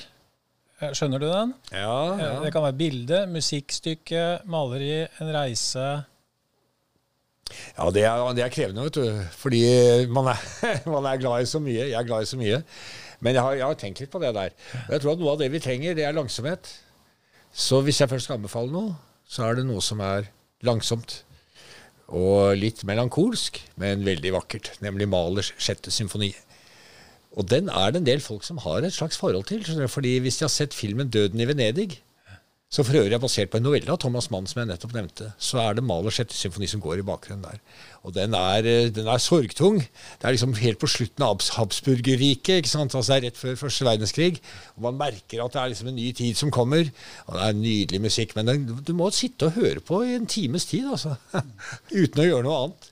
Eh, 0.81 0.91
Skjønner 0.91 1.19
du 1.19 1.27
den? 1.31 1.53
Ja, 1.71 2.13
Eh, 2.19 2.41
Det 2.43 2.51
kan 2.53 2.63
være 2.63 2.77
bilde, 2.77 3.25
musikkstykke, 3.27 4.41
maleri, 4.45 5.07
en 5.19 5.31
reise. 5.33 6.05
Ja, 7.53 7.89
det 7.93 8.03
er, 8.07 8.21
det 8.33 8.43
er 8.45 8.53
krevende, 8.53 8.85
vet 8.87 8.97
du. 8.97 9.25
Fordi 9.37 9.61
man 10.11 10.31
er, 10.33 10.45
man 10.95 11.05
er 11.09 11.21
glad 11.21 11.45
i 11.45 11.49
så 11.49 11.61
mye. 11.61 11.89
Jeg 11.91 11.99
er 11.99 12.07
glad 12.07 12.25
i 12.25 12.29
så 12.31 12.39
mye. 12.39 12.61
Men 13.23 13.37
jeg 13.37 13.45
har, 13.45 13.57
jeg 13.59 13.65
har 13.65 13.77
tenkt 13.79 14.01
litt 14.01 14.13
på 14.13 14.21
det 14.23 14.33
der. 14.35 14.55
Og 14.87 14.95
jeg 14.95 15.03
tror 15.03 15.13
at 15.13 15.21
noe 15.21 15.35
av 15.35 15.43
det 15.43 15.51
vi 15.53 15.61
trenger, 15.63 15.95
det 15.97 16.07
er 16.07 16.15
langsomhet. 16.15 16.71
Så 17.55 17.79
hvis 17.85 18.01
jeg 18.01 18.11
først 18.11 18.27
skal 18.27 18.39
anbefale 18.39 18.73
noe, 18.73 18.95
så 19.29 19.45
er 19.47 19.59
det 19.59 19.67
noe 19.67 19.83
som 19.83 20.01
er 20.03 20.27
langsomt. 20.65 21.21
Og 22.05 22.53
litt 22.59 22.83
melankolsk, 22.85 23.61
men 23.81 24.05
veldig 24.05 24.33
vakkert. 24.35 24.73
Nemlig 24.85 25.07
Malers 25.09 25.53
sjette 25.57 25.93
symfoni. 25.93 26.33
Og 27.35 27.47
den 27.51 27.69
er 27.69 27.91
det 27.91 28.01
en 28.01 28.07
del 28.07 28.21
folk 28.23 28.45
som 28.47 28.59
har 28.63 28.85
et 28.85 28.95
slags 28.95 29.17
forhold 29.19 29.47
til. 29.49 29.63
Fordi 29.91 30.17
hvis 30.23 30.39
de 30.39 30.45
har 30.47 30.53
sett 30.53 30.73
filmen 30.73 31.09
'Døden 31.09 31.41
i 31.41 31.47
Venedig', 31.49 31.97
som 32.75 32.83
for 32.83 32.97
øvrig 32.99 33.15
er 33.15 33.21
basert 33.23 33.51
på 33.53 33.59
en 33.61 33.63
novelle 33.63 33.87
av 33.93 33.99
Thomas 34.03 34.27
Mann, 34.33 34.47
som 34.51 34.59
jeg 34.59 34.67
nettopp 34.67 34.95
nevnte, 34.97 35.29
så 35.39 35.61
er 35.63 35.77
det 35.77 35.83
Mahlers 35.87 36.17
sjette 36.19 36.35
symfoni 36.35 36.67
som 36.67 36.81
går 36.83 36.99
i 36.99 37.05
bakgrunnen 37.07 37.45
der. 37.45 37.61
Og 38.03 38.11
den 38.17 38.35
er, 38.35 38.67
eh, 38.67 38.89
den 38.93 39.07
er 39.07 39.21
sorgtung. 39.23 39.77
Det 39.79 40.27
er 40.27 40.35
liksom 40.35 40.53
helt 40.59 40.81
på 40.81 40.89
slutten 40.91 41.23
av 41.23 41.37
Habs- 41.37 41.53
Habsburgerriket. 41.55 42.59
ikke 42.59 42.69
sant? 42.73 42.93
Altså 42.93 43.13
Det 43.13 43.17
er 43.17 43.27
rett 43.29 43.39
før 43.39 43.55
første 43.63 43.87
verdenskrig. 43.87 44.41
Og 44.75 44.81
Man 44.83 44.99
merker 44.99 45.43
at 45.45 45.53
det 45.55 45.61
er 45.61 45.69
liksom 45.71 45.87
en 45.87 45.95
ny 45.95 46.11
tid 46.11 46.35
som 46.37 46.51
kommer. 46.51 46.91
Og 47.27 47.33
det 47.39 47.45
er 47.47 47.53
nydelig 47.61 48.01
musikk. 48.01 48.35
Men 48.35 48.45
den, 48.51 48.65
du 48.83 48.93
må 48.93 49.09
sitte 49.15 49.47
og 49.47 49.55
høre 49.55 49.79
på 49.79 50.03
i 50.05 50.15
en 50.19 50.27
times 50.27 50.65
tid, 50.69 50.85
altså. 50.91 51.15
Uten 51.95 52.21
å 52.21 52.27
gjøre 52.27 52.43
noe 52.43 52.59
annet. 52.65 52.91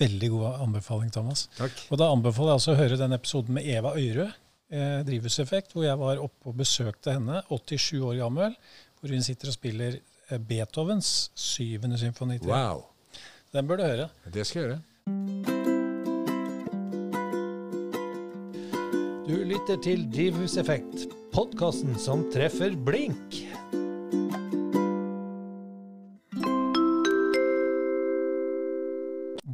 Veldig 0.00 0.30
god 0.32 0.60
anbefaling, 0.66 1.10
Thomas. 1.12 1.48
Takk. 1.58 1.72
Og 1.90 1.98
da 2.00 2.12
anbefaler 2.12 2.52
jeg 2.54 2.60
altså 2.60 2.72
å 2.72 2.78
høre 2.78 3.00
den 3.00 3.12
episoden 3.16 3.56
med 3.56 3.66
Eva 3.68 3.92
Øyrø, 3.98 4.28
eh, 4.72 5.00
Drivhuseffekt, 5.08 5.74
hvor 5.74 5.84
jeg 5.84 5.98
var 6.00 6.22
oppe 6.22 6.48
og 6.52 6.56
besøkte 6.60 7.16
henne, 7.18 7.42
87 7.50 8.00
år 8.00 8.16
gammel, 8.22 8.54
hvor 9.00 9.14
hun 9.14 9.24
sitter 9.24 9.48
og 9.48 9.56
spiller 9.56 9.96
eh, 10.30 10.38
Beethovens 10.38 11.30
syvende 11.34 11.98
symfoni. 11.98 12.38
til. 12.38 12.48
Wow. 12.52 12.84
Den 13.52 13.66
bør 13.66 13.76
du 13.76 13.82
høre. 13.82 14.08
Det 14.34 14.46
skal 14.46 14.62
jeg 14.62 14.68
gjøre. 14.68 14.80
Du 19.30 19.36
lytter 19.46 19.76
til 19.82 20.04
Drivhuseffekt, 20.12 21.06
podkasten 21.32 21.96
som 21.98 22.26
treffer 22.34 22.74
blink. 22.76 23.40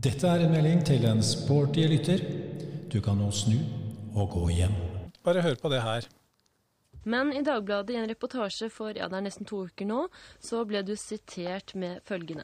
Dette 0.06 0.28
er 0.28 0.44
en 0.46 0.52
melding 0.54 0.84
til 0.86 1.04
en 1.08 1.22
sporty 1.24 1.84
lytter. 1.90 2.22
Du 2.92 3.00
kan 3.04 3.18
nå 3.20 3.30
snu 3.34 3.58
og 4.16 4.30
gå 4.32 4.48
hjem. 4.54 4.76
Bare 5.24 5.42
hør 5.44 5.58
på 5.60 5.68
det 5.72 5.82
her. 5.82 6.06
Men 7.06 7.30
i 7.32 7.42
Dagbladet 7.46 7.94
i 7.94 7.98
en 8.00 8.08
reportasje 8.10 8.66
for 8.74 8.96
ja, 8.98 9.06
det 9.06 9.20
er 9.20 9.26
nesten 9.28 9.46
to 9.46 9.62
uker 9.68 9.86
nå, 9.86 10.06
så 10.42 10.64
ble 10.66 10.82
du 10.82 10.96
sitert 10.98 11.76
med 11.78 12.02
følgende. 12.08 12.42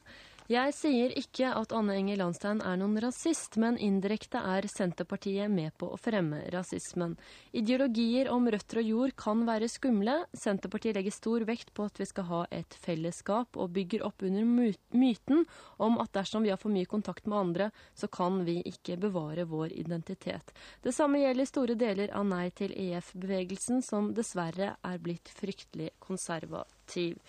Jeg 0.50 0.72
sier 0.74 1.12
ikke 1.14 1.52
at 1.54 1.70
Anne 1.76 1.94
Enger 2.00 2.18
Landstein 2.18 2.58
er 2.66 2.78
noen 2.80 2.96
rasist, 3.04 3.54
men 3.62 3.76
indirekte 3.78 4.40
er 4.42 4.66
Senterpartiet 4.66 5.46
med 5.52 5.70
på 5.78 5.86
å 5.94 5.98
fremme 6.00 6.40
rasismen. 6.50 7.14
Ideologier 7.54 8.26
om 8.32 8.48
røtter 8.50 8.80
og 8.82 8.88
jord 8.88 9.14
kan 9.22 9.44
være 9.46 9.68
skumle. 9.70 10.16
Senterpartiet 10.34 10.98
legger 10.98 11.14
stor 11.14 11.46
vekt 11.46 11.70
på 11.76 11.86
at 11.86 12.02
vi 12.02 12.08
skal 12.10 12.26
ha 12.32 12.42
et 12.50 12.74
fellesskap, 12.82 13.54
og 13.54 13.70
bygger 13.78 14.02
opp 14.08 14.26
under 14.26 14.42
myten 14.90 15.46
om 15.78 16.02
at 16.02 16.10
dersom 16.18 16.42
vi 16.42 16.50
har 16.50 16.58
for 16.58 16.74
mye 16.74 16.90
kontakt 16.90 17.30
med 17.30 17.38
andre, 17.38 17.70
så 17.94 18.10
kan 18.10 18.42
vi 18.42 18.58
ikke 18.66 18.98
bevare 18.98 19.46
vår 19.46 19.78
identitet. 19.78 20.50
Det 20.82 20.90
samme 20.96 21.22
gjelder 21.22 21.52
store 21.52 21.78
deler 21.78 22.10
av 22.18 22.26
Nei 22.26 22.48
til 22.50 22.74
EF-bevegelsen, 22.74 23.78
som 23.86 24.10
dessverre 24.16 24.74
er 24.82 25.02
blitt 25.02 25.30
fryktelig 25.38 25.92
konservativ. 26.02 27.20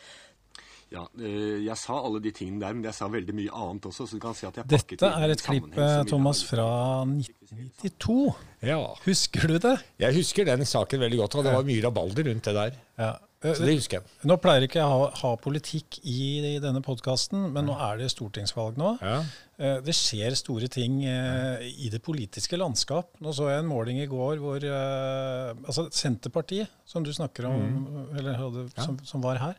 Ja, 0.93 1.07
eh, 1.17 1.63
jeg 1.65 1.77
sa 1.81 1.95
alle 2.05 2.19
de 2.21 2.29
tingene 2.37 2.61
der, 2.61 2.75
men 2.77 2.83
jeg 2.85 2.93
sa 2.93 3.07
veldig 3.09 3.33
mye 3.33 3.49
annet 3.57 3.87
også. 3.89 4.05
så 4.05 4.19
du 4.19 4.21
kan 4.21 4.35
si 4.37 4.45
at 4.45 4.59
jeg 4.61 4.67
pakket 4.69 4.99
Dette 5.01 5.09
er 5.25 5.33
et 5.33 5.41
klipp, 5.41 5.71
eh, 5.73 6.03
Thomas, 6.11 6.43
fra 6.45 6.67
1992. 7.09 8.33
Ja. 8.63 8.79
Husker 9.05 9.47
du 9.49 9.57
det? 9.59 9.75
Jeg 10.01 10.15
husker 10.21 10.45
den 10.47 10.65
saken 10.69 11.01
veldig 11.03 11.19
godt, 11.25 11.35
og 11.39 11.47
det 11.47 11.53
var 11.55 11.65
mye 11.67 11.83
rabalder 11.85 12.27
rundt 12.29 12.45
det 12.49 12.53
der. 12.59 12.77
Ja. 13.01 13.11
Eh, 13.43 13.53
Så 13.57 13.65
det 13.67 13.73
husker 13.75 13.97
jeg. 13.99 14.05
Nå 14.29 14.37
pleier 14.39 14.63
ikke 14.63 14.79
jeg 14.79 14.87
å 14.87 14.99
ha, 15.01 15.07
ha 15.19 15.31
politikk 15.41 15.97
i, 16.07 16.59
denne 16.63 16.79
podkasten, 16.85 17.49
men 17.51 17.65
nå 17.67 17.73
er 17.89 17.97
det 17.99 18.11
stortingsvalg 18.13 18.77
nå. 18.79 18.93
Ja. 19.03 19.17
Eh, 19.59 19.81
Det 19.83 19.95
skjer 19.97 20.37
store 20.39 20.69
ting 20.71 21.01
eh, 21.09 21.65
i 21.83 21.89
det 21.91 21.99
politiske 22.05 22.55
landskap. 22.61 23.09
Nå 23.19 23.33
så 23.35 23.49
jeg 23.51 23.65
en 23.65 23.67
måling 23.73 23.99
i 23.99 24.07
går 24.07 24.39
hvor 24.39 24.63
eh, 24.63 25.51
altså 25.65 25.89
Senterpartiet, 25.91 26.71
som 26.85 27.03
du 27.03 27.11
snakker 27.11 27.49
om, 27.49 27.59
Mm. 27.63 28.17
eller 28.19 28.39
hadde, 28.39 28.69
som, 28.79 28.97
som 29.03 29.21
var 29.21 29.41
her, 29.41 29.57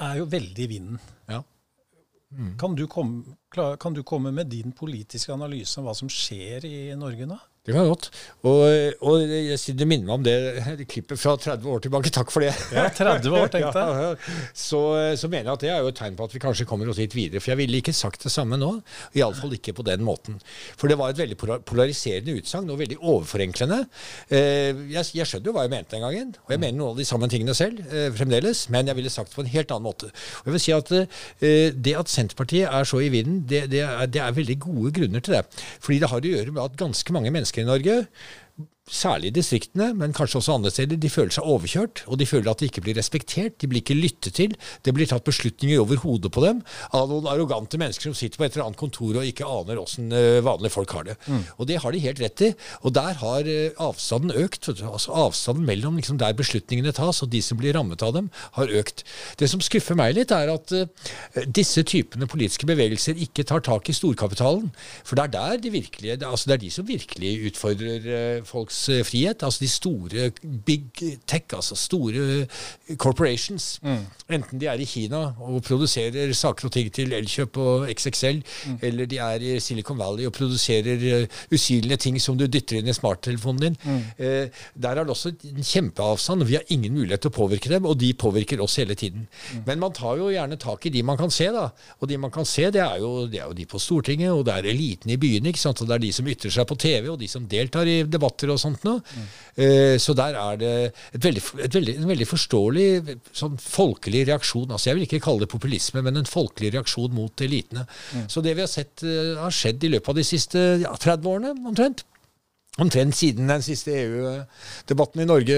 er 0.00 0.20
jo 0.20 0.28
veldig 0.30 0.64
i 0.64 0.70
vinden. 0.70 1.00
Ja. 1.28 1.42
Kan, 2.60 2.76
du 2.78 2.86
komme, 2.86 3.36
kan 3.50 3.94
du 3.94 4.04
komme 4.06 4.30
med 4.32 4.52
din 4.52 4.72
politiske 4.76 5.34
analyse 5.34 5.80
om 5.80 5.88
hva 5.88 5.96
som 5.98 6.10
skjer 6.12 6.66
i 6.68 6.76
Norge 6.98 7.26
nå? 7.26 7.38
Det 7.66 7.74
kan 7.76 7.84
godt. 7.90 8.06
Og, 8.48 8.62
og 9.04 9.20
jeg, 9.28 9.58
sier- 9.60 9.74
det 9.76 9.84
minner 9.86 10.06
meg 10.08 10.14
om 10.14 10.22
det 10.24 10.86
klippet 10.88 11.20
fra 11.20 11.34
30 11.36 11.66
år 11.68 11.82
tilbake. 11.84 12.08
Takk 12.14 12.30
for 12.32 12.40
det. 12.40 12.54
Ja, 12.72 12.86
30 12.88 13.34
år, 13.36 13.50
tenkte 13.52 13.82
jeg. 13.82 13.98
Ja, 14.00 14.06
ja. 14.14 14.38
Så, 14.56 14.80
så 15.20 15.28
mener 15.28 15.50
jeg 15.50 15.58
at 15.58 15.64
det 15.66 15.70
er 15.74 15.82
jo 15.84 15.90
et 15.92 15.98
tegn 16.00 16.16
på 16.16 16.24
at 16.24 16.32
vi 16.32 16.40
kanskje 16.40 16.64
kommer 16.70 16.88
oss 16.88 16.96
litt 17.02 17.12
videre. 17.14 17.42
For 17.44 17.52
jeg 17.52 17.60
ville 17.60 17.82
ikke 17.82 17.92
sagt 17.94 18.24
det 18.24 18.32
samme 18.32 18.56
nå. 18.58 18.70
Iallfall 19.20 19.52
ikke 19.58 19.74
på 19.76 19.84
den 19.86 20.00
måten. 20.06 20.38
For 20.80 20.88
det 20.88 20.96
var 21.02 21.12
et 21.12 21.20
veldig 21.20 21.36
polariserende 21.68 22.38
utsagn, 22.40 22.70
og 22.72 22.80
veldig 22.80 22.96
overforenklende. 23.02 23.82
Eh, 24.32 24.80
jeg, 24.94 25.10
jeg 25.20 25.28
skjønner 25.28 25.52
jo 25.52 25.56
hva 25.58 25.66
jeg 25.68 25.74
mente 25.76 25.94
den 25.98 26.06
gangen, 26.06 26.32
og 26.46 26.56
jeg 26.56 26.62
mener 26.64 26.80
noen 26.80 26.94
av 26.96 27.02
de 27.04 27.08
samme 27.10 27.28
tingene 27.30 27.58
selv 27.60 27.84
eh, 27.92 28.08
fremdeles, 28.16 28.64
men 28.72 28.88
jeg 28.88 28.96
ville 29.02 29.12
sagt 29.12 29.34
det 29.34 29.36
på 29.36 29.44
en 29.44 29.52
helt 29.52 29.76
annen 29.76 29.88
måte. 29.90 30.08
Og 30.40 30.48
jeg 30.48 30.56
vil 30.56 30.64
si 30.64 30.74
at 30.78 30.94
eh, 30.96 31.76
Det 31.76 31.92
at 32.00 32.08
Senterpartiet 32.16 32.72
er 32.72 32.88
så 32.88 33.04
i 33.04 33.12
vinden, 33.12 33.44
det, 33.52 33.66
det, 33.76 33.84
er, 33.84 34.08
det 34.08 34.24
er 34.24 34.34
veldig 34.40 34.58
gode 34.64 34.96
grunner 34.96 35.20
til 35.28 35.36
det. 35.36 35.44
Fordi 35.84 36.00
det 36.00 36.08
har 36.16 36.24
å 36.24 36.34
gjøre 36.34 36.56
med 36.56 36.64
at 36.64 36.80
ganske 36.80 37.12
mange 37.12 37.28
mennesker 37.28 37.49
i 37.58 37.64
Norge 37.64 38.06
særlig 38.90 39.30
i 39.30 39.34
distriktene, 39.38 39.92
men 39.94 40.14
kanskje 40.16 40.40
også 40.40 40.56
andre 40.58 40.72
steder, 40.74 40.98
de 41.00 41.10
føler 41.12 41.32
seg 41.34 41.46
overkjørt, 41.46 42.02
og 42.10 42.18
de 42.18 42.26
føler 42.26 42.50
at 42.50 42.60
de 42.60 42.68
ikke 42.70 42.82
blir 42.84 42.96
respektert, 42.98 43.56
de 43.62 43.68
blir 43.70 43.84
ikke 43.84 43.96
lyttet 43.96 44.34
til. 44.36 44.56
Det 44.84 44.94
blir 44.96 45.08
tatt 45.08 45.26
beslutninger 45.26 45.78
over 45.80 46.00
hodet 46.02 46.32
på 46.34 46.42
dem 46.44 46.62
av 46.96 47.10
noen 47.10 47.28
arrogante 47.30 47.78
mennesker 47.80 48.10
som 48.10 48.16
sitter 48.18 48.40
på 48.40 48.46
et 48.46 48.56
eller 48.56 48.66
annet 48.66 48.80
kontor 48.80 49.20
og 49.20 49.28
ikke 49.28 49.46
aner 49.46 49.80
åssen 49.80 50.10
eh, 50.16 50.40
vanlige 50.44 50.74
folk 50.74 50.94
har 50.96 51.06
det. 51.06 51.16
Og 51.58 51.68
det 51.70 51.78
har 51.84 51.94
de 51.94 52.02
helt 52.02 52.22
rett 52.22 52.44
i. 52.48 52.50
Og 52.82 52.94
der 52.96 53.18
har 53.22 53.50
eh, 53.50 53.76
avstanden 53.78 54.34
økt. 54.34 54.70
Altså 54.72 55.14
Avstanden 55.14 55.66
mellom 55.68 55.98
liksom, 56.00 56.18
der 56.20 56.34
beslutningene 56.36 56.94
tas 56.96 57.22
og 57.22 57.30
de 57.32 57.42
som 57.44 57.60
blir 57.60 57.76
rammet 57.76 58.02
av 58.02 58.16
dem, 58.16 58.30
har 58.58 58.74
økt. 58.80 59.04
Det 59.38 59.48
som 59.50 59.62
skuffer 59.62 59.98
meg 59.98 60.16
litt, 60.18 60.34
er 60.34 60.50
at 60.52 60.74
eh, 60.74 61.46
disse 61.46 61.84
typene 61.86 62.28
politiske 62.30 62.66
bevegelser 62.68 63.20
ikke 63.22 63.46
tar 63.46 63.62
tak 63.66 63.90
i 63.90 63.96
storkapitalen. 63.96 64.70
For 65.04 65.18
det 65.18 65.28
er 65.28 65.34
der 65.36 65.62
de 65.62 65.74
virkelige, 65.74 66.18
altså 66.26 66.50
det 66.50 66.58
er 66.58 66.64
de 66.64 66.74
som 66.74 66.88
virkelig 66.88 67.34
utfordrer 67.50 68.44
folks 68.48 68.79
frihet. 69.06 69.42
Altså 69.46 69.64
de 69.64 69.70
store 69.70 70.30
big 70.66 70.90
tech, 71.26 71.46
altså 71.56 71.76
store 71.78 72.46
corporations. 72.96 73.80
Enten 74.30 74.60
de 74.60 74.68
er 74.70 74.80
i 74.80 74.88
Kina 74.88 75.22
og 75.40 75.62
produserer 75.66 76.32
saker 76.36 76.68
og 76.68 76.74
ting 76.74 76.90
til 76.94 77.12
Elkjøp 77.16 77.58
og 77.60 77.88
XXL, 77.90 78.42
eller 78.82 79.08
de 79.10 79.18
er 79.22 79.44
i 79.44 79.58
Silicon 79.60 79.98
Valley 79.98 80.26
og 80.28 80.34
produserer 80.36 81.04
uh, 81.22 81.40
usynlige 81.52 81.96
ting 82.06 82.20
som 82.22 82.38
du 82.38 82.46
dytter 82.46 82.80
inn 82.80 82.90
i 82.90 82.96
smarttelefonen 82.96 83.60
din. 83.60 83.78
Eh, 84.18 84.48
der 84.74 84.98
er 84.98 85.04
det 85.04 85.14
også 85.14 85.32
en 85.48 85.64
kjempeavstand, 85.64 86.44
vi 86.48 86.56
har 86.58 86.72
ingen 86.72 86.94
mulighet 86.94 87.24
til 87.24 87.32
å 87.32 87.36
påvirke 87.36 87.70
dem, 87.72 87.86
og 87.88 87.98
de 88.00 88.12
påvirker 88.14 88.62
oss 88.62 88.78
hele 88.80 88.96
tiden. 88.98 89.26
Men 89.66 89.80
man 89.82 89.94
tar 89.96 90.18
jo 90.20 90.30
gjerne 90.32 90.58
tak 90.60 90.86
i 90.86 90.92
de 90.94 91.02
man 91.06 91.18
kan 91.20 91.32
se, 91.34 91.48
da. 91.54 91.68
Og 92.00 92.10
de 92.10 92.18
man 92.20 92.32
kan 92.34 92.48
se, 92.48 92.68
det 92.74 92.82
er 92.84 92.98
jo, 93.02 93.26
det 93.30 93.40
er 93.40 93.48
jo 93.48 93.56
de 93.56 93.66
på 93.70 93.80
Stortinget, 93.82 94.32
og 94.32 94.44
det 94.48 94.56
er 94.56 94.70
eliten 94.72 95.12
i 95.12 95.18
byene, 95.20 95.52
ikke 95.52 95.62
sant. 95.62 95.82
Og 95.82 95.90
det 95.90 95.98
er 95.98 96.04
de 96.06 96.12
som 96.16 96.30
ytrer 96.30 96.54
seg 96.54 96.68
på 96.68 96.78
TV, 96.80 97.10
og 97.12 97.20
de 97.20 97.28
som 97.30 97.46
deltar 97.50 97.90
i 97.90 98.00
debatter 98.08 98.52
og 98.52 98.60
sånt 98.70 98.86
noe. 98.86 99.02
Eh, 99.56 99.96
så 100.00 100.14
der 100.18 100.36
er 100.38 100.60
det 100.60 100.72
et 101.14 101.24
veldig, 101.24 101.42
et 101.66 101.78
veldig, 101.78 101.96
en 102.00 102.10
veldig 102.10 102.28
forståelig 102.30 103.16
sånn 103.36 103.58
folkelig 103.60 104.26
reaksjon. 104.30 104.70
Altså 104.70 104.90
Jeg 104.90 104.98
vil 104.98 105.08
ikke 105.08 105.24
kalle 105.26 105.44
det 105.44 105.52
populisme, 105.52 106.04
men 106.06 106.20
en 106.20 106.30
folkelig 106.30 106.74
reaksjon 106.76 107.14
mot 107.16 107.44
elitene. 107.44 107.86
Så 108.30 108.44
det 108.44 108.54
vi 108.56 108.64
har 108.64 108.70
sett 108.70 109.04
eh, 109.06 109.34
har 109.40 109.54
skjedd 109.54 109.84
i 109.84 109.92
løpet 109.96 110.14
av 110.14 110.20
de 110.20 110.26
siste 110.26 110.64
ja, 110.84 110.94
30 110.94 111.30
årene, 111.34 111.54
omtrent. 111.68 112.04
Omtrent 112.78 113.16
siden 113.18 113.50
den 113.50 113.62
siste 113.66 113.92
EU-debatten 113.92 115.24
i 115.24 115.26
Norge 115.26 115.56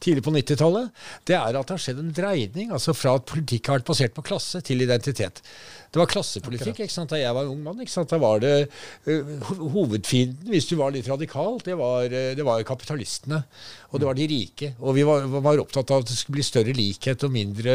tidlig 0.00 0.22
på 0.22 0.30
90-tallet, 0.30 0.92
det 1.26 1.34
er 1.34 1.58
at 1.58 1.66
det 1.66 1.74
har 1.74 1.82
skjedd 1.82 2.00
en 2.00 2.12
dreining 2.14 2.70
altså 2.72 2.94
fra 2.94 3.16
at 3.18 3.26
politikk 3.28 3.68
har 3.68 3.80
vært 3.80 3.88
basert 3.90 4.14
på 4.14 4.24
klasse 4.30 4.62
til 4.64 4.84
identitet. 4.84 5.42
Det 5.92 6.00
var 6.00 6.08
klassepolitikk 6.08 6.78
ikke 6.86 6.94
sant? 6.94 7.10
da 7.12 7.18
jeg 7.20 7.34
var 7.36 7.44
en 7.44 7.52
ung 7.52 7.60
mann. 7.66 7.80
ikke 7.84 7.92
sant? 7.92 8.08
Da 8.08 8.16
var 8.20 8.40
det 8.40 8.52
eh, 8.62 9.32
Hovedfienden, 9.60 10.48
hvis 10.48 10.70
du 10.70 10.78
var 10.80 10.94
litt 10.94 11.08
radikal, 11.10 11.58
det 11.66 11.76
var, 11.76 12.06
eh, 12.08 12.32
det 12.38 12.46
var 12.48 12.64
kapitalistene. 12.64 13.42
Og 13.92 14.00
det 14.00 14.08
var 14.08 14.16
de 14.16 14.28
rike. 14.30 14.72
Og 14.80 14.96
vi 14.96 15.04
var, 15.04 15.28
var 15.44 15.60
opptatt 15.60 15.92
av 15.92 16.00
at 16.00 16.08
det 16.08 16.16
skulle 16.16 16.38
bli 16.38 16.46
større 16.48 16.72
likhet 16.76 17.26
og 17.28 17.34
mindre 17.34 17.74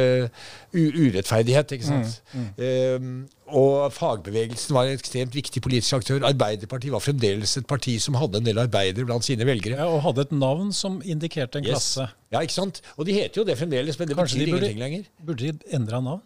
urettferdighet. 0.74 1.78
ikke 1.78 1.90
sant? 1.92 2.18
Eh, 2.58 3.12
og 3.50 3.92
fagbevegelsen 3.96 4.76
var 4.76 4.90
en 4.90 4.98
ekstremt 4.98 5.36
viktig 5.36 5.62
politisk 5.64 6.00
aktør. 6.00 6.26
Arbeiderpartiet 6.28 6.92
var 6.94 7.04
fremdeles 7.04 7.58
et 7.60 7.68
parti 7.70 7.98
som 8.04 8.18
hadde 8.20 8.42
en 8.42 8.48
del 8.48 8.60
arbeidere 8.62 9.06
blant 9.08 9.24
sine 9.26 9.46
velgere. 9.48 9.78
Ja, 9.80 9.88
og 9.92 10.02
hadde 10.08 10.26
et 10.28 10.32
navn 10.36 10.74
som 10.76 11.02
indikerte 11.06 11.60
en 11.62 11.68
Yes. 11.68 11.72
klasse. 11.78 12.10
Ja, 12.28 12.42
ikke 12.44 12.58
sant? 12.58 12.82
Og 12.98 13.06
de 13.08 13.14
heter 13.16 13.40
jo 13.40 13.44
det 13.48 13.56
fremdeles, 13.56 13.96
men 14.00 14.10
det 14.10 14.18
Kanskje 14.18 14.40
de 14.42 14.46
betyr 14.46 14.52
burde, 14.58 14.68
ingenting 14.68 14.82
lenger. 14.84 15.04
burde 15.26 15.52
de 15.52 15.76
endra 15.78 16.02
navn? 16.04 16.22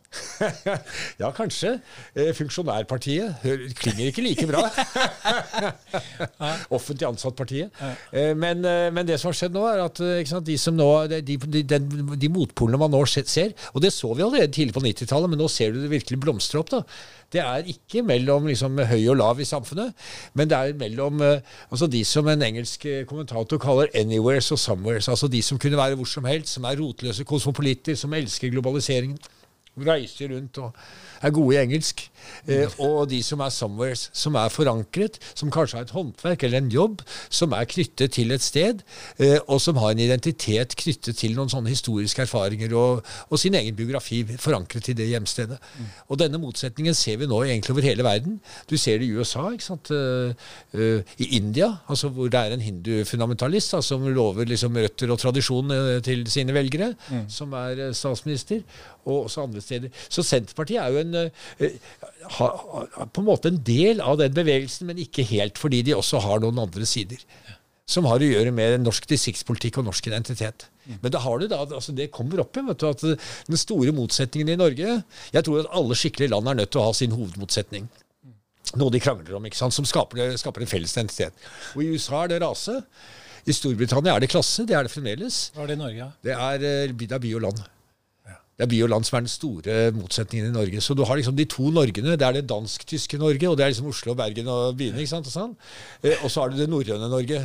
ja, 1.22 1.30
kanskje. 1.38 1.76
Eh, 2.16 2.32
funksjonærpartiet 2.34 3.44
klinger 3.78 4.08
ikke 4.10 4.24
like 4.26 4.48
bra. 4.50 4.64
Offentlig 6.78 7.06
ansatt-partiet. 7.06 7.70
Eh, 8.12 8.34
men, 8.34 8.66
eh, 8.66 8.90
men 8.94 9.06
det 9.06 9.20
som 9.22 9.30
har 9.30 9.38
skjedd 9.38 9.54
nå, 9.56 9.64
er 9.70 9.84
at 9.86 10.02
ikke 10.02 10.34
sant, 10.34 10.48
de, 10.48 10.58
som 10.58 10.74
nå, 10.78 10.90
de, 11.12 11.38
de, 11.38 11.64
de 12.26 12.32
motpolene 12.34 12.82
man 12.82 12.92
nå 12.94 13.04
ser, 13.12 13.54
og 13.76 13.82
det 13.86 13.94
så 13.94 14.10
vi 14.18 14.26
allerede 14.26 14.52
tidlig 14.56 14.74
på 14.74 14.84
90-tallet, 14.84 15.30
men 15.30 15.42
nå 15.42 15.50
ser 15.54 15.74
du 15.76 15.82
det 15.84 15.92
virkelig 15.94 16.20
blomstre 16.24 16.64
opp. 16.64 16.74
da. 16.74 16.82
Det 17.32 17.42
er 17.42 17.68
ikke 17.72 18.04
mellom 18.04 18.48
liksom, 18.50 18.80
høy 18.90 19.10
og 19.14 19.18
lav 19.22 19.40
i 19.40 19.48
samfunnet, 19.48 19.94
men 20.34 20.50
det 20.50 20.58
er 20.58 20.80
mellom 20.80 21.22
eh, 21.26 21.44
altså 21.72 21.88
de 21.88 22.04
som 22.06 22.28
en 22.28 22.44
engelsk 22.44 22.86
eh, 22.86 23.06
kommentator 23.06 23.58
kaller 23.58 23.88
'anywheres' 23.96 24.52
og 24.52 24.60
'somewheres'. 24.60 25.10
Altså 25.10 25.28
de 25.28 25.42
som 25.42 25.60
kunne 25.60 25.78
være 25.78 25.96
hvor 25.96 26.06
som 26.06 26.26
helst, 26.26 26.54
som 26.54 26.64
er 26.64 26.80
rotløse 26.82 27.24
kosmopolitter, 27.24 27.96
som 27.96 28.14
elsker 28.14 28.50
globaliseringen. 28.50 29.18
Reiser 29.78 30.36
rundt 30.36 30.58
og 30.58 30.74
er 31.22 31.34
gode 31.36 31.56
i 31.56 31.62
engelsk. 31.62 32.08
Eh, 32.48 32.70
og 32.80 33.10
de 33.10 33.20
som 33.26 33.42
er 33.42 33.50
somewheres, 33.54 34.10
som 34.14 34.36
er 34.40 34.52
forankret, 34.54 35.18
som 35.36 35.52
kanskje 35.54 35.80
har 35.80 35.88
et 35.88 35.94
håndverk 35.96 36.44
eller 36.46 36.62
en 36.62 36.72
jobb 36.72 37.02
som 37.30 37.54
er 37.58 37.68
knyttet 37.70 38.14
til 38.18 38.32
et 38.34 38.44
sted, 38.46 38.84
eh, 39.20 39.38
og 39.48 39.62
som 39.62 39.80
har 39.82 39.94
en 39.94 40.04
identitet 40.04 40.76
knyttet 40.78 41.18
til 41.18 41.36
noen 41.38 41.52
sånne 41.52 41.74
historiske 41.74 42.26
erfaringer 42.26 42.76
og, 42.78 43.02
og 43.30 43.42
sin 43.42 43.58
egen 43.58 43.76
biografi 43.78 44.22
forankret 44.38 44.92
i 44.94 44.98
det 44.98 45.10
hjemstedet. 45.12 45.58
Og 46.10 46.20
denne 46.22 46.40
motsetningen 46.42 46.96
ser 46.98 47.20
vi 47.22 47.30
nå 47.30 47.42
egentlig 47.44 47.76
over 47.76 47.90
hele 47.90 48.06
verden. 48.06 48.40
Du 48.70 48.78
ser 48.78 49.02
det 49.02 49.10
i 49.10 49.18
USA, 49.18 49.48
ikke 49.52 49.68
sant? 49.68 49.92
Eh, 49.92 50.34
eh, 50.78 51.16
i 51.22 51.32
India, 51.38 51.72
altså 51.90 52.10
hvor 52.14 52.30
det 52.32 52.40
er 52.40 52.56
en 52.56 52.64
hindufundamentalist 52.64 53.76
altså, 53.78 53.96
som 53.96 54.08
lover 54.14 54.48
liksom 54.50 54.78
røtter 54.78 55.12
og 55.12 55.20
tradisjon 55.20 55.72
eh, 55.76 56.00
til 56.06 56.24
sine 56.32 56.56
velgere, 56.56 56.94
som 57.32 57.54
er 57.58 57.88
eh, 57.88 57.94
statsminister, 57.98 58.62
og 59.06 59.26
også 59.26 59.46
andre 59.48 59.62
steder. 59.62 59.90
Så 60.10 60.24
Senterpartiet 60.24 60.82
er 60.82 60.94
jo 60.94 61.02
en, 61.02 61.11
eh, 61.18 61.78
ha, 62.38 62.48
ha, 62.48 63.06
på 63.06 63.24
en 63.24 63.28
måte 63.28 63.52
en 63.52 63.62
del 63.68 64.04
av 64.04 64.20
den 64.22 64.36
bevegelsen, 64.36 64.90
men 64.90 65.02
ikke 65.02 65.26
helt, 65.32 65.62
fordi 65.62 65.82
de 65.88 65.98
også 65.98 66.22
har 66.24 66.44
noen 66.44 66.62
andre 66.64 66.88
sider. 66.90 67.24
Som 67.92 68.08
har 68.08 68.24
å 68.24 68.28
gjøre 68.28 68.54
med 68.56 68.78
norsk 68.86 69.08
distriktspolitikk 69.10 69.82
og 69.82 69.90
norsk 69.90 70.06
identitet. 70.08 70.68
Men 71.02 71.12
da 71.14 71.20
har 71.24 71.42
du 71.42 71.50
da, 71.52 71.60
altså 71.66 71.94
det 71.96 72.12
kommer 72.14 72.40
opp 72.42 72.56
igjen, 72.56 72.70
vet 72.72 72.82
du, 72.82 72.88
at 72.90 73.04
den 73.50 73.60
store 73.60 73.94
motsetningen 73.96 74.50
i 74.50 74.58
Norge 74.58 74.96
Jeg 75.30 75.44
tror 75.46 75.62
at 75.62 75.70
alle 75.78 75.96
skikkelige 75.96 76.32
land 76.34 76.50
er 76.50 76.58
nødt 76.58 76.72
til 76.74 76.82
å 76.82 76.88
ha 76.88 76.96
sin 76.98 77.14
hovedmotsetning 77.14 77.86
noe 78.80 78.94
de 78.94 79.02
krangler 79.04 79.36
om, 79.36 79.48
ikke 79.48 79.60
sant, 79.60 79.76
som 79.76 79.88
skaper, 79.88 80.36
skaper 80.40 80.64
en 80.64 80.70
felles 80.70 80.94
identitet. 80.96 81.50
Og 81.76 81.84
I 81.84 81.92
USA 81.96 82.24
er 82.24 82.34
det 82.34 82.42
rase. 82.44 82.78
I 83.42 83.56
Storbritannia 83.58 84.16
er 84.16 84.24
det 84.24 84.32
klasse. 84.32 84.66
Det 84.70 84.78
er 84.78 84.88
det 84.88 84.94
fremdeles. 84.94 85.44
Hva 85.56 85.66
er 85.66 85.72
det 85.72 85.78
i 85.80 85.82
Norge? 85.82 86.08
da? 86.08 86.28
Det 86.28 86.36
er, 86.38 86.66
eh, 86.70 86.94
det 86.94 87.12
er 87.18 87.24
by 87.24 87.34
og 87.40 87.46
land. 87.48 87.64
Det 88.58 88.66
er 88.68 88.70
by 88.70 88.82
og 88.86 88.92
land 88.92 89.08
som 89.08 89.18
er 89.18 89.24
den 89.26 89.32
store 89.32 89.78
motsetningen 89.96 90.52
i 90.52 90.54
Norge. 90.54 90.82
Så 90.84 90.94
du 90.94 91.06
har 91.08 91.18
liksom 91.18 91.38
de 91.38 91.48
to 91.50 91.72
Norgene. 91.74 92.18
Det 92.20 92.28
er 92.28 92.38
det 92.38 92.50
dansk-tyske 92.50 93.18
Norge, 93.18 93.50
og 93.50 93.58
det 93.58 93.66
er 93.66 93.72
liksom 93.74 93.90
Oslo, 93.90 94.14
Bergen 94.18 94.52
og 94.52 94.78
byene. 94.78 95.02
ikke 95.02 95.16
sant, 95.16 95.28
Og 95.28 95.34
sånn. 95.34 95.56
Eh, 96.04 96.20
og 96.22 96.30
så 96.30 96.44
har 96.44 96.52
du 96.52 96.60
det 96.60 96.70
norrøne 96.70 97.10
Norge. 97.10 97.42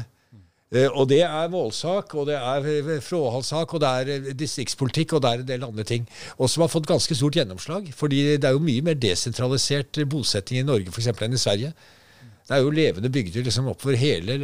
Eh, 0.75 0.88
og 0.90 1.07
det 1.09 1.23
er 1.23 1.49
målsak, 1.49 2.14
og 2.19 2.27
det 2.27 2.37
er 2.37 3.01
fråhalssak, 3.01 3.75
og 3.75 3.81
det 3.81 3.88
er 3.88 4.12
eh, 4.16 4.33
distriktspolitikk, 4.35 5.14
og 5.14 5.23
det 5.23 5.31
er 5.31 5.45
en 5.45 5.51
del 5.53 5.64
andre 5.64 5.85
ting. 5.87 6.09
Og 6.38 6.51
som 6.51 6.66
har 6.66 6.73
fått 6.73 6.88
ganske 6.90 7.14
stort 7.14 7.38
gjennomslag. 7.38 7.92
fordi 7.95 8.37
det 8.37 8.45
er 8.45 8.53
jo 8.53 8.64
mye 8.66 8.83
mer 8.83 8.95
desentralisert 8.95 10.03
bosetting 10.11 10.59
i 10.59 10.66
Norge 10.66 10.90
for 10.90 11.01
eksempel, 11.01 11.29
enn 11.29 11.38
i 11.38 11.40
Sverige. 11.40 11.73
Det 12.47 12.55
er 12.55 12.63
jo 12.63 12.71
levende 12.71 13.11
bygder 13.11 13.43
liksom 13.43 13.73
oppover 13.73 13.97
hele 13.99 14.37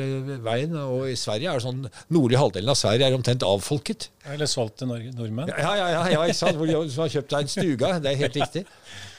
veien. 0.43 0.75
Og 0.75 1.07
i 1.13 1.15
Sverige 1.19 1.53
er 1.53 1.61
det 1.61 1.65
sånn 1.65 1.85
nordlige 2.11 2.41
halvdelen 2.41 2.73
av 2.73 2.79
Sverige 2.81 3.07
er 3.07 3.15
omtrent 3.15 3.45
avfolket. 3.47 4.09
Eller 4.33 4.51
solgt 4.51 4.81
til 4.81 4.91
nordmenn? 4.91 5.53
Ja, 5.55 5.75
ja, 5.79 5.87
ja, 5.95 6.01
ja 6.17 6.25
ikke 6.27 6.41
sant? 6.41 6.59
Hvor 6.59 6.67
de 6.67 6.75
har 6.81 7.13
kjøpt 7.15 7.31
deg 7.31 7.47
en 7.47 7.53
stuga. 7.53 7.93
Det 8.03 8.11
er 8.11 8.19
helt 8.25 8.39
riktig. 8.41 8.65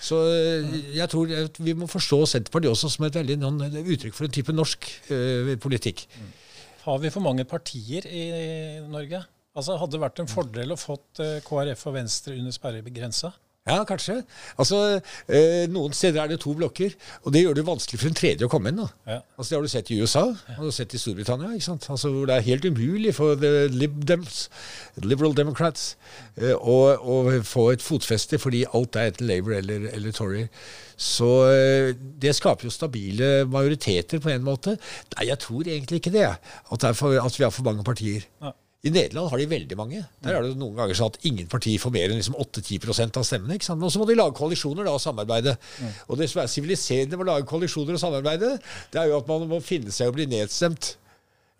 Så 0.03 0.19
eh, 0.33 0.75
jeg 0.97 1.07
tror 1.13 1.31
vi 1.63 1.75
må 1.79 1.87
forstå 1.87 2.19
Senterpartiet 2.33 2.75
også 2.75 2.91
som 2.91 3.07
et 3.07 3.19
veldig 3.21 3.39
noen, 3.39 3.63
uttrykk 3.83 4.17
for 4.17 4.27
en 4.27 4.35
type 4.35 4.55
norsk 4.55 4.89
eh, 5.15 5.53
politikk. 5.63 6.03
Har 6.83 6.99
vi 6.99 7.13
for 7.13 7.23
mange 7.23 7.47
partier 7.47 8.03
i 8.11 8.25
Norge? 8.91 9.23
Altså, 9.53 9.77
Hadde 9.79 9.95
det 9.95 10.03
vært 10.03 10.19
en 10.19 10.31
fordel 10.31 10.75
å 10.75 10.79
fått 10.79 11.23
eh, 11.23 11.39
KrF 11.45 11.87
og 11.87 11.97
Venstre 12.01 12.35
under 12.35 12.51
sperregrensa? 12.51 13.31
Ja, 13.63 13.77
kanskje. 13.87 14.17
Altså, 14.59 14.99
eh, 15.31 15.69
Noen 15.71 15.93
steder 15.95 16.19
er 16.25 16.31
det 16.33 16.41
to 16.43 16.51
blokker, 16.53 16.91
og 17.23 17.31
det 17.31 17.45
gjør 17.45 17.55
det 17.55 17.63
vanskelig 17.63 17.99
for 18.01 18.09
en 18.09 18.17
tredje 18.19 18.43
å 18.43 18.49
komme 18.51 18.73
inn. 18.73 18.81
da. 18.81 18.87
Ja. 19.07 19.19
Altså, 19.37 19.49
Det 19.49 19.55
har 19.57 19.61
du 19.63 19.71
sett 19.71 19.91
i 19.91 19.99
USA 20.01 20.23
og 20.27 20.35
du 20.59 20.65
har 20.65 20.71
sett 20.75 20.93
i 20.93 20.97
Storbritannia. 20.99 21.53
ikke 21.55 21.63
sant? 21.63 21.87
Altså, 21.89 22.11
Hvor 22.11 22.27
det 22.27 22.35
er 22.35 22.41
helt 22.41 22.65
umulig 22.65 23.13
for 23.15 23.35
the 23.35 23.69
lib 23.71 24.03
dems, 24.05 24.49
liberal 25.01 25.33
democrats 25.33 25.95
eh, 26.35 26.51
å, 26.51 26.97
å 26.99 27.41
få 27.41 27.71
et 27.71 27.81
fotfeste 27.81 28.37
fordi 28.37 28.65
alt 28.73 28.95
er 28.95 29.13
enten 29.13 29.27
Labour 29.27 29.55
eller, 29.55 29.87
eller 29.93 30.11
Tory. 30.11 30.49
Så 30.97 31.29
eh, 31.47 31.93
det 31.95 32.35
skaper 32.35 32.67
jo 32.67 32.69
stabile 32.69 33.45
majoriteter 33.47 34.19
på 34.19 34.29
en 34.29 34.43
måte. 34.43 34.75
Nei, 35.15 35.29
jeg 35.29 35.39
tror 35.39 35.63
egentlig 35.63 36.01
ikke 36.03 36.11
det. 36.11 36.27
At, 36.35 36.81
det 36.81 36.97
for, 36.99 37.15
at 37.15 37.39
vi 37.39 37.47
har 37.47 37.51
for 37.55 37.63
mange 37.63 37.83
partier. 37.87 38.27
Ja. 38.43 38.51
I 38.83 38.91
Nederland 38.91 39.29
har 39.31 39.39
de 39.39 39.45
veldig 39.47 39.75
mange. 39.79 40.01
Der 40.25 40.35
er 40.35 40.43
det 40.43 40.57
noen 40.59 40.75
ganger 40.75 40.97
sånn 40.99 41.13
at 41.13 41.21
ingen 41.29 41.47
parti 41.47 41.77
får 41.79 41.93
mer 41.95 42.11
enn 42.11 42.17
liksom 42.19 42.35
8-10 42.35 43.15
av 43.15 43.23
stemmene. 43.23 43.55
ikke 43.55 43.69
sant? 43.69 43.83
Og 43.85 43.93
så 43.93 44.01
må 44.01 44.07
de 44.09 44.17
lage 44.19 44.35
koalisjoner 44.35 44.83
da, 44.83 44.91
og 44.97 44.99
samarbeide. 44.99 45.53
Og 46.11 46.19
det 46.19 46.27
som 46.31 46.41
er 46.43 46.51
siviliserende 46.51 47.15
med 47.15 47.23
å 47.23 47.29
lage 47.29 47.47
koalisjoner 47.47 47.95
og 47.95 48.01
samarbeide, 48.03 48.57
det 48.91 48.99
er 48.99 49.07
jo 49.07 49.21
at 49.21 49.29
man 49.31 49.47
må 49.47 49.61
finne 49.63 49.93
seg 49.95 50.11
å 50.11 50.15
bli 50.17 50.27
nedstemt. 50.27 50.97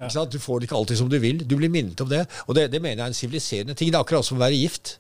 Ikke 0.02 0.12
sant? 0.18 0.36
Du 0.36 0.40
får 0.44 0.60
det 0.60 0.68
ikke 0.68 0.76
alltid 0.82 1.00
som 1.00 1.08
du 1.14 1.16
vil. 1.24 1.40
Du 1.48 1.56
blir 1.56 1.72
minnet 1.72 2.04
om 2.04 2.12
det. 2.12 2.26
Og 2.50 2.58
det, 2.60 2.68
det 2.74 2.82
mener 2.84 3.00
jeg 3.00 3.06
er 3.08 3.14
en 3.16 3.22
siviliserende 3.22 3.78
ting. 3.80 3.94
Det 3.94 3.96
er 3.96 4.04
akkurat 4.04 4.28
som 4.28 4.36
å 4.36 4.44
være 4.44 4.60
gift. 4.60 4.98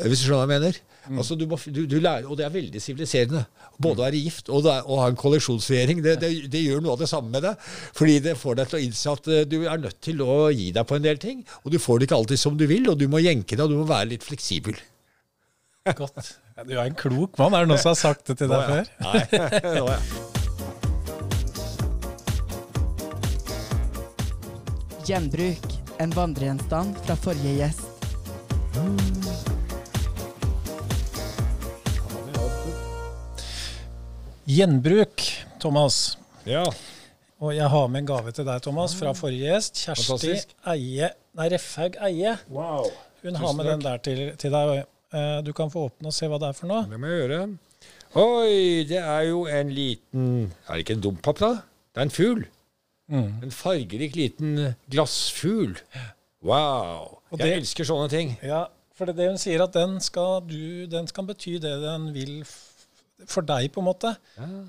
Eh, 0.00 0.08
Hvis 0.10 0.24
du 0.24 0.26
skjønner 0.26 0.42
hva 0.42 0.48
jeg 0.48 0.54
mener? 0.58 0.80
Altså, 1.16 1.36
du 1.40 1.46
må, 1.48 1.56
du, 1.72 1.80
du 1.88 1.96
lærer, 2.04 2.26
og 2.28 2.36
det 2.36 2.44
er 2.44 2.52
veldig 2.52 2.80
siviliserende. 2.84 3.44
Både 3.80 4.02
å 4.02 4.04
være 4.08 4.20
gift 4.20 4.50
og, 4.52 4.66
er- 4.68 4.84
ha 4.88 5.06
en 5.08 5.16
kolleksjonsregjering. 5.18 6.02
Det, 6.04 6.16
det, 6.20 6.30
det 6.52 6.62
gjør 6.66 6.82
noe 6.84 6.92
av 6.96 7.00
det 7.00 7.08
samme 7.08 7.30
med 7.32 7.42
deg. 7.46 7.62
Fordi 7.96 8.18
det 8.26 8.34
får 8.40 8.58
deg 8.60 8.68
til 8.72 8.78
å 8.78 8.82
innse 8.84 9.14
at 9.16 9.30
eh, 9.32 9.44
du 9.48 9.56
er 9.64 9.80
nødt 9.80 10.00
til 10.04 10.20
å 10.26 10.36
gi 10.52 10.68
deg 10.76 10.84
på 10.90 10.98
en 10.98 11.06
del 11.08 11.18
ting. 11.22 11.40
Og 11.64 11.72
du 11.72 11.78
får 11.80 11.98
det 12.02 12.08
ikke 12.10 12.18
alltid 12.20 12.42
som 12.44 12.58
du 12.60 12.66
vil, 12.70 12.84
og 12.92 12.98
du 13.00 13.06
må 13.08 13.22
jenke 13.24 13.56
deg, 13.56 13.64
og 13.64 13.72
du 13.72 13.78
må 13.80 13.88
være 13.88 14.10
litt 14.12 14.26
fleksibel. 14.26 14.76
Godt. 15.96 16.34
Du 16.68 16.74
er 16.74 16.84
en 16.88 16.98
klok 16.98 17.38
mann. 17.38 17.54
Er 17.54 17.64
det 17.64 17.70
noen 17.70 17.80
som 17.80 17.94
har 17.94 18.00
sagt 18.02 18.26
det 18.28 18.36
til 18.42 18.50
deg 18.50 18.60
før? 18.68 18.84
Nei, 19.06 19.20
nå, 19.78 19.86
ja. 19.88 20.00
Gjenbruk. 25.08 25.64
En 25.98 26.10
vandregjenstand 26.14 26.98
fra 27.06 27.16
forrige 27.18 27.56
gjest. 27.58 27.86
Gjenbruk, 34.48 35.20
Thomas. 35.60 36.16
ja. 36.46 36.64
Og 37.38 37.52
jeg 37.54 37.68
har 37.70 37.84
med 37.86 38.00
en 38.00 38.06
gave 38.08 38.32
til 38.34 38.42
deg, 38.48 38.62
Thomas, 38.64 38.96
fra 38.98 39.12
forrige 39.14 39.46
gjest. 39.46 39.76
Kjersti 39.84 40.06
Fantastisk. 40.08 40.54
Eie 40.72 41.10
Nei, 41.38 41.44
Refhaug 41.52 41.94
Eie. 42.02 42.32
Wow. 42.50 42.88
Hun 43.22 43.36
har 43.38 43.52
med 43.54 43.68
den 43.68 43.84
der 43.84 44.00
til, 44.02 44.22
til 44.42 44.50
deg. 44.50 44.80
Eh, 45.14 45.36
Du 45.46 45.52
kan 45.54 45.70
få 45.70 45.84
åpne 45.86 46.10
og 46.10 46.16
se 46.16 46.26
hva 46.26 46.40
det 46.42 46.48
er 46.48 46.56
for 46.58 46.66
noe. 46.66 46.82
Det 46.90 46.98
må 46.98 47.06
jeg 47.12 47.20
gjøre. 47.28 47.38
Oi, 48.18 48.56
det 48.90 48.98
er 48.98 49.22
jo 49.28 49.44
en 49.46 49.70
liten 49.70 50.24
Er 50.66 50.72
det 50.74 50.82
ikke 50.82 50.96
en 50.98 51.04
dompap, 51.06 51.38
da? 51.44 51.52
Det 51.94 52.02
er 52.02 52.08
en 52.08 52.14
fugl. 52.16 52.42
Mm. 53.08 53.30
En 53.46 53.54
fargerik 53.54 54.16
liten 54.18 54.74
glassfugl. 54.90 55.78
Wow. 56.42 57.20
Og 57.30 57.38
Jeg 57.38 57.44
det- 57.46 57.56
elsker 57.60 57.84
sånne 57.86 58.10
ting. 58.10 58.34
Ja, 58.42 58.64
for 58.98 59.06
det 59.06 59.14
er 59.14 59.22
det 59.22 59.28
hun 59.30 59.38
sier, 59.38 59.62
at 59.62 59.72
den 59.78 60.00
skal, 60.00 60.40
du, 60.42 60.86
den 60.90 61.06
skal 61.06 61.24
bety 61.30 61.54
det 61.62 61.76
den 61.86 62.10
vil 62.12 62.40
f- 62.42 62.67
for 63.26 63.42
deg, 63.42 63.70
på 63.74 63.82
en 63.82 63.88
måte. 63.88 64.12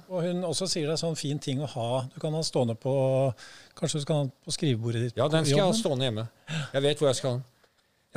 Og 0.09 0.23
hun 0.25 0.41
også 0.47 0.67
sier 0.69 0.87
det 0.89 0.95
er 0.95 1.01
sånn 1.01 1.17
fin 1.19 1.39
ting 1.41 1.61
å 1.61 1.69
ha. 1.69 1.89
Du 2.13 2.17
kan 2.21 2.33
ha 2.33 2.41
stående 2.45 2.77
på 2.79 2.93
Kanskje 3.79 4.01
du 4.01 4.03
skal 4.03 4.15
ha 4.17 4.23
den 4.25 4.33
på 4.43 4.51
skrivebordet 4.55 5.03
ditt. 5.05 5.19
Ja, 5.19 5.29
den 5.31 5.45
skal 5.45 5.61
jeg 5.61 5.69
ha 5.69 5.75
stående 5.77 6.09
hjemme. 6.09 6.25
Jeg 6.73 6.83
vet 6.83 6.99
hvor 6.99 7.11
jeg 7.11 7.19
skal 7.19 7.29
ha 7.29 7.37
den. 7.37 7.45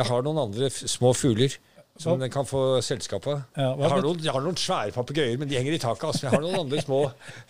Jeg 0.01 0.09
har 0.09 0.25
noen 0.25 0.41
andre 0.41 0.71
små 0.73 1.13
fugler 1.15 1.55
som 2.01 2.19
den 2.19 2.33
kan 2.33 2.47
få 2.49 2.81
selskap 2.83 3.27
av. 3.29 3.43
Ja, 3.55 3.73
jeg, 3.77 3.91
har 3.93 4.03
noen, 4.03 4.23
jeg 4.25 4.33
har 4.35 4.45
noen 4.45 4.59
svære 4.59 4.95
papegøyer, 4.97 5.37
men 5.39 5.51
de 5.51 5.59
henger 5.59 5.77
i 5.77 5.81
taket. 5.83 6.07
Altså. 6.09 6.27
Jeg 6.27 6.33
har 6.35 6.43
noen 6.43 6.63
andre 6.65 6.81
små, 6.83 7.03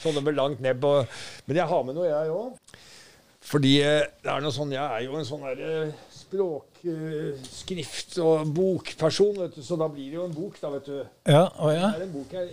sånne 0.02 0.24
med 0.26 0.36
langt 0.36 0.64
nebb. 0.64 0.84
Og, 0.84 1.20
men 1.46 1.60
jeg 1.60 1.70
har 1.70 1.86
med 1.86 1.96
noe, 1.96 2.08
jeg 2.10 2.34
òg. 2.34 2.80
Fordi 3.52 3.72
eh, 3.82 4.02
det 4.22 4.30
er 4.30 4.42
noe 4.42 4.54
sånn, 4.54 4.74
jeg 4.74 4.82
er 4.82 5.06
jo 5.06 5.16
en 5.18 5.26
sånn 5.26 5.46
der 5.46 5.94
språk, 6.14 6.82
eh, 6.86 7.40
skrift- 7.46 8.18
og 8.22 8.52
bokperson, 8.54 9.40
vet 9.40 9.56
du, 9.58 9.64
så 9.66 9.78
da 9.80 9.88
blir 9.90 10.10
det 10.10 10.18
jo 10.20 10.26
en 10.28 10.36
bok, 10.36 10.60
da, 10.60 10.70
vet 10.76 10.90
du. 10.90 11.00
Ja, 11.30 11.46
å 11.58 11.72
ja. 11.72 11.88
Det 11.94 12.02
er 12.02 12.06
en 12.06 12.14
bok 12.14 12.36
jeg 12.36 12.52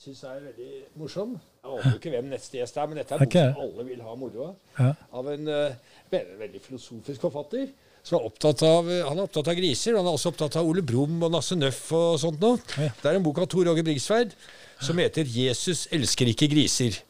syns 0.00 0.22
er 0.24 0.40
veldig 0.40 0.70
morsom. 0.96 1.36
Jeg 1.60 1.70
aner 1.76 1.96
ikke 1.98 2.12
hvem 2.14 2.30
neste 2.32 2.56
gjest 2.56 2.78
er, 2.80 2.88
men 2.88 3.00
dette 3.00 3.14
er 3.14 3.20
en 3.20 3.26
Ok. 3.26 3.34
bok 3.36 3.54
som 3.54 3.62
alle 3.66 3.84
vil 3.90 4.02
ha 4.06 4.14
moro 4.16 4.46
av. 4.46 4.54
Ja. 4.78 4.90
Av 5.20 5.28
en 5.34 5.48
eh, 5.48 5.74
veldig, 6.10 6.60
filosofisk 6.64 7.20
forfatter. 7.26 7.66
Som 8.02 8.16
er 8.16 8.24
opptatt 8.30 8.62
av, 8.64 8.88
eh, 8.88 9.02
han 9.04 9.18
er 9.20 9.28
opptatt 9.28 9.50
av 9.52 9.58
griser, 9.58 9.98
han 9.98 10.08
er 10.08 10.16
også 10.16 10.32
opptatt 10.32 10.56
av 10.56 10.70
Ole 10.70 10.80
Brumm 10.82 11.20
og 11.26 11.34
Nasse 11.34 11.58
Nøff 11.58 11.82
og 11.92 12.16
sånt 12.22 12.40
noe. 12.40 12.62
Ja. 12.80 12.88
Det 13.02 13.10
er 13.12 13.20
en 13.20 13.26
bok 13.26 13.42
av 13.44 13.50
Tor 13.52 13.68
Åge 13.68 13.84
Brigsverd 13.84 14.32
som 14.80 14.96
heter 14.96 15.24
'Jesus 15.28 15.86
elsker 15.92 16.32
ikke 16.32 16.48
griser'. 16.48 17.02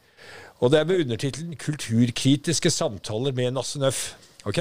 Og 0.61 0.73
det 0.73 0.81
er 0.81 0.85
med 0.85 1.01
undertittelen 1.05 1.55
'Kulturkritiske 1.57 2.71
samtaler 2.71 3.33
med 3.33 3.55
Nasse 3.55 3.79
Nøff'. 3.79 4.15
Ok? 4.45 4.59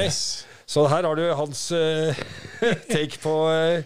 Så 0.70 0.86
her 0.88 1.02
har 1.02 1.16
du 1.16 1.34
hans 1.34 1.72
uh, 1.72 2.14
take 2.94 3.18
på 3.24 3.34
eh, 3.50 3.84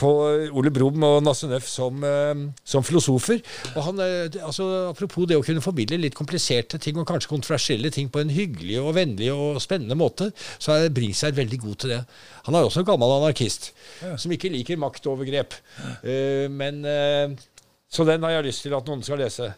på 0.00 0.10
Ole 0.56 0.72
Brumm 0.74 1.04
og 1.06 1.20
Nasse 1.24 1.48
Nøff 1.50 1.68
som, 1.68 2.00
eh, 2.04 2.44
som 2.64 2.84
filosofer. 2.86 3.42
Og 3.74 3.82
han, 3.86 4.00
eh, 4.04 4.40
altså, 4.40 4.66
apropos 4.90 5.28
det 5.28 5.38
å 5.38 5.44
kunne 5.44 5.64
formidle 5.64 6.00
litt 6.00 6.16
kompliserte 6.18 6.80
ting, 6.80 6.98
og 6.98 7.08
kanskje 7.08 7.32
kontroversielle 7.32 7.92
ting 7.92 8.08
på 8.12 8.22
en 8.22 8.32
hyggelig 8.32 8.80
og 8.80 8.94
vennlig 8.96 9.30
og 9.34 9.60
spennende 9.62 9.98
måte, 9.98 10.30
så 10.58 10.76
er 10.76 10.94
Bringsær 10.94 11.36
veldig 11.36 11.60
god 11.60 11.76
til 11.84 11.94
det. 11.94 12.00
Han 12.48 12.56
er 12.56 12.66
også 12.66 12.82
en 12.82 12.90
gammel 12.90 13.16
anarkist 13.18 13.70
som 14.18 14.32
ikke 14.32 14.50
liker 14.52 14.80
maktovergrep. 14.80 15.56
Eh, 16.02 16.48
men 16.48 16.84
eh, 16.84 17.36
Så 17.90 18.04
den 18.06 18.22
har 18.22 18.36
jeg 18.36 18.44
lyst 18.46 18.62
til 18.62 18.74
at 18.76 18.86
noen 18.86 19.00
skal 19.02 19.18
lese. 19.18 19.48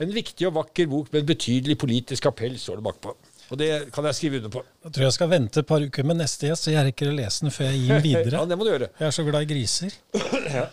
En 0.00 0.08
viktig 0.08 0.46
og 0.48 0.54
vakker 0.56 0.86
bok 0.88 1.10
med 1.12 1.20
en 1.20 1.26
betydelig 1.28 1.76
politisk 1.76 2.30
appell, 2.30 2.56
står 2.56 2.80
det 2.80 2.86
bakpå. 2.86 3.12
Og 3.52 3.58
det 3.60 3.68
kan 3.92 4.06
jeg 4.08 4.16
skrive 4.16 4.38
under 4.40 4.52
på. 4.54 4.62
Jeg 4.86 4.94
tror 4.96 5.04
jeg 5.04 5.14
skal 5.18 5.30
vente 5.30 5.60
et 5.60 5.68
par 5.68 5.84
uker 5.84 6.06
med 6.08 6.16
neste 6.22 6.48
gjest, 6.48 6.66
så 6.66 6.72
jeg 6.72 6.86
rekker 6.88 7.10
å 7.10 7.14
lese 7.16 7.44
den 7.44 7.52
før 7.54 7.68
jeg 7.68 7.80
gir 7.82 7.92
den 7.92 8.04
videre. 8.08 8.38
Ja, 8.40 8.44
det 8.48 8.58
må 8.58 8.66
du 8.66 8.70
gjøre. 8.72 8.88
Jeg 9.00 9.08
er 9.10 9.16
så 9.18 9.24
glad 9.28 9.46
i 9.46 9.50
griser. 9.52 9.96
Ja, 10.54 10.68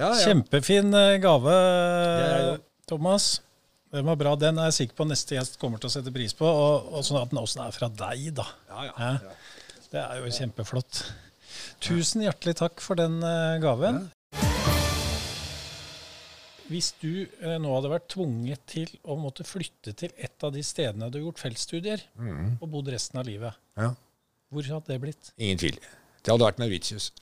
ja. 0.00 0.08
Kjempefin 0.22 0.94
eh, 0.96 1.16
gave. 1.20 1.52
Thomas. 2.88 3.26
Den 3.92 4.06
var 4.08 4.16
bra. 4.18 4.32
Den 4.40 4.58
er 4.58 4.70
jeg 4.70 4.76
sikker 4.80 4.98
på 5.02 5.06
neste 5.10 5.36
gjest 5.36 5.58
kommer 5.60 5.80
til 5.82 5.90
å 5.90 5.92
sette 5.92 6.12
pris 6.14 6.34
på. 6.36 6.48
Og, 6.48 6.88
og 6.96 7.04
sånn 7.06 7.20
at 7.20 7.32
den 7.32 7.40
også 7.42 7.62
er 7.66 7.74
fra 7.76 7.90
deg, 8.00 8.30
da. 8.38 8.46
Ja, 8.70 8.86
ja. 8.88 9.10
Ja. 9.20 9.36
Det 9.92 10.02
er 10.02 10.22
jo 10.22 10.32
kjempeflott. 10.38 11.02
Tusen 11.84 12.24
hjertelig 12.24 12.56
takk 12.58 12.82
for 12.84 12.98
den 12.98 13.20
eh, 13.24 13.58
gaven. 13.62 14.06
Hvis 16.66 16.88
du 16.98 17.26
eh, 17.42 17.58
nå 17.62 17.70
hadde 17.76 17.90
vært 17.92 18.08
tvunget 18.10 18.62
til 18.66 18.90
å 19.06 19.14
måtte 19.20 19.44
flytte 19.46 19.92
til 19.98 20.10
et 20.18 20.42
av 20.46 20.50
de 20.54 20.64
stedene 20.66 21.10
du 21.12 21.20
har 21.20 21.26
gjort 21.28 21.42
feltstudier, 21.44 22.02
og 22.58 22.66
bodd 22.72 22.90
resten 22.90 23.20
av 23.22 23.28
livet, 23.28 23.54
Ja. 23.78 23.92
hvor 24.50 24.66
hadde 24.66 24.90
det 24.90 25.00
blitt? 25.04 25.30
Ingen 25.38 25.58
tvil. 25.62 25.78
Det 26.22 26.32
hadde 26.32 26.48
vært 26.48 26.58
Mauritius. 26.58 27.12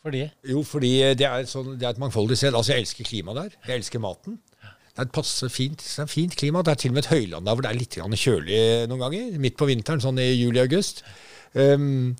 Fordi 0.00 0.22
Jo, 0.48 0.62
fordi 0.64 0.92
det 1.18 1.26
er, 1.26 1.42
sånn, 1.50 1.74
det 1.78 1.84
er 1.88 1.90
et 1.96 1.98
mangfoldig 2.00 2.36
sted. 2.38 2.54
Altså, 2.54 2.72
Jeg 2.72 2.86
elsker 2.86 3.04
klimaet 3.04 3.36
der. 3.42 3.56
Jeg 3.66 3.80
elsker 3.82 4.00
maten. 4.00 4.38
Det 4.90 4.98
er 4.98 5.02
et 5.08 5.12
passe 5.12 5.48
fint, 5.52 5.78
det 5.78 5.98
er 6.02 6.06
fint 6.10 6.34
klima. 6.36 6.62
Det 6.62 6.72
er 6.72 6.80
til 6.80 6.90
og 6.90 6.94
med 6.94 7.04
et 7.04 7.10
høyland 7.14 7.46
der 7.46 7.54
hvor 7.54 7.62
det 7.62 7.70
er 7.70 7.78
litt 7.78 7.98
kjølig 7.98 8.62
noen 8.88 9.02
ganger. 9.02 9.38
Midt 9.38 9.56
på 9.56 9.68
vinteren, 9.68 10.00
sånn 10.02 10.18
i 10.18 10.30
juli-august. 10.34 11.02
Um, 11.54 12.16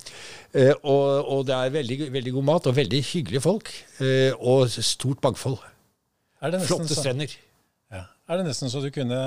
eh, 0.53 0.73
og, 0.83 1.27
og 1.31 1.45
det 1.47 1.55
er 1.55 1.69
veldig, 1.71 1.97
veldig 2.11 2.33
god 2.35 2.43
mat 2.43 2.67
og 2.67 2.75
veldig 2.75 3.01
hyggelige 3.13 3.41
folk. 3.41 3.71
eh, 4.03 4.31
og 4.39 4.67
stort 4.69 5.21
mangfold. 5.23 5.57
Er 6.41 6.57
Flotte 6.65 6.89
så, 6.89 7.01
strender. 7.01 7.29
ja. 7.93 8.05
Er 8.31 8.39
det 8.39 8.47
nesten 8.47 8.71
så 8.71 8.81
du 8.81 8.89
kunne 8.93 9.17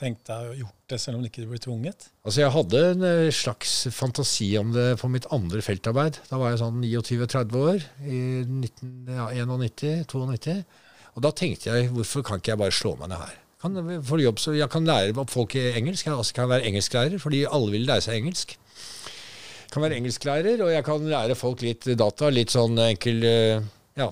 tenkt 0.00 0.24
deg 0.26 0.48
å 0.50 0.54
gjort 0.58 0.90
det 0.90 0.98
selv 0.98 1.20
om 1.20 1.26
ikke 1.26 1.44
du 1.44 1.50
ble 1.52 1.60
tvunget? 1.62 2.08
Altså, 2.26 2.40
Jeg 2.42 2.50
hadde 2.50 2.80
en 2.90 3.04
eh, 3.06 3.28
slags 3.34 3.74
fantasi 3.94 4.48
om 4.58 4.72
det 4.74 4.96
på 4.98 5.06
mitt 5.12 5.28
andre 5.34 5.62
feltarbeid. 5.62 6.18
Da 6.30 6.40
var 6.40 6.50
jeg 6.50 6.58
sånn 6.64 6.80
29-30 6.82 7.60
år, 7.60 7.84
i 8.02 8.18
1991-92. 8.48 10.56
Og 11.14 11.22
da 11.22 11.30
tenkte 11.36 11.70
jeg, 11.70 11.92
hvorfor 11.94 12.24
kan 12.26 12.42
ikke 12.42 12.54
jeg 12.54 12.62
bare 12.64 12.74
slå 12.74 12.96
meg 12.98 13.12
ned 13.12 13.22
her? 13.22 13.36
Kan, 13.62 13.78
for 14.04 14.20
jobb, 14.20 14.42
så 14.42 14.52
jeg 14.58 14.66
kan 14.72 14.84
lære 14.88 15.14
opp 15.22 15.30
folk 15.32 15.54
i 15.56 15.68
engelsk. 15.78 16.08
Jeg 16.08 16.16
altså 16.16 16.34
kan 16.36 16.50
være 16.50 16.66
engelsklærer, 16.68 17.14
fordi 17.22 17.44
alle 17.46 17.70
vil 17.76 17.86
lære 17.88 18.04
seg 18.08 18.18
engelsk. 18.18 18.56
Jeg 18.58 19.70
kan 19.72 19.86
være 19.86 20.00
engelsklærer, 20.02 20.58
og 20.66 20.74
jeg 20.74 20.84
kan 20.86 21.06
lære 21.14 21.38
folk 21.38 21.62
litt 21.64 21.86
data, 21.98 22.28
litt 22.34 22.50
sånn 22.54 22.74
enkel 22.90 23.24
eh, 23.30 23.62
ja, 23.98 24.10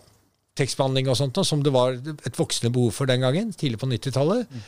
tekstbehandling 0.58 1.08
og 1.08 1.18
sånt, 1.18 1.40
som 1.48 1.62
det 1.64 1.72
var 1.74 1.96
et 1.96 2.38
voksende 2.38 2.72
behov 2.74 2.92
for 2.96 3.10
den 3.10 3.24
gangen, 3.24 3.52
tidlig 3.56 3.80
på 3.80 3.88
90-tallet 3.90 4.62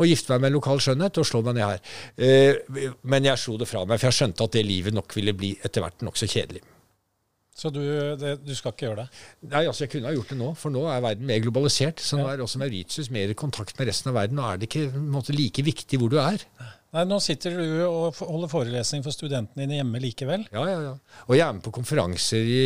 og 0.00 0.08
gifte 0.08 0.32
meg 0.32 0.40
med 0.40 0.52
en 0.52 0.56
lokal 0.56 0.80
skjønnhet 0.80 1.18
og 1.20 1.28
slå 1.28 1.42
meg 1.44 1.58
ned 1.58 1.66
her. 1.66 1.80
Eh, 2.16 2.92
men 3.04 3.26
jeg 3.28 3.40
slo 3.40 3.58
det 3.60 3.68
fra 3.68 3.84
meg, 3.84 4.00
for 4.00 4.08
jeg 4.08 4.22
skjønte 4.22 4.46
at 4.46 4.54
det 4.56 4.62
livet 4.64 4.96
nok 4.96 5.16
ville 5.18 5.34
bli 5.36 5.52
etter 5.60 5.84
hvert 5.84 6.04
nokså 6.06 6.28
kjedelig. 6.32 6.62
Så 7.52 7.68
du, 7.68 7.82
det, 8.16 8.38
du 8.40 8.54
skal 8.56 8.72
ikke 8.72 8.86
gjøre 8.86 9.02
det? 9.02 9.18
Nei, 9.52 9.66
altså 9.68 9.84
Jeg 9.84 9.90
kunne 9.92 10.08
ha 10.08 10.14
gjort 10.16 10.30
det 10.32 10.38
nå, 10.40 10.46
for 10.56 10.72
nå 10.72 10.86
er 10.88 11.02
verden 11.04 11.28
mer 11.28 11.42
globalisert. 11.44 12.00
Så 12.00 12.16
nå 12.16 12.24
er 12.30 12.40
også 12.40 12.62
Mauritius 12.62 13.10
mer 13.12 13.28
i 13.28 13.36
kontakt 13.36 13.76
med 13.76 13.90
resten 13.90 14.08
av 14.08 14.16
verden. 14.16 14.38
Nå 14.40 14.46
er 14.48 14.62
det 14.62 14.70
ikke 14.70 15.02
måte, 15.12 15.34
like 15.36 15.64
viktig 15.66 16.00
hvor 16.00 16.08
du 16.12 16.16
er. 16.22 16.40
Nei, 16.96 17.04
Nå 17.08 17.18
sitter 17.24 17.54
du 17.60 17.84
og 17.84 18.16
holder 18.24 18.50
forelesning 18.52 19.04
for 19.04 19.12
studentene 19.14 19.66
dine 19.66 19.78
hjemme 19.82 20.00
likevel. 20.00 20.46
Ja, 20.52 20.64
ja, 20.68 20.80
ja. 20.88 21.20
Og 21.28 21.36
jeg 21.36 21.44
er 21.44 21.54
med 21.58 21.64
på 21.64 21.74
konferanser 21.76 22.48
i 22.48 22.64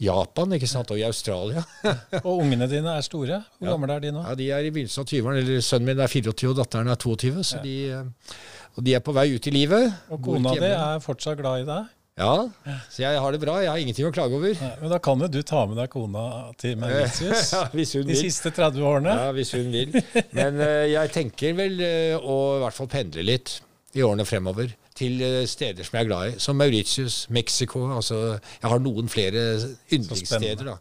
Japan 0.00 0.54
ikke 0.58 0.68
sant? 0.70 0.90
og 0.94 0.98
i 1.00 1.04
Australia. 1.06 1.64
Og 2.24 2.38
ungene 2.44 2.68
dine 2.70 2.96
er 2.98 3.04
store. 3.06 3.42
Hvor 3.58 3.68
Ja. 3.68 3.74
gamle 3.76 3.94
er 3.96 4.00
de 4.06 4.12
nå? 4.14 4.22
Ja, 4.28 4.34
De 4.38 4.50
er 4.50 4.64
i 4.68 4.70
begynnelsen 4.74 5.04
av 5.04 5.10
20-årene. 5.12 5.42
eller 5.44 5.60
Sønnen 5.68 5.86
min 5.92 6.00
er 6.00 6.08
24, 6.12 6.50
og 6.50 6.56
datteren 6.62 6.88
er 6.92 6.96
22. 6.96 7.44
Så 7.44 7.62
de, 7.62 7.76
eh, 7.90 8.34
og 8.76 8.84
de 8.84 8.94
er 8.94 9.00
på 9.04 9.14
vei 9.16 9.28
ut 9.34 9.46
i 9.46 9.54
livet. 9.54 9.92
Og 10.10 10.22
kona 10.24 10.54
di 10.58 10.66
er 10.72 11.00
fortsatt 11.04 11.38
glad 11.40 11.62
i 11.62 11.68
deg? 11.68 11.94
Ja, 12.18 12.48
så 12.90 12.98
jeg 13.04 13.18
har 13.22 13.30
det 13.30 13.38
bra. 13.44 13.60
Jeg 13.62 13.70
har 13.70 13.78
ingenting 13.78 14.08
å 14.08 14.10
klage 14.10 14.34
over. 14.34 14.50
Nei, 14.58 14.72
men 14.80 14.90
da 14.90 14.98
kan 14.98 15.20
jo 15.22 15.28
du 15.30 15.38
ta 15.46 15.60
med 15.70 15.76
deg 15.78 15.86
kona 15.92 16.24
til 16.58 16.74
Mauritius 16.80 17.52
Ja, 17.54 17.60
de 17.70 17.84
vil. 17.84 18.16
siste 18.18 18.50
30 18.50 18.82
årene. 18.82 19.12
Ja, 19.14 19.28
hvis 19.36 19.52
hun 19.54 19.70
vil. 19.70 19.94
Men 20.34 20.58
eh, 20.58 20.88
jeg 20.96 21.12
tenker 21.14 21.54
vel 21.54 21.78
eh, 21.78 22.16
å 22.18 22.56
i 22.56 22.62
hvert 22.64 22.74
fall 22.74 22.90
pendle 22.90 23.22
litt 23.22 23.60
i 23.96 24.02
årene 24.04 24.26
fremover 24.28 24.74
til 24.98 25.22
eh, 25.22 25.44
steder 25.48 25.86
som 25.86 25.96
jeg 25.96 26.04
er 26.04 26.10
glad 26.10 26.32
i, 26.32 26.40
som 26.42 26.58
Mauritius, 26.58 27.26
Mexico. 27.30 27.86
Altså, 27.96 28.38
jeg 28.62 28.70
har 28.72 28.82
noen 28.82 29.08
flere 29.08 29.44
yndlingssteder. 29.92 30.64
da. 30.64 30.76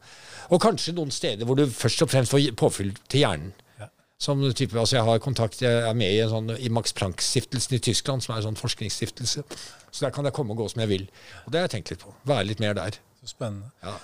Og 0.49 0.61
kanskje 0.63 0.95
noen 0.95 1.11
steder 1.11 1.47
hvor 1.47 1.55
du 1.59 1.65
først 1.71 2.01
og 2.03 2.11
fremst 2.11 2.33
får 2.33 2.51
påfyll 2.59 2.93
til 3.07 3.23
hjernen. 3.23 3.53
Ja. 3.79 3.89
Som 4.19 4.41
type, 4.53 4.79
altså 4.79 4.95
Jeg 4.97 5.05
har 5.05 5.19
kontakt, 5.19 5.61
jeg 5.61 5.89
er 5.89 5.93
med 5.93 6.13
i, 6.13 6.21
en 6.23 6.31
sånn, 6.31 6.55
i 6.57 6.69
Max 6.73 6.93
Planck-stiftelsen 6.97 7.77
i 7.77 7.83
Tyskland, 7.83 8.23
som 8.25 8.33
er 8.33 8.41
en 8.41 8.49
sånn 8.49 8.59
forskningsstiftelse. 8.59 9.43
Så 9.91 10.05
der 10.05 10.11
kan 10.15 10.25
jeg 10.25 10.33
komme 10.33 10.55
og 10.55 10.63
gå 10.63 10.69
som 10.73 10.81
jeg 10.81 10.89
vil. 10.89 11.05
Og 11.45 11.51
det 11.51 11.61
har 11.61 11.69
jeg 11.69 11.77
tenkt 11.77 11.93
litt 11.93 12.03
på. 12.03 12.15
Være 12.27 12.49
litt 12.49 12.63
mer 12.63 12.73
der. 12.77 12.97
Så 13.21 13.31
spennende. 13.35 13.71
Ja. 13.83 13.95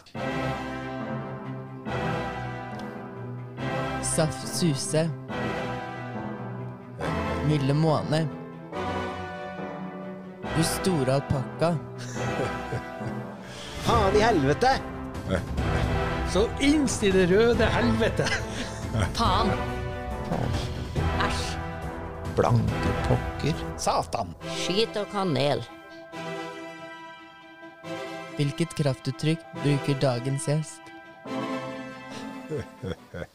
Saft 4.14 4.48
Suse. 4.54 5.08
Milde 7.48 7.74
måne. 7.76 8.43
Du 10.44 10.64
store 10.64 11.14
alpakka. 11.14 11.74
Faen 13.86 14.16
i 14.16 14.24
helvete! 14.24 14.74
Så 16.34 16.48
innstill 16.60 17.16
det 17.16 17.28
røde 17.32 17.66
helvete! 17.76 18.28
Faen. 19.18 19.54
Æsj. 21.24 21.46
Blanke 22.38 22.94
pokker. 23.08 23.64
Satan. 23.78 24.34
Skit 24.64 24.98
og 25.00 25.08
kanel. 25.14 25.64
Hvilket 28.38 28.74
kraftuttrykk 28.80 29.46
bruker 29.62 30.00
dagens 30.02 30.50
gjest? 30.50 30.82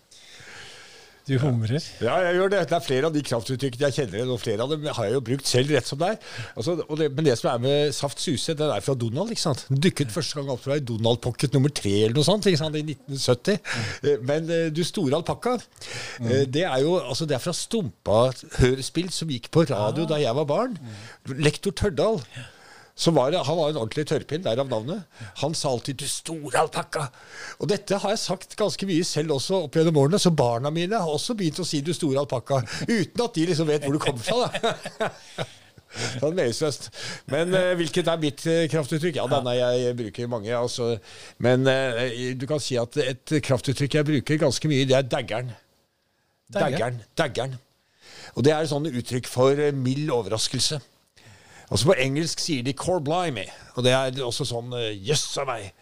Du 1.28 1.34
humrer. 1.42 1.84
Ja, 2.00 2.14
jeg 2.24 2.38
gjør 2.38 2.52
det. 2.54 2.60
Det 2.70 2.76
er 2.78 2.84
flere 2.84 3.08
av 3.10 3.14
de 3.14 3.22
kraftuttrykkene 3.26 3.90
jeg 3.90 3.96
kjenner 3.98 4.32
og 4.32 4.40
flere 4.40 4.64
av 4.64 4.72
dem 4.72 4.86
har 4.88 5.08
jeg 5.08 5.16
jo 5.18 5.22
brukt 5.28 5.48
selv 5.50 5.74
rett 5.76 5.88
som 5.90 6.00
det 6.00 6.08
er. 6.14 6.18
Altså, 6.56 6.76
og 6.86 6.98
det, 7.00 7.10
men 7.14 7.28
det 7.28 7.36
som 7.40 7.50
er 7.52 7.62
med 7.66 7.92
Saft 7.96 8.22
Suse, 8.24 8.54
den 8.56 8.72
er 8.72 8.84
fra 8.84 8.96
Donald, 8.98 9.32
ikke 9.34 9.44
sant? 9.44 9.66
Dukket 9.68 10.12
første 10.14 10.40
gang 10.40 10.48
opp 10.54 10.64
fra 10.64 10.78
i 10.80 10.84
Donald 10.88 11.20
Pocket 11.24 11.52
nummer 11.56 11.72
tre 11.74 11.92
eller 12.06 12.16
noe 12.16 12.26
sånt, 12.26 12.48
ikke 12.48 12.62
sant? 12.62 12.78
i 12.80 12.84
1970. 12.86 13.60
Eh, 14.08 14.18
Men 14.28 14.48
eh, 14.50 14.66
Du 14.74 14.82
store 14.86 15.20
alpakka, 15.20 15.58
eh, 16.24 16.44
det 16.48 16.64
er 16.64 16.84
jo 16.84 16.96
altså, 17.00 17.28
det 17.28 17.36
er 17.38 17.44
fra 17.44 17.54
Stumpa-hørespill 17.56 19.10
som 19.14 19.30
gikk 19.32 19.50
på 19.54 19.66
radio 19.68 20.08
da 20.08 20.20
jeg 20.22 20.34
var 20.38 20.48
barn. 20.48 20.78
Lektor 21.38 21.76
Tørdal. 21.76 22.22
Så 22.99 23.12
var 23.14 23.30
det, 23.30 23.44
Han 23.46 23.57
var 23.57 23.70
en 23.70 23.76
ordentlig 23.78 24.09
tørrpinn, 24.11 24.42
derav 24.42 24.66
navnet. 24.66 25.05
Han 25.42 25.55
sa 25.55 25.70
alltid 25.70 26.01
'du 26.01 26.09
store 26.11 26.64
alpakka'. 26.64 27.07
Og 27.61 27.68
dette 27.70 27.99
har 27.99 28.11
jeg 28.11 28.18
sagt 28.18 28.57
ganske 28.59 28.86
mye 28.86 29.05
selv 29.07 29.36
også 29.36 29.62
opp 29.68 29.78
gjennom 29.78 30.01
årene, 30.03 30.18
så 30.18 30.34
barna 30.34 30.70
mine 30.70 30.99
har 30.99 31.07
også 31.07 31.36
begynt 31.38 31.61
å 31.62 31.66
si 31.66 31.80
'du 31.80 31.92
store 31.94 32.18
alpakka', 32.24 32.64
uten 32.88 33.24
at 33.24 33.34
de 33.34 33.46
liksom 33.46 33.70
vet 33.70 33.86
hvor 33.86 33.94
du 33.94 34.03
kommer 34.03 34.22
fra. 34.22 34.51
da. 34.51 35.46
Sånn 36.18 36.34
meningsløst. 36.36 36.90
Men 37.32 37.55
uh, 37.55 37.72
hvilket 37.78 38.11
er 38.11 38.18
mitt 38.20 38.42
uh, 38.44 38.66
kraftuttrykk? 38.68 39.16
Ja, 39.16 39.24
denne 39.30 39.55
jeg 39.57 39.94
bruker 39.96 40.28
mange. 40.28 40.53
Altså. 40.53 40.99
Men 41.38 41.64
uh, 41.64 42.03
du 42.36 42.44
kan 42.51 42.61
si 42.61 42.76
at 42.76 42.99
et 43.01 43.38
kraftuttrykk 43.46 43.94
jeg 43.94 44.09
bruker 44.11 44.42
ganske 44.42 44.68
mye, 44.68 44.84
det 44.84 44.99
er 44.99 45.09
daggeren. 45.09 45.55
Daggeren? 46.53 47.01
Daggeren. 47.16 47.57
Og 48.36 48.44
det 48.44 48.53
er 48.53 48.61
et 48.61 48.70
sånt 48.70 48.90
uttrykk 48.90 49.26
for 49.30 49.70
mild 49.72 50.11
overraskelse. 50.12 50.82
Altså 51.70 51.90
På 51.90 51.94
engelsk 52.00 52.40
sier 52.40 52.62
de 52.64 52.72
'core 52.72 53.02
blimey', 53.04 53.48
og 53.76 53.84
det 53.84 53.92
er 53.92 54.24
også 54.24 54.44
sånn 54.48 54.72
eh, 54.72 54.94
'jøss 55.04 55.38
av 55.42 55.46
meg'. 55.50 55.72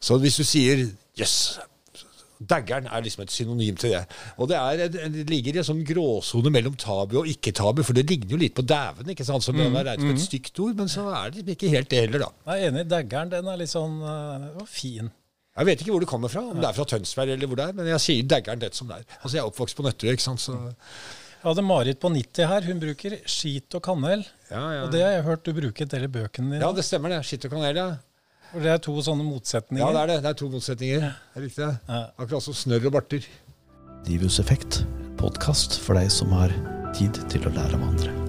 Så 0.00 0.18
hvis 0.22 0.36
du 0.36 0.44
sier 0.44 0.88
'jøss' 1.18 1.60
Daggeren 2.44 2.86
er 2.90 3.00
liksom 3.00 3.22
et 3.22 3.30
synonym 3.32 3.76
til 3.78 3.90
det. 3.94 4.00
Og 4.36 4.48
det, 4.50 4.56
er, 4.58 4.84
et- 4.84 5.12
det 5.14 5.30
ligger 5.30 5.54
i 5.54 5.58
en 5.62 5.64
sånn 5.64 5.84
gråsone 5.86 6.50
mellom 6.50 6.74
tabu 6.76 7.20
og 7.20 7.28
ikke-tabu, 7.30 7.82
for 7.86 7.94
det 7.94 8.08
ligner 8.10 8.34
jo 8.34 8.36
litt 8.36 8.54
på 8.54 8.62
dæven, 8.66 9.08
ikke 9.08 9.24
sant? 9.24 9.44
som 9.46 9.54
mm, 9.54 9.62
er 9.76 9.84
regnet 9.86 10.00
som 10.02 10.10
et 10.10 10.20
stygt 10.20 10.58
ord, 10.60 10.74
men 10.76 10.88
så 10.90 11.06
er 11.14 11.30
det 11.30 11.44
liksom 11.46 11.54
ikke 11.54 11.70
helt 11.76 11.88
det 11.90 12.00
heller, 12.02 12.18
da. 12.26 12.52
Jeg 12.52 12.64
er 12.64 12.72
enig. 12.72 12.84
Daggeren 12.90 13.30
den 13.30 13.46
er 13.46 13.56
litt 13.56 13.70
sånn 13.70 13.96
uh, 14.02 14.64
fin. 14.66 15.08
Jeg 15.56 15.66
vet 15.66 15.80
ikke 15.80 15.94
hvor 15.94 16.00
det 16.02 16.08
kommer 16.10 16.28
fra, 16.28 16.42
om 16.50 16.58
det 16.60 16.68
er 16.68 16.72
fra 16.76 16.84
Tønsberg 16.84 17.30
eller 17.30 17.46
hvor 17.46 17.56
det 17.56 17.68
er, 17.68 17.72
men 17.78 17.86
jeg 17.86 18.00
sier 18.02 18.22
daggeren 18.34 18.60
det 18.60 18.74
som 18.74 18.90
det 18.90 18.96
er. 18.98 19.04
Altså 19.22 19.36
Jeg 19.38 19.42
er 19.44 19.48
oppvokst 19.52 19.76
på 19.78 19.86
Nøtterøy, 19.86 20.16
ikke 20.18 20.26
sant, 20.26 20.42
så 20.42 20.58
Jeg 21.44 21.50
hadde 21.50 21.62
Marit 21.68 21.98
på 22.00 22.08
90 22.08 22.46
her. 22.48 22.64
Hun 22.64 22.78
bruker 22.80 23.18
skit 23.28 23.74
og 23.76 23.82
kanel. 23.84 24.22
Ja, 24.48 24.62
ja. 24.72 24.86
Og 24.86 24.94
det 24.94 25.02
har 25.04 25.12
jeg 25.12 25.26
hørt 25.26 25.44
du 25.44 25.52
bruker 25.52 25.84
en 25.84 25.90
del 25.92 26.06
i 26.06 26.08
bøkene 26.14 26.54
dine. 26.54 26.62
Ja, 26.64 26.70
det 26.72 26.86
stemmer 26.88 27.12
det. 27.12 27.20
Skit 27.28 27.44
og 27.44 27.52
kanel, 27.52 27.76
ja. 27.82 27.86
For 28.48 28.64
det 28.64 28.72
er 28.72 28.80
to 28.80 28.96
sånne 29.04 29.28
motsetninger. 29.28 29.84
Ja, 29.84 29.92
det 29.92 30.00
er 30.06 30.12
det. 30.14 30.18
Det 30.24 30.32
er 30.32 30.40
to 30.40 30.48
motsetninger. 30.56 31.04
Det 31.04 31.42
er 31.42 31.44
riktig. 31.44 31.70
Ja. 31.84 32.02
Akkurat 32.16 32.48
som 32.48 32.56
snørr 32.56 32.88
og 32.88 32.96
barter. 32.96 33.28
Divus 34.08 34.40
Effekt, 34.40 34.86
podkast 35.20 35.76
for 35.84 36.00
deg 36.00 36.08
som 36.16 36.32
har 36.32 36.56
tid 36.96 37.20
til 37.28 37.44
å 37.44 37.52
lære 37.52 37.76
av 37.76 37.90
andre. 37.92 38.23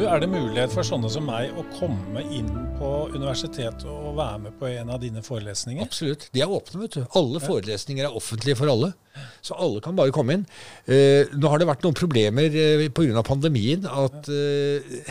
Du, 0.00 0.06
Er 0.08 0.20
det 0.22 0.30
mulighet 0.32 0.72
for 0.72 0.86
sånne 0.86 1.10
som 1.12 1.26
meg 1.28 1.50
å 1.60 1.62
komme 1.76 2.22
inn 2.32 2.46
på 2.78 2.88
universitetet 3.12 3.82
og 3.90 4.14
være 4.16 4.38
med 4.46 4.54
på 4.56 4.68
en 4.70 4.88
av 4.94 5.00
dine 5.02 5.20
forelesninger? 5.20 5.84
Absolutt. 5.84 6.22
De 6.32 6.40
er 6.40 6.48
åpne, 6.48 6.78
vet 6.86 6.94
du. 6.96 7.00
Alle 7.20 7.40
forelesninger 7.42 8.06
er 8.08 8.16
offentlige 8.16 8.56
for 8.56 8.70
alle. 8.72 8.88
Så 9.44 9.58
alle 9.60 9.82
kan 9.84 9.98
bare 9.98 10.14
komme 10.16 10.38
inn. 10.38 10.46
Eh, 10.88 11.28
nå 11.36 11.50
har 11.52 11.60
det 11.60 11.66
vært 11.68 11.84
noen 11.84 11.98
problemer 11.98 12.48
eh, 12.48 12.86
pga. 12.96 13.20
pandemien. 13.28 13.84
At 13.84 14.30
eh, 14.32 15.02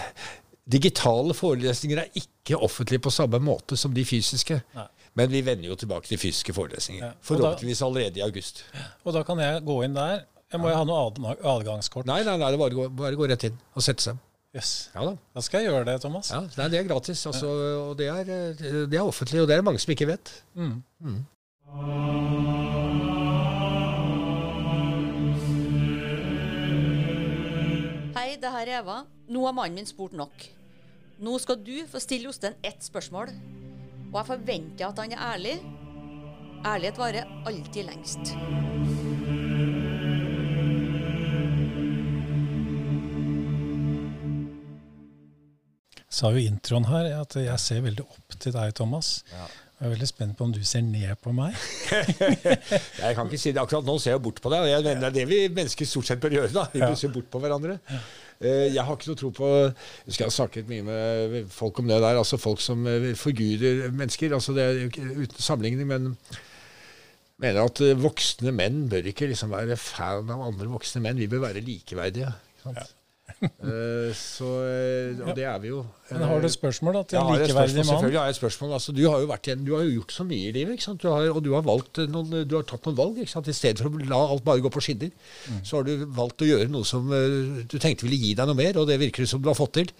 digitale 0.65 1.35
forelesninger 1.37 2.01
er 2.07 2.09
ikke 2.23 2.57
offentlige 2.57 3.03
på 3.05 3.13
samme 3.13 3.37
måte 3.45 3.77
som 3.77 3.93
de 3.93 4.05
fysiske. 4.09 4.57
Nei. 4.73 4.87
Men 5.21 5.29
vi 5.29 5.43
vender 5.45 5.69
jo 5.69 5.77
tilbake 5.83 6.09
til 6.09 6.17
fysiske 6.21 6.55
forelesninger. 6.57 7.03
Ja. 7.05 7.11
Forhåpentligvis 7.29 7.83
allerede 7.85 8.23
i 8.23 8.25
august. 8.25 8.63
Og 9.05 9.13
da 9.13 9.21
kan 9.27 9.37
jeg 9.45 9.61
gå 9.69 9.83
inn 9.85 9.93
der. 9.97 10.23
Jeg 10.49 10.63
må 10.63 10.73
jo 10.73 10.81
ha 10.81 10.87
noe 10.89 11.37
adgangskort. 11.45 12.09
Nei, 12.09 12.23
nei, 12.25 12.39
nei, 12.41 12.49
det 12.49 12.57
bare, 12.57 12.73
å 12.73 12.81
gå- 12.87 12.89
bare 13.03 13.17
gå 13.21 13.29
rett 13.29 13.45
inn 13.51 13.61
og 13.77 13.85
sette 13.85 14.07
seg. 14.07 14.25
Yes. 14.55 14.89
Ja 14.95 15.03
da. 15.05 15.17
Da 15.35 15.41
skal 15.45 15.61
jeg 15.61 15.69
gjøre 15.69 15.85
det, 15.85 15.99
Thomas. 16.01 16.31
Ja, 16.33 16.39
nei, 16.41 16.69
det 16.73 16.79
er 16.79 16.87
gratis. 16.89 17.21
Altså, 17.29 17.49
og 17.89 17.97
det 17.99 18.07
er, 18.09 18.31
eh, 18.33 18.87
det 18.89 18.97
er 18.97 19.05
offentlig, 19.05 19.43
og 19.43 19.47
det 19.47 19.53
er 19.53 19.61
det 19.61 19.67
mange 19.67 19.81
som 19.83 19.93
ikke 19.93 20.09
vet. 20.09 20.31
Mm. 20.57 20.81
Mm. 21.05 21.19
Hei, 28.17 28.33
det 28.41 28.51
her 28.55 28.65
er 28.65 28.79
Eva. 28.81 29.03
Nå 29.29 29.45
har 29.45 29.53
mannen 29.53 29.77
min 29.77 29.89
spurt 29.89 30.17
nok. 30.17 30.47
Nå 31.21 31.37
skal 31.43 31.61
du 31.61 31.75
få 31.91 32.01
stille 32.01 32.25
Jostein 32.25 32.57
ett 32.65 32.81
spørsmål. 32.81 33.29
Og 34.09 34.17
jeg 34.17 34.29
forventer 34.31 34.87
at 34.89 35.03
han 35.03 35.13
er 35.13 35.25
ærlig. 35.35 35.59
Ærlighet 36.65 36.97
varer 36.97 37.29
alltid 37.45 37.85
lengst. 37.85 39.18
Sa 46.09 46.31
jo 46.33 46.41
i 46.41 46.47
introen 46.49 46.87
her 46.89 47.11
at 47.21 47.35
jeg 47.37 47.59
ser 47.61 47.81
veldig 47.85 48.05
opp 48.05 48.37
til 48.41 48.53
deg, 48.55 48.71
Thomas. 48.77 49.19
Jeg 49.79 49.87
er 49.87 49.91
veldig 49.93 50.07
spent 50.09 50.33
på 50.35 50.43
om 50.43 50.51
du 50.51 50.59
ser 50.67 50.81
ned 50.83 51.13
på 51.23 51.31
meg. 51.31 51.53
Jeg 52.99 53.15
kan 53.15 53.29
ikke 53.29 53.39
si 53.39 53.53
det 53.55 53.61
akkurat 53.61 53.85
nå, 53.87 53.93
ser 54.01 54.17
jeg 54.17 54.21
bort 54.25 54.41
på 54.43 54.51
deg. 54.51 54.65
Og 54.65 54.67
jeg 54.73 54.83
mener 54.83 54.99
det 55.05 55.07
er 55.07 55.15
det 55.21 55.27
vi 55.29 55.37
mennesker 55.55 55.87
stort 55.87 56.09
sett 56.09 56.19
bør 56.19 56.35
gjøre. 56.35 56.51
da, 56.51 56.65
Vi 56.73 56.81
Ja. 56.81 56.89
bør 56.91 56.97
se 56.99 57.07
bort 57.13 57.29
på 57.31 57.39
hverandre. 57.39 57.77
Eh, 58.41 58.73
Jeg 58.73 58.83
har 58.83 58.97
ikke 58.97 59.07
noe 59.07 59.19
tro 59.21 59.29
på 59.31 59.47
Jeg 60.07 60.17
skal 60.17 60.27
ha 60.27 60.35
snakket 60.35 60.67
mye 60.67 60.83
med 60.83 61.47
folk 61.53 61.79
om 61.79 61.87
det 61.87 62.01
der. 62.03 62.17
altså 62.19 62.37
Folk 62.37 62.59
som 62.59 62.85
eh, 62.87 63.13
forguder 63.15 63.87
mennesker. 63.91 64.33
altså 64.35 64.53
det 64.57 64.63
er 64.67 64.85
Uten 64.89 65.39
sammenligning, 65.39 65.87
men 65.87 66.17
mener 67.39 67.63
at 67.63 67.79
eh, 67.79 67.95
voksne 67.95 68.51
menn 68.51 68.89
bør 68.91 69.07
ikke 69.13 69.29
liksom 69.31 69.51
være 69.55 69.77
fan 69.79 70.27
av 70.29 70.41
andre 70.49 70.67
voksne 70.67 71.01
menn. 71.01 71.15
Vi 71.23 71.27
bør 71.31 71.45
være 71.47 71.63
likeverdige. 71.63 72.33
ikke 72.57 72.63
sant? 72.67 72.77
Eh, 72.83 72.95
så, 74.15 74.47
eh, 74.65 75.19
og 75.23 75.35
det 75.37 75.43
er 75.47 75.59
vi 75.63 75.69
jo. 75.71 75.83
Men 76.09 76.23
har 76.25 76.39
du 76.41 76.47
et 76.47 76.53
spørsmål 76.55 76.95
da, 76.97 77.01
til 77.11 77.19
en 77.19 77.27
likeverdig 77.35 77.75
mann? 77.77 77.85
Selvfølgelig 77.89 78.19
har 78.19 78.25
jeg 78.29 78.33
et 78.35 78.39
spørsmål. 78.39 78.71
Altså, 78.79 78.93
du, 78.97 79.01
har 79.09 79.19
jo 79.21 79.27
vært, 79.29 79.47
igjen- 79.49 79.65
du 79.67 79.71
har 79.75 79.83
jo 79.85 79.91
gjort 79.99 80.13
så 80.15 80.25
mye 80.25 80.47
i 80.49 80.53
livet, 80.55 80.73
ikke 80.77 80.85
sant? 80.87 81.01
Du 81.03 81.09
har, 81.11 81.27
og 81.29 81.43
du 81.45 81.51
har, 81.53 81.61
valgt 81.67 82.01
noen, 82.09 82.33
du 82.49 82.55
har 82.57 82.65
tatt 82.69 82.87
noen 82.89 82.97
valg. 82.97 83.19
Ikke 83.21 83.33
sant? 83.35 83.47
I 83.51 83.55
stedet 83.55 83.83
for 83.83 83.93
å 83.93 84.09
la 84.09 84.21
alt 84.33 84.43
bare 84.47 84.63
gå 84.65 84.71
på 84.73 84.81
skinner, 84.81 85.11
Mm. 85.49 85.59
så 85.65 85.77
har 85.77 85.83
du 85.87 86.05
valgt 86.17 86.41
å 86.43 86.49
gjøre 86.49 86.69
noe 86.69 86.85
som 86.85 87.11
eh, 87.13 87.63
du 87.69 87.77
tenkte 87.79 88.05
ville 88.07 88.17
gi 88.19 88.33
deg 88.37 88.47
noe 88.49 88.57
mer, 88.57 88.77
og 88.81 88.87
det 88.89 88.99
virker 89.01 89.23
det 89.23 89.29
som 89.31 89.41
du 89.41 89.49
har 89.49 89.57
fått 89.57 89.73
til. 89.77 89.91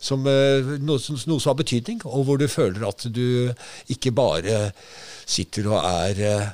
Som, 0.00 0.26
eh, 0.26 0.72
noe, 0.80 0.98
som, 0.98 1.16
noe 1.28 1.40
som 1.40 1.52
har 1.52 1.60
betydning, 1.62 2.00
og 2.08 2.24
hvor 2.28 2.38
du 2.40 2.48
føler 2.48 2.86
at 2.88 3.04
du 3.12 3.52
ikke 3.92 4.12
bare 4.16 4.72
sitter 5.28 5.68
og 5.68 5.84
er 5.84 6.24
eh, 6.24 6.48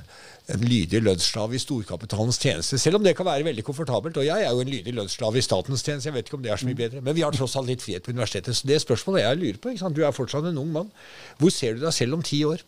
en 0.53 0.61
lydig 0.61 1.01
lønnsslave 1.01 1.57
i 1.57 1.63
storkapitalens 1.63 2.37
tjeneste, 2.37 2.77
selv 2.81 2.99
om 2.99 3.05
det 3.05 3.15
kan 3.17 3.25
være 3.25 3.47
veldig 3.47 3.65
komfortabelt. 3.65 4.19
Og 4.21 4.27
jeg 4.27 4.45
er 4.45 4.53
jo 4.53 4.61
en 4.61 4.73
lydig 4.75 4.93
lønnsslave 4.93 5.41
i 5.41 5.45
statens 5.45 5.85
tjeneste, 5.87 6.11
jeg 6.11 6.17
vet 6.19 6.29
ikke 6.29 6.37
om 6.37 6.45
det 6.45 6.53
er 6.53 6.61
så 6.61 6.69
mye 6.69 6.81
bedre. 6.83 7.01
Men 7.05 7.17
vi 7.17 7.25
har 7.25 7.33
tross 7.33 7.57
alt 7.57 7.71
litt 7.71 7.85
frihet 7.85 8.05
på 8.05 8.13
universitetet. 8.13 8.59
Så 8.59 8.69
det 8.69 8.83
spørsmålet 8.85 9.25
jeg 9.25 9.41
lurer 9.41 9.63
på, 9.63 9.73
du 9.95 10.03
er 10.05 10.13
fortsatt 10.13 10.51
en 10.51 10.61
ung 10.61 10.71
mann, 10.75 10.93
hvor 11.41 11.53
ser 11.55 11.79
du 11.79 11.85
deg 11.87 11.97
selv 11.97 12.19
om 12.19 12.25
ti 12.25 12.43
år? 12.45 12.61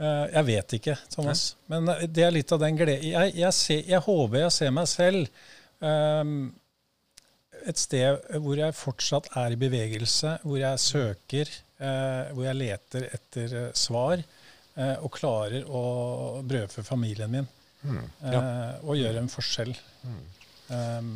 Eh, 0.00 0.24
Jeg 0.32 0.46
vet 0.48 0.74
ikke, 0.78 0.96
Thomas. 1.12 1.44
Men 1.70 1.88
eh, 1.92 2.06
det 2.08 2.24
er 2.26 2.34
litt 2.34 2.52
av 2.54 2.62
den 2.62 2.78
gleden 2.80 3.12
jeg, 3.12 3.36
jeg, 3.38 3.52
ser, 3.56 3.84
jeg 3.92 4.04
håper 4.06 4.44
jeg 4.46 4.54
ser 4.56 4.72
meg 4.74 4.88
selv 4.90 5.26
um, 5.84 6.36
et 7.62 7.78
sted 7.78 8.38
hvor 8.42 8.58
jeg 8.58 8.78
fortsatt 8.78 9.28
er 9.38 9.54
i 9.54 9.60
bevegelse, 9.60 10.38
hvor 10.46 10.58
jeg 10.58 10.80
søker, 10.82 11.52
uh, 11.82 12.32
hvor 12.32 12.48
jeg 12.48 12.58
leter 12.58 13.06
etter 13.12 13.58
uh, 13.58 13.68
svar, 13.76 14.24
og 14.74 15.10
klarer 15.12 15.66
å 15.68 15.82
brødfø 16.48 16.84
familien 16.86 17.30
min. 17.32 17.48
Mm, 17.82 18.02
eh, 18.30 18.74
og 18.86 18.98
gjøre 18.98 19.22
en 19.22 19.30
forskjell. 19.30 19.72
Um, 20.72 21.08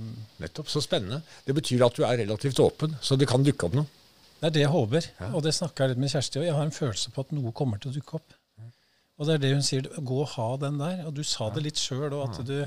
Nettopp. 0.43 0.69
Så 0.69 0.83
spennende. 0.85 1.23
Det 1.47 1.55
betyr 1.57 1.85
at 1.87 1.97
du 1.97 2.03
er 2.05 2.19
relativt 2.21 2.61
åpen, 2.61 2.97
så 3.01 3.17
det 3.17 3.29
kan 3.31 3.47
dukke 3.47 3.69
opp 3.69 3.77
noe. 3.79 3.89
Det 4.37 4.51
er 4.51 4.57
det 4.59 4.65
jeg 4.67 4.73
håper, 4.75 5.07
og 5.33 5.39
det 5.47 5.55
snakka 5.57 5.87
jeg 5.87 5.95
litt 5.95 6.01
med 6.03 6.13
Kjersti 6.13 6.41
og 6.43 6.45
Jeg 6.45 6.57
har 6.59 6.67
en 6.67 6.75
følelse 6.75 7.13
på 7.15 7.23
at 7.25 7.31
noe 7.33 7.55
kommer 7.57 7.81
til 7.81 7.89
å 7.89 7.97
dukke 7.97 8.19
opp. 8.19 8.35
Og 9.17 9.29
det 9.29 9.37
er 9.37 9.41
det 9.47 9.53
hun 9.55 9.65
sier. 9.65 9.87
Gå 9.97 10.19
og 10.21 10.35
ha 10.35 10.49
den 10.61 10.77
der. 10.83 10.99
Og 11.09 11.15
du 11.17 11.23
sa 11.25 11.49
det 11.55 11.63
litt 11.65 11.81
sjøl 11.81 12.11
òg, 12.11 12.35
at 12.35 12.43
du 12.45 12.59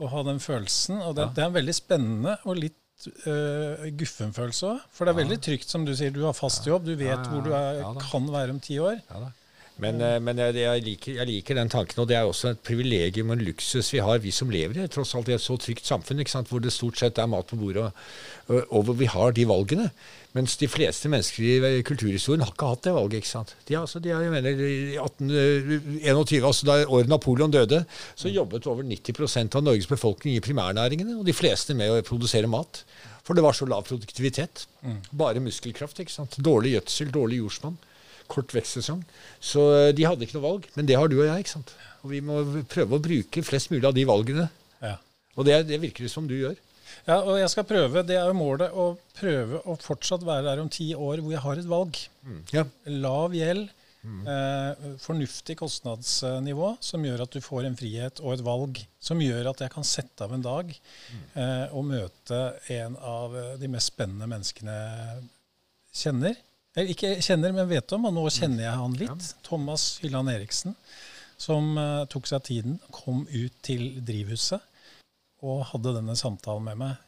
Å 0.00 0.08
ha 0.10 0.22
den 0.26 0.40
følelsen. 0.42 0.96
Og 1.04 1.12
det, 1.18 1.28
det 1.36 1.44
er 1.44 1.50
en 1.50 1.58
veldig 1.58 1.74
spennende 1.76 2.32
og 2.48 2.56
litt 2.56 3.04
uh, 3.28 3.84
guffen 3.94 4.32
følelse 4.34 4.72
òg. 4.72 4.86
For 4.96 5.04
det 5.04 5.12
er 5.12 5.20
veldig 5.20 5.38
trygt, 5.44 5.68
som 5.70 5.84
du 5.86 5.92
sier. 5.94 6.14
Du 6.14 6.24
har 6.24 6.34
fast 6.34 6.66
jobb, 6.66 6.88
du 6.88 6.96
vet 6.96 7.12
Ja, 7.12 7.20
ja, 7.20 7.28
hvor 7.28 7.44
du 7.44 7.52
er, 7.52 7.82
ja 7.82 7.92
kan 8.00 8.26
være 8.32 8.56
om 8.56 8.62
ti 8.64 8.80
år. 8.82 8.96
Ja, 9.12 9.20
eh, 9.28 9.43
men 9.82 10.38
jeg, 10.38 10.54
jeg, 10.60 10.82
liker, 10.86 11.16
jeg 11.18 11.26
liker 11.26 11.56
den 11.58 11.70
tanken, 11.72 11.98
og 12.04 12.06
det 12.06 12.14
er 12.14 12.28
også 12.28 12.52
et 12.52 12.60
privilegium 12.62 13.32
og 13.32 13.40
en 13.40 13.46
luksus 13.48 13.88
vi 13.90 14.02
har, 14.06 14.20
vi 14.22 14.30
som 14.34 14.52
lever 14.52 14.78
i 14.78 14.90
tross 14.90 15.16
alt 15.18 15.30
i 15.32 15.34
et 15.34 15.42
så 15.42 15.56
trygt 15.58 15.88
samfunn, 15.88 16.20
ikke 16.22 16.30
sant, 16.30 16.50
hvor 16.50 16.62
det 16.62 16.70
stort 16.70 17.00
sett 17.00 17.18
er 17.18 17.26
mat 17.30 17.48
på 17.50 17.58
bordet, 17.58 17.88
og, 18.46 18.60
og, 18.68 18.84
hvor 18.86 18.94
vi 19.00 19.08
har 19.10 19.34
de 19.34 19.46
valgene. 19.50 19.88
Mens 20.34 20.54
de 20.58 20.68
fleste 20.70 21.10
mennesker 21.10 21.46
i 21.46 21.56
eh, 21.58 21.80
kulturhistorien 21.86 22.42
har 22.42 22.52
ikke 22.54 22.68
hatt 22.70 22.86
det 22.86 22.92
valget. 22.94 23.22
ikke 23.22 23.30
sant? 23.30 23.54
De, 23.66 23.76
altså, 23.78 24.02
de 24.02 24.12
har, 24.14 24.22
jeg 24.22 24.34
mener, 24.34 24.62
I 24.62 24.98
1821, 24.98 26.46
altså 26.46 26.68
da 26.68 26.76
året 26.84 27.10
Napoleon 27.10 27.54
døde, 27.54 27.82
så 28.18 28.30
jobbet 28.30 28.68
over 28.70 28.86
90% 28.86 29.58
av 29.58 29.66
Norges 29.66 29.90
befolkning 29.90 30.36
i 30.38 30.42
primærnæringene, 30.42 31.18
og 31.18 31.26
de 31.26 31.34
fleste 31.34 31.74
med 31.78 31.90
å 31.90 32.02
produsere 32.06 32.50
mat. 32.50 32.84
For 33.26 33.34
det 33.34 33.42
var 33.42 33.56
så 33.56 33.66
lav 33.66 33.86
produktivitet. 33.88 34.68
Bare 35.10 35.42
muskelkraft. 35.42 36.02
ikke 36.02 36.14
sant? 36.14 36.38
Dårlig 36.38 36.76
gjødsel, 36.76 37.10
dårlig 37.14 37.42
jordsmonn 37.42 37.78
kort 38.30 38.54
vekstsesong. 38.56 39.02
Så 39.42 39.64
eh, 39.76 39.92
de 39.96 40.06
hadde 40.08 40.26
ikke 40.26 40.38
noe 40.38 40.48
valg. 40.48 40.68
Men 40.78 40.88
det 40.88 40.98
har 41.00 41.10
du 41.10 41.18
og 41.20 41.26
jeg. 41.28 41.44
ikke 41.44 41.56
sant? 41.56 41.74
Og 42.04 42.12
vi 42.12 42.20
må 42.24 42.40
prøve 42.70 42.98
å 42.98 43.02
bruke 43.02 43.44
flest 43.46 43.72
mulig 43.72 43.86
av 43.88 43.96
de 43.96 44.04
valgene. 44.08 44.48
Ja. 44.84 44.96
Og 45.34 45.48
det, 45.48 45.64
det 45.70 45.80
virker 45.82 46.06
det 46.06 46.12
som 46.12 46.28
du 46.30 46.36
gjør. 46.36 46.58
Ja, 47.04 47.20
og 47.20 47.38
jeg 47.40 47.50
skal 47.52 47.66
prøve. 47.68 48.04
Det 48.06 48.16
er 48.16 48.28
jo 48.30 48.36
målet 48.38 48.72
å 48.72 48.92
prøve 49.18 49.60
å 49.68 49.76
fortsatt 49.80 50.24
være 50.24 50.46
der 50.46 50.60
om 50.62 50.70
ti 50.72 50.92
år 50.94 51.22
hvor 51.22 51.34
jeg 51.34 51.42
har 51.44 51.60
et 51.60 51.68
valg. 51.70 51.98
Ja. 52.54 52.64
Lav 52.88 53.34
gjeld, 53.36 53.72
eh, 54.04 54.86
fornuftig 55.02 55.56
kostnadsnivå, 55.60 56.74
som 56.84 57.04
gjør 57.04 57.24
at 57.26 57.36
du 57.36 57.44
får 57.44 57.68
en 57.68 57.76
frihet 57.78 58.22
og 58.24 58.36
et 58.36 58.44
valg 58.46 58.80
som 59.04 59.20
gjør 59.20 59.50
at 59.52 59.64
jeg 59.64 59.74
kan 59.74 59.86
sette 59.88 60.24
av 60.24 60.32
en 60.36 60.44
dag 60.44 60.72
eh, 60.72 61.66
og 61.72 61.88
møte 61.90 62.40
en 62.72 62.96
av 63.00 63.36
eh, 63.36 63.54
de 63.60 63.70
mest 63.72 63.92
spennende 63.92 64.28
menneskene 64.30 64.78
kjenner. 65.94 66.38
Eller 66.74 66.90
ikke 66.90 67.16
kjenner, 67.22 67.54
men 67.54 67.70
vet 67.70 67.92
om, 67.94 68.08
og 68.08 68.14
nå 68.16 68.24
kjenner 68.34 68.66
jeg 68.66 68.78
han 68.80 68.94
litt. 68.98 69.28
Thomas 69.46 69.86
Hylland 70.02 70.32
Eriksen, 70.32 70.74
som 71.38 71.76
uh, 71.78 72.02
tok 72.10 72.26
seg 72.30 72.46
tiden, 72.48 72.78
kom 72.94 73.24
ut 73.30 73.60
til 73.66 74.00
drivhuset 74.02 74.62
og 75.44 75.62
hadde 75.70 75.92
denne 75.98 76.16
samtalen 76.18 76.66
med 76.66 76.80
meg. 76.80 77.03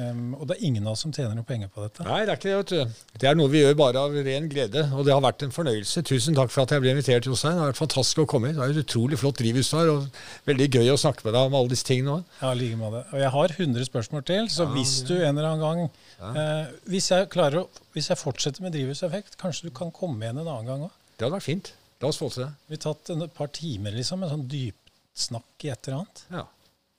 Em, 0.00 0.20
og 0.38 0.46
det 0.48 0.56
er 0.56 0.64
ingen 0.64 0.86
av 0.86 0.94
oss 0.94 1.02
som 1.04 1.12
tjener 1.12 1.34
noe 1.36 1.44
penger 1.44 1.68
på 1.72 1.82
dette. 1.84 2.04
Nei, 2.06 2.20
det 2.24 2.32
er 2.32 2.38
ikke 2.40 2.48
det. 2.48 2.56
vet 2.60 2.70
du. 2.72 3.16
Det 3.20 3.28
er 3.28 3.36
noe 3.36 3.50
vi 3.52 3.60
gjør 3.60 3.74
bare 3.76 4.02
av 4.06 4.14
ren 4.26 4.46
glede. 4.48 4.84
Og 4.96 5.04
det 5.06 5.12
har 5.12 5.20
vært 5.24 5.44
en 5.44 5.52
fornøyelse. 5.54 6.02
Tusen 6.08 6.36
takk 6.38 6.52
for 6.54 6.64
at 6.64 6.72
jeg 6.74 6.84
ble 6.84 6.94
invitert, 6.94 7.26
Jostein. 7.28 7.58
Det 7.58 7.64
har 7.64 7.72
vært 7.72 7.80
fantastisk 7.82 8.22
å 8.22 8.26
komme 8.30 8.50
hit. 8.50 8.56
Det 8.56 8.64
er 8.64 8.74
et 8.76 8.82
utrolig 8.84 9.18
flott 9.20 9.40
drivhus 9.42 9.70
du 9.72 9.76
har, 9.76 9.90
og 9.92 10.22
veldig 10.48 10.68
gøy 10.78 10.92
å 10.94 10.98
snakke 11.04 11.26
med 11.26 11.36
deg 11.36 11.50
om 11.50 11.58
alle 11.60 11.72
disse 11.74 11.88
tingene 11.90 12.14
òg. 12.18 12.36
Ja, 12.40 12.52
like 12.56 12.78
med 12.80 12.96
det. 12.96 13.02
Og 13.12 13.24
jeg 13.24 13.32
har 13.36 13.56
100 13.58 13.88
spørsmål 13.90 14.24
til, 14.30 14.48
så 14.54 14.66
Ja, 14.68 14.72
hvis 14.78 14.94
du 15.08 15.14
en 15.18 15.28
eller 15.34 15.50
annen 15.50 15.66
gang 15.66 16.36
eh, 16.36 16.72
hvis, 16.92 17.10
jeg 17.12 17.28
klarer 17.34 17.62
å, 17.64 17.66
hvis 17.96 18.08
jeg 18.12 18.20
fortsetter 18.20 18.64
med 18.64 18.72
drivhuseffekt, 18.76 19.36
kanskje 19.40 19.68
du 19.68 19.74
kan 19.76 19.92
komme 19.92 20.24
igjen 20.24 20.40
en 20.40 20.46
annen 20.48 20.70
gang 20.70 20.86
òg? 20.88 20.94
Det 21.16 21.26
hadde 21.26 21.36
vært 21.36 21.48
fint. 21.50 21.74
La 22.00 22.08
oss 22.08 22.16
få 22.20 22.30
til 22.32 22.46
det. 22.46 22.52
Vi 22.70 22.78
har 22.78 22.86
tatt 22.86 23.12
en, 23.12 23.26
et 23.26 23.34
par 23.36 23.50
timer 23.52 23.92
liksom, 23.92 24.22
med 24.24 24.32
sånn 24.32 24.46
dypsnakk 24.48 25.66
i 25.68 25.72
et 25.74 25.90
eller 25.90 26.00
annet. 26.00 26.24
Ja. 26.32 26.46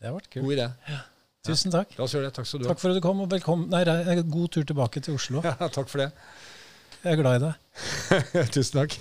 Det 0.01 0.09
har 0.09 0.17
vært 0.19 0.29
kult. 0.33 0.45
God 0.45 0.53
idé. 0.59 0.67
Tusen 1.41 1.73
takk. 1.73 1.95
La 1.97 2.05
oss 2.05 2.13
gjøre 2.13 2.27
det. 2.27 2.35
Takk 2.37 2.45
skal 2.45 2.61
du 2.61 2.67
ha. 2.67 2.69
Takk 2.69 2.81
for 2.83 2.93
at 2.93 2.97
du 2.99 3.01
kom, 3.01 3.21
og 3.23 3.31
velkommen. 3.31 3.65
Nei, 3.73 3.81
nei, 3.87 4.13
god 4.29 4.51
tur 4.53 4.65
tilbake 4.67 5.01
til 5.01 5.15
Oslo. 5.17 5.41
Ja, 5.47 5.55
takk 5.73 5.89
for 5.89 6.03
det. 6.03 6.11
Jeg 7.01 7.15
er 7.15 7.17
glad 7.17 7.41
i 7.41 7.47
deg. 7.47 7.55
Tusen 8.53 8.77
takk. 8.77 8.93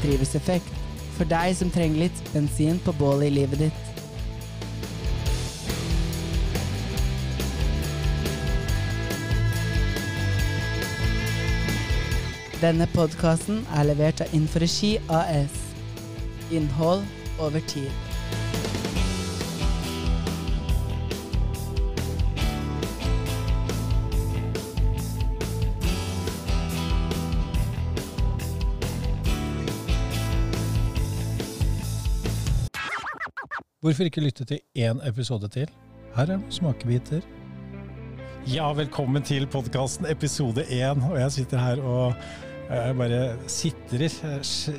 Drivhuseffekt. 0.00 0.72
For 1.18 1.28
deg 1.28 1.52
som 1.60 1.68
trenger 1.74 2.06
litt 2.06 2.24
bensin 2.32 2.80
på 2.86 2.96
bålet 2.96 3.28
i 3.28 3.36
livet 3.42 3.66
ditt. 3.66 3.85
Denne 12.66 12.88
podkasten 12.90 13.60
er 13.78 13.84
levert 13.86 14.18
av 14.24 14.32
Inforegi 14.34 14.96
AS. 15.12 15.52
Innhold 16.50 17.04
over 17.38 17.60
tid. 17.70 17.92
Hvorfor 33.80 34.08
ikke 34.08 34.24
lytte 34.24 34.44
til 34.44 34.58
én 34.74 34.98
episode 35.06 35.48
til? 35.54 35.70
Her 36.16 36.32
er 36.32 36.40
noen 36.40 36.50
smakebiter. 36.50 37.22
Ja, 38.50 38.72
velkommen 38.72 39.22
til 39.22 39.46
podkasten 39.46 40.10
episode 40.10 40.66
én. 40.66 41.04
Og 41.12 41.20
jeg 41.20 41.32
sitter 41.32 41.58
her 41.62 41.80
og 41.82 42.14
jeg 42.66 42.96
bare 42.98 43.20
sitrer, 43.50 44.10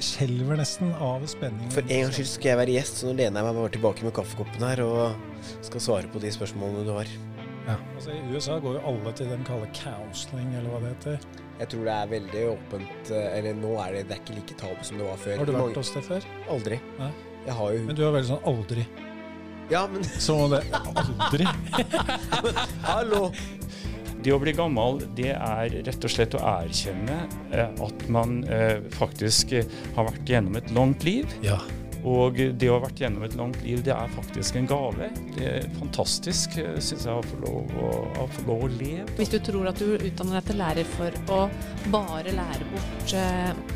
skjelver 0.04 0.60
nesten 0.60 0.92
av 1.04 1.24
spenning. 1.30 1.70
For 1.72 1.86
en 1.88 2.04
gangs 2.06 2.18
skyld 2.20 2.30
skal 2.34 2.52
jeg 2.52 2.60
være 2.62 2.76
gjest, 2.76 3.00
så 3.02 3.08
nå 3.10 3.16
lener 3.20 3.40
jeg 3.40 3.48
meg 3.48 3.60
bare 3.62 3.74
tilbake 3.78 4.08
med 4.08 4.16
kaffekoppen 4.18 4.66
her 4.68 4.82
og 4.84 5.48
skal 5.66 5.84
svare 5.84 6.12
på 6.12 6.22
de 6.24 6.32
spørsmålene 6.36 6.84
du 6.88 6.94
har. 6.98 7.12
Ja. 7.68 7.76
Altså, 7.96 8.14
I 8.16 8.22
USA 8.32 8.58
går 8.64 8.78
jo 8.78 8.84
alle 8.92 9.12
til 9.16 9.32
den 9.32 9.44
kaller 9.48 9.72
counseling, 9.76 10.54
eller 10.56 10.72
hva 10.72 10.82
det 10.84 10.94
heter. 10.96 11.44
Jeg 11.58 11.72
tror 11.74 11.88
det 11.88 11.94
er 11.96 12.10
veldig 12.12 12.42
åpent 12.52 13.10
eh, 13.18 13.28
Eller 13.34 13.56
nå 13.58 13.72
er 13.82 13.96
det, 13.96 14.02
det 14.06 14.14
er 14.14 14.20
ikke 14.22 14.36
like 14.38 14.58
tabu 14.60 14.84
som 14.86 15.00
det 15.02 15.08
var 15.08 15.18
før. 15.18 15.40
Har 15.40 15.48
du 15.50 15.56
vært 15.56 15.80
hos 15.80 15.90
det 15.96 16.04
før? 16.06 16.28
Aldri. 16.54 16.78
Nei. 17.00 17.08
Jeg 17.48 17.56
har 17.58 17.72
jo 17.74 17.86
Men 17.88 17.98
du 17.98 18.04
er 18.06 18.14
veldig 18.14 18.30
sånn 18.30 18.46
aldri. 18.52 18.84
Ja, 19.72 19.82
men 19.92 20.06
Som 20.22 20.44
om 20.46 20.54
det 20.54 20.62
Aldri? 21.02 21.48
Hallo! 22.86 23.24
Det 24.28 24.34
å 24.36 24.40
bli 24.44 24.52
gammel, 24.52 24.98
det 25.16 25.30
er 25.32 25.74
rett 25.88 26.04
og 26.04 26.12
slett 26.12 26.34
å 26.36 26.40
erkjenne 26.44 27.14
eh, 27.56 27.70
at 27.86 28.02
man 28.12 28.42
eh, 28.52 28.82
faktisk 28.92 29.54
eh, 29.56 29.70
har 29.96 30.10
vært 30.10 30.28
gjennom 30.28 30.58
et 30.60 30.68
langt 30.76 31.06
liv. 31.08 31.32
Ja. 31.46 31.62
Og 32.04 32.36
det 32.36 32.68
å 32.68 32.74
ha 32.76 32.82
vært 32.84 33.00
gjennom 33.00 33.24
et 33.24 33.38
langt 33.40 33.62
liv, 33.64 33.80
det 33.88 33.94
er 33.96 34.12
faktisk 34.12 34.58
en 34.60 34.68
gave. 34.68 35.08
Det 35.38 35.46
er 35.48 35.70
fantastisk, 35.78 36.58
syns 36.60 37.08
jeg, 37.08 37.14
å 37.14 37.24
få 37.24 37.40
lov 37.46 37.72
å, 37.80 37.92
å 38.20 38.26
få 38.34 38.44
lov 38.50 38.66
å 38.66 38.70
leve. 38.74 39.06
Hvis 39.16 39.32
du 39.32 39.38
tror 39.48 39.70
at 39.72 39.80
du 39.80 39.96
utdanner 39.96 40.42
deg 40.42 40.50
til 40.50 40.60
lærer 40.60 40.92
for 40.98 41.20
å 41.38 41.40
bare 41.96 42.36
lære 42.36 42.68
bort 42.74 43.16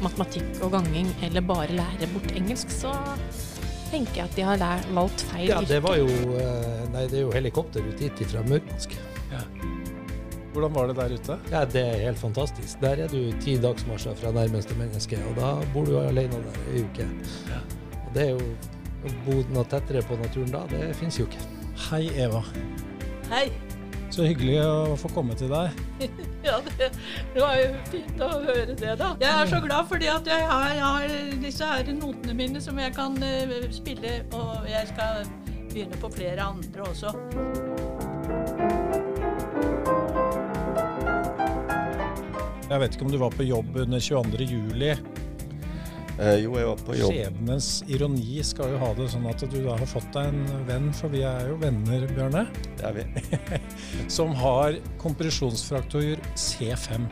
matematikk 0.03 0.51
og 0.67 0.75
ganging, 0.75 1.13
eller 1.29 1.47
bare 1.47 1.79
lære 1.79 2.11
bort 2.11 2.35
engelsk, 2.35 2.75
så 2.75 2.91
tenker 3.87 4.19
jeg 4.19 4.27
at 4.27 4.35
de 4.35 4.47
har 4.49 4.59
lært, 4.59 4.91
valgt 4.99 5.25
feil 5.31 5.47
yrke. 5.47 5.63
Ja, 5.63 5.63
det 5.71 5.81
var 5.87 5.95
jo 5.99 6.11
Nei, 6.91 7.07
det 7.07 7.21
er 7.21 7.25
jo 7.29 7.31
helikopter 7.39 7.87
ut 7.87 8.03
hit 8.03 8.19
fra 8.27 8.43
Murmansk. 8.43 8.99
Hvordan 10.51 10.73
var 10.75 10.87
det 10.87 10.95
der 10.97 11.13
ute? 11.15 11.37
Ja, 11.51 11.63
det 11.65 11.81
er 11.81 11.97
helt 12.05 12.19
fantastisk. 12.19 12.81
Der 12.81 13.03
er 13.05 13.07
du 13.07 13.31
ti 13.39 13.55
dagsmarsjer 13.61 14.15
fra 14.19 14.33
nærmeste 14.35 14.75
menneske, 14.75 15.19
og 15.29 15.37
da 15.39 15.53
bor 15.73 15.87
du 15.87 15.95
alene 15.99 16.41
der 16.43 16.61
ei 16.73 16.83
uke. 16.83 17.07
Og 18.03 18.13
det 18.15 18.27
er 18.27 18.35
jo 18.35 18.53
Å 19.01 19.11
bo 19.25 19.33
noe 19.49 19.65
tettere 19.65 20.03
på 20.05 20.13
naturen 20.13 20.51
da, 20.53 20.59
det 20.69 20.91
fins 20.93 21.15
jo 21.17 21.23
ikke. 21.25 21.39
Hei, 21.87 22.03
Eva. 22.21 22.43
Hei. 23.31 23.47
Så 24.13 24.27
hyggelig 24.27 24.59
å 24.61 24.97
få 24.99 25.09
komme 25.15 25.33
til 25.39 25.49
deg. 25.49 25.81
Ja, 26.41 26.55
det, 26.65 26.87
det 27.33 27.41
var 27.41 27.57
jo 27.57 27.65
fint 27.91 28.21
å 28.25 28.29
høre 28.41 28.73
det, 28.73 28.93
da. 28.97 29.11
Jeg 29.21 29.29
er 29.29 29.49
så 29.49 29.59
glad 29.61 29.89
fordi 29.89 30.07
at 30.09 30.29
jeg 30.29 30.47
har, 30.49 30.71
jeg 30.73 30.85
har 30.85 31.37
disse 31.43 31.67
her 31.69 31.91
notene 31.93 32.37
mine 32.37 32.61
som 32.61 32.81
jeg 32.81 32.93
kan 32.97 33.17
uh, 33.21 33.53
spille, 33.73 34.15
og 34.33 34.69
jeg 34.69 34.89
skal 34.89 35.21
begynne 35.71 36.01
på 36.01 36.13
flere 36.17 36.49
andre 36.49 36.89
også. 36.89 37.13
Jeg 42.71 42.79
vet 42.79 42.93
ikke 42.95 43.03
om 43.03 43.11
du 43.11 43.17
var 43.19 43.33
på 43.35 43.43
jobb 43.43 43.75
under 43.83 43.99
22. 43.99 44.45
juli. 44.47 44.93
Eh, 46.21 46.37
jo, 46.39 46.53
jeg 46.55 46.67
var 46.69 46.81
på 46.85 46.95
jobb. 46.95 47.11
Skjebnens 47.11 47.69
ironi 47.91 48.43
skal 48.47 48.71
jo 48.71 48.77
ha 48.79 48.91
det 48.95 49.07
sånn 49.11 49.25
at 49.27 49.41
du 49.43 49.57
da 49.65 49.73
har 49.75 49.89
fått 49.89 50.07
deg 50.15 50.29
en 50.29 50.67
venn, 50.69 50.85
for 50.95 51.11
vi 51.11 51.25
er 51.27 51.49
jo 51.49 51.57
venner, 51.59 52.05
Bjørne, 52.15 52.45
Det 52.79 52.85
er 52.87 52.95
vi. 52.95 53.57
som 54.17 54.31
har 54.39 54.77
kompresjonsfraktur 55.01 56.21
C5. 56.39 57.09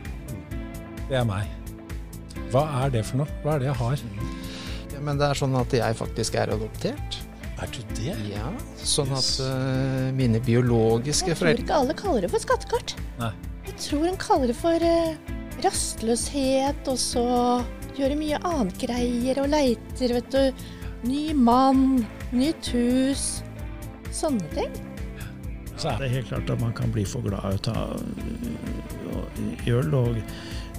Det 1.10 1.18
er 1.20 1.26
meg. 1.28 1.50
Hva 2.54 2.62
er 2.84 2.94
det 2.94 3.02
for 3.10 3.20
noe? 3.20 3.40
Hva 3.42 3.58
er 3.58 3.64
det 3.64 3.68
jeg 3.68 3.78
har? 3.82 4.04
Ja, 4.94 5.02
Men 5.10 5.20
det 5.20 5.28
er 5.28 5.40
sånn 5.42 5.58
at 5.60 5.76
jeg 5.76 5.98
faktisk 5.98 6.38
er 6.40 6.54
adoptert. 6.54 7.18
Er 7.60 7.74
du 7.74 7.82
det? 7.98 8.14
Ja, 8.30 8.46
sånn 8.80 9.12
at 9.12 9.28
uh, 9.44 10.08
mine 10.16 10.40
biologiske 10.40 11.34
foreldre 11.36 11.60
Jeg 11.60 11.66
tror 11.66 11.66
ikke 11.66 11.82
alle 11.82 11.98
kaller 11.98 12.24
det 12.24 12.32
for 12.32 12.46
skattekart. 12.46 12.96
Nei. 13.20 13.34
Jeg 13.68 13.76
tror 13.90 14.08
en 14.08 14.18
kaller 14.22 14.48
det 14.48 14.56
for 14.56 14.86
eh, 14.86 15.36
rastløshet, 15.64 16.88
og 16.90 16.98
så 17.00 17.24
gjøre 17.98 18.18
mye 18.18 18.38
annet 18.46 18.78
greier 18.80 19.40
og 19.42 19.50
leiter, 19.52 20.14
vet 20.16 20.30
du. 20.34 20.66
Ny 21.08 21.30
mann, 21.36 22.04
nytt 22.36 22.72
hus. 22.74 23.26
Sånne 24.14 24.46
ting. 24.54 24.72
Så 25.80 25.94
er 25.94 26.02
det 26.02 26.10
helt 26.12 26.28
klart 26.28 26.50
at 26.52 26.60
man 26.60 26.74
kan 26.76 26.92
bli 26.92 27.06
for 27.08 27.24
glad 27.24 27.40
av 27.40 27.56
å 27.56 27.62
ta 27.64 27.76
øh, 27.96 29.68
øl, 29.72 29.94
og 29.96 30.18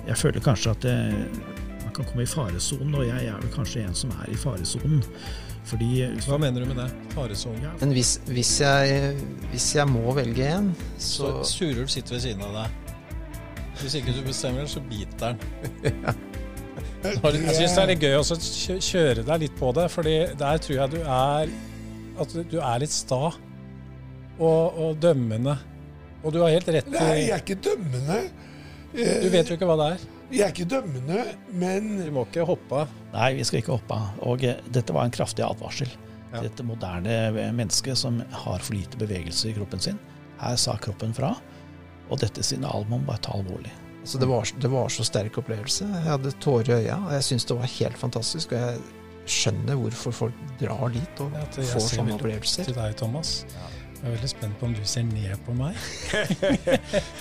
jeg 0.06 0.18
føler 0.18 0.44
kanskje 0.46 0.76
at 0.76 0.86
det, 0.86 0.98
man 1.86 1.96
kan 1.96 2.06
komme 2.06 2.26
i 2.26 2.30
faresonen, 2.30 2.94
og 3.00 3.08
jeg 3.08 3.32
er 3.32 3.40
vel 3.42 3.56
kanskje 3.56 3.88
en 3.88 3.98
som 3.98 4.14
er 4.22 4.30
i 4.30 4.38
faresonen. 4.38 5.02
Fordi 5.66 6.06
Hva 6.26 6.38
mener 6.42 6.64
du 6.64 6.70
med 6.72 6.80
det? 6.82 6.88
Faresonen? 7.14 7.74
Men 7.80 7.94
hvis, 7.96 8.16
hvis, 8.30 8.54
jeg, 8.62 9.12
hvis 9.52 9.68
jeg 9.76 9.90
må 9.90 10.14
velge 10.18 10.48
en, 10.48 10.72
Så 10.98 11.30
så 11.42 11.50
Surulv 11.50 11.90
sitter 11.90 12.18
ved 12.18 12.24
siden 12.26 12.46
av 12.46 12.56
deg. 12.62 12.91
Hvis 13.82 13.98
ikke 13.98 14.14
du 14.14 14.22
bestemmer, 14.26 14.68
så 14.70 14.82
biter 14.86 15.34
den. 15.34 16.06
Jeg 17.02 17.56
syns 17.58 17.74
det 17.74 17.82
er 17.82 17.88
litt 17.90 18.04
gøy 18.04 18.16
også 18.20 18.36
å 18.38 18.76
kjøre 18.78 19.24
deg 19.26 19.42
litt 19.42 19.56
på 19.58 19.72
det, 19.74 19.88
fordi 19.90 20.14
der 20.38 20.60
tror 20.62 20.76
jeg 20.76 20.92
du 20.94 21.00
er 21.02 21.54
At 22.22 22.36
du 22.52 22.58
er 22.62 22.84
litt 22.84 22.94
sta 22.94 23.32
og, 24.42 24.78
og 24.78 25.00
dømmende. 25.02 25.56
Og 26.22 26.34
du 26.34 26.40
har 26.44 26.54
helt 26.54 26.70
rett 26.70 26.90
Nei, 26.94 27.08
jeg 27.24 27.34
er 27.34 27.42
ikke 27.42 27.58
dømmende. 27.66 28.20
Du 28.94 29.28
vet 29.34 29.50
jo 29.50 29.58
ikke 29.58 29.70
hva 29.70 29.78
det 29.80 29.90
er. 29.96 30.06
Jeg 30.32 30.44
er 30.46 30.54
ikke 30.54 30.70
dømmende, 30.72 31.24
men 31.60 31.90
Vi 32.06 32.14
må 32.14 32.24
ikke 32.28 32.46
hoppe 32.48 32.84
av. 32.84 32.94
Nei, 33.16 33.34
vi 33.40 33.46
skal 33.48 33.62
ikke 33.64 33.76
hoppe 33.76 33.98
av. 33.98 34.22
Og 34.30 34.46
eh, 34.48 34.62
dette 34.72 34.96
var 34.96 35.08
en 35.08 35.14
kraftig 35.14 35.44
advarsel. 35.44 35.90
Ja. 36.32 36.46
Dette 36.46 36.64
moderne 36.64 37.52
mennesket 37.58 38.00
som 38.00 38.22
har 38.46 38.64
for 38.64 38.78
lite 38.78 39.00
bevegelse 39.02 39.50
i 39.50 39.56
kroppen 39.58 39.84
sin. 39.84 40.00
Her 40.40 40.56
sa 40.60 40.78
kroppen 40.82 41.12
fra, 41.18 41.34
og 42.12 42.20
dette 42.22 42.44
signalet 42.44 42.90
må 42.92 42.98
man 43.00 43.08
bare 43.14 43.24
ta 43.26 43.34
alvorlig. 43.38 43.72
Så 44.04 44.18
det 44.18 44.28
var, 44.28 44.44
det 44.60 44.70
var 44.74 44.90
så 44.90 45.04
sterk 45.06 45.38
opplevelse. 45.38 45.86
Jeg 45.86 46.08
hadde 46.10 46.32
tårer 46.42 46.72
i 46.74 46.78
øya, 46.86 46.96
og 47.06 47.12
jeg 47.14 47.24
syns 47.28 47.46
det 47.46 47.58
var 47.60 47.70
helt 47.80 47.98
fantastisk. 48.02 48.52
Og 48.52 48.58
jeg 48.60 48.80
skjønner 49.30 49.78
hvorfor 49.78 50.12
folk 50.24 50.40
drar 50.60 50.90
dit 50.92 51.20
og 51.22 51.36
ja, 51.38 51.44
jeg 51.56 51.68
får 51.70 51.84
ser 51.86 52.00
sånne 52.02 52.16
opplevelser. 52.18 52.66
til 52.66 52.76
deg, 52.80 52.96
Thomas. 52.98 53.46
Jeg 54.02 54.10
er 54.10 54.16
veldig 54.16 54.30
spent 54.32 54.56
på 54.58 54.66
om 54.66 54.74
du 54.74 54.82
ser 54.90 55.04
ned 55.06 55.38
på 55.46 55.54
meg. 55.54 55.78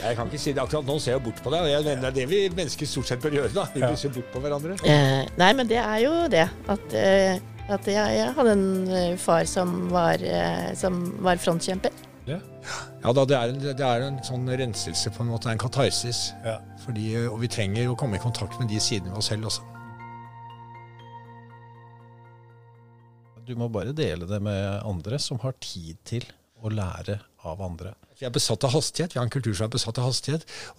Jeg 0.00 0.16
kan 0.16 0.30
ikke 0.30 0.40
si 0.40 0.54
det 0.56 0.62
akkurat 0.62 0.86
nå, 0.88 0.96
ser 1.02 1.18
jeg 1.18 1.22
bort 1.26 1.42
på 1.44 1.52
deg. 1.52 1.66
og 1.76 1.84
det 1.84 1.96
er 2.08 2.14
det 2.16 2.24
vi 2.30 2.38
mennesker 2.48 2.88
stort 2.88 3.10
sett 3.10 3.20
bør 3.20 3.36
gjøre. 3.36 3.52
da. 3.52 3.66
Vi 3.74 3.80
Ja. 3.82 3.90
bør 3.92 3.98
se 4.00 4.08
bort 4.08 4.30
på 4.32 4.40
hverandre. 4.40 4.78
Eh, 4.88 5.28
nei, 5.36 5.50
men 5.52 5.68
det 5.68 5.76
er 5.76 5.98
jo 6.06 6.14
det. 6.32 6.46
At, 6.72 6.94
eh, 6.96 7.36
at 7.68 7.84
jeg, 7.86 8.16
jeg 8.16 8.32
hadde 8.34 8.52
en 8.56 8.88
eh, 8.88 9.16
far 9.20 9.44
som 9.44 9.90
var, 9.92 10.14
eh, 10.24 10.72
som 10.74 11.02
var 11.20 11.36
frontkjemper. 11.36 11.92
Ja 12.36 13.12
da, 13.16 13.24
det 13.24 13.36
er, 13.36 13.52
en, 13.52 13.60
det 13.64 13.86
er 13.86 14.04
en 14.06 14.20
sånn 14.26 14.46
renselse, 14.46 15.12
på 15.14 15.24
en 15.24 15.32
måte. 15.32 15.50
En 15.52 15.60
katarsis. 15.60 16.30
Ja. 16.44 16.58
Fordi, 16.84 17.08
og 17.30 17.40
vi 17.42 17.50
trenger 17.52 17.90
å 17.90 17.96
komme 17.98 18.18
i 18.18 18.22
kontakt 18.22 18.60
med 18.60 18.70
de 18.70 18.80
sidene 18.82 19.12
ved 19.14 19.22
oss 19.22 19.30
selv 19.32 19.50
også. 19.50 19.66
Du 23.48 23.56
må 23.58 23.66
bare 23.72 23.96
dele 23.96 24.28
det 24.30 24.38
med 24.44 24.84
andre 24.86 25.18
som 25.18 25.40
har 25.42 25.56
tid 25.58 25.98
til 26.06 26.26
å 26.60 26.70
lære 26.70 27.16
av 27.48 27.62
andre. 27.64 27.94
Vi 28.20 28.26
er 28.28 28.32
besatt 28.34 28.62
av 28.68 28.74
hastighet. 28.74 29.14
Vi 29.14 29.18
har 29.18 29.26
en 29.26 29.32
kultur 29.32 29.54
som 29.56 29.66
er 29.66 29.72
besatt 29.72 29.98
av 29.98 30.10
hastighet. 30.10 30.44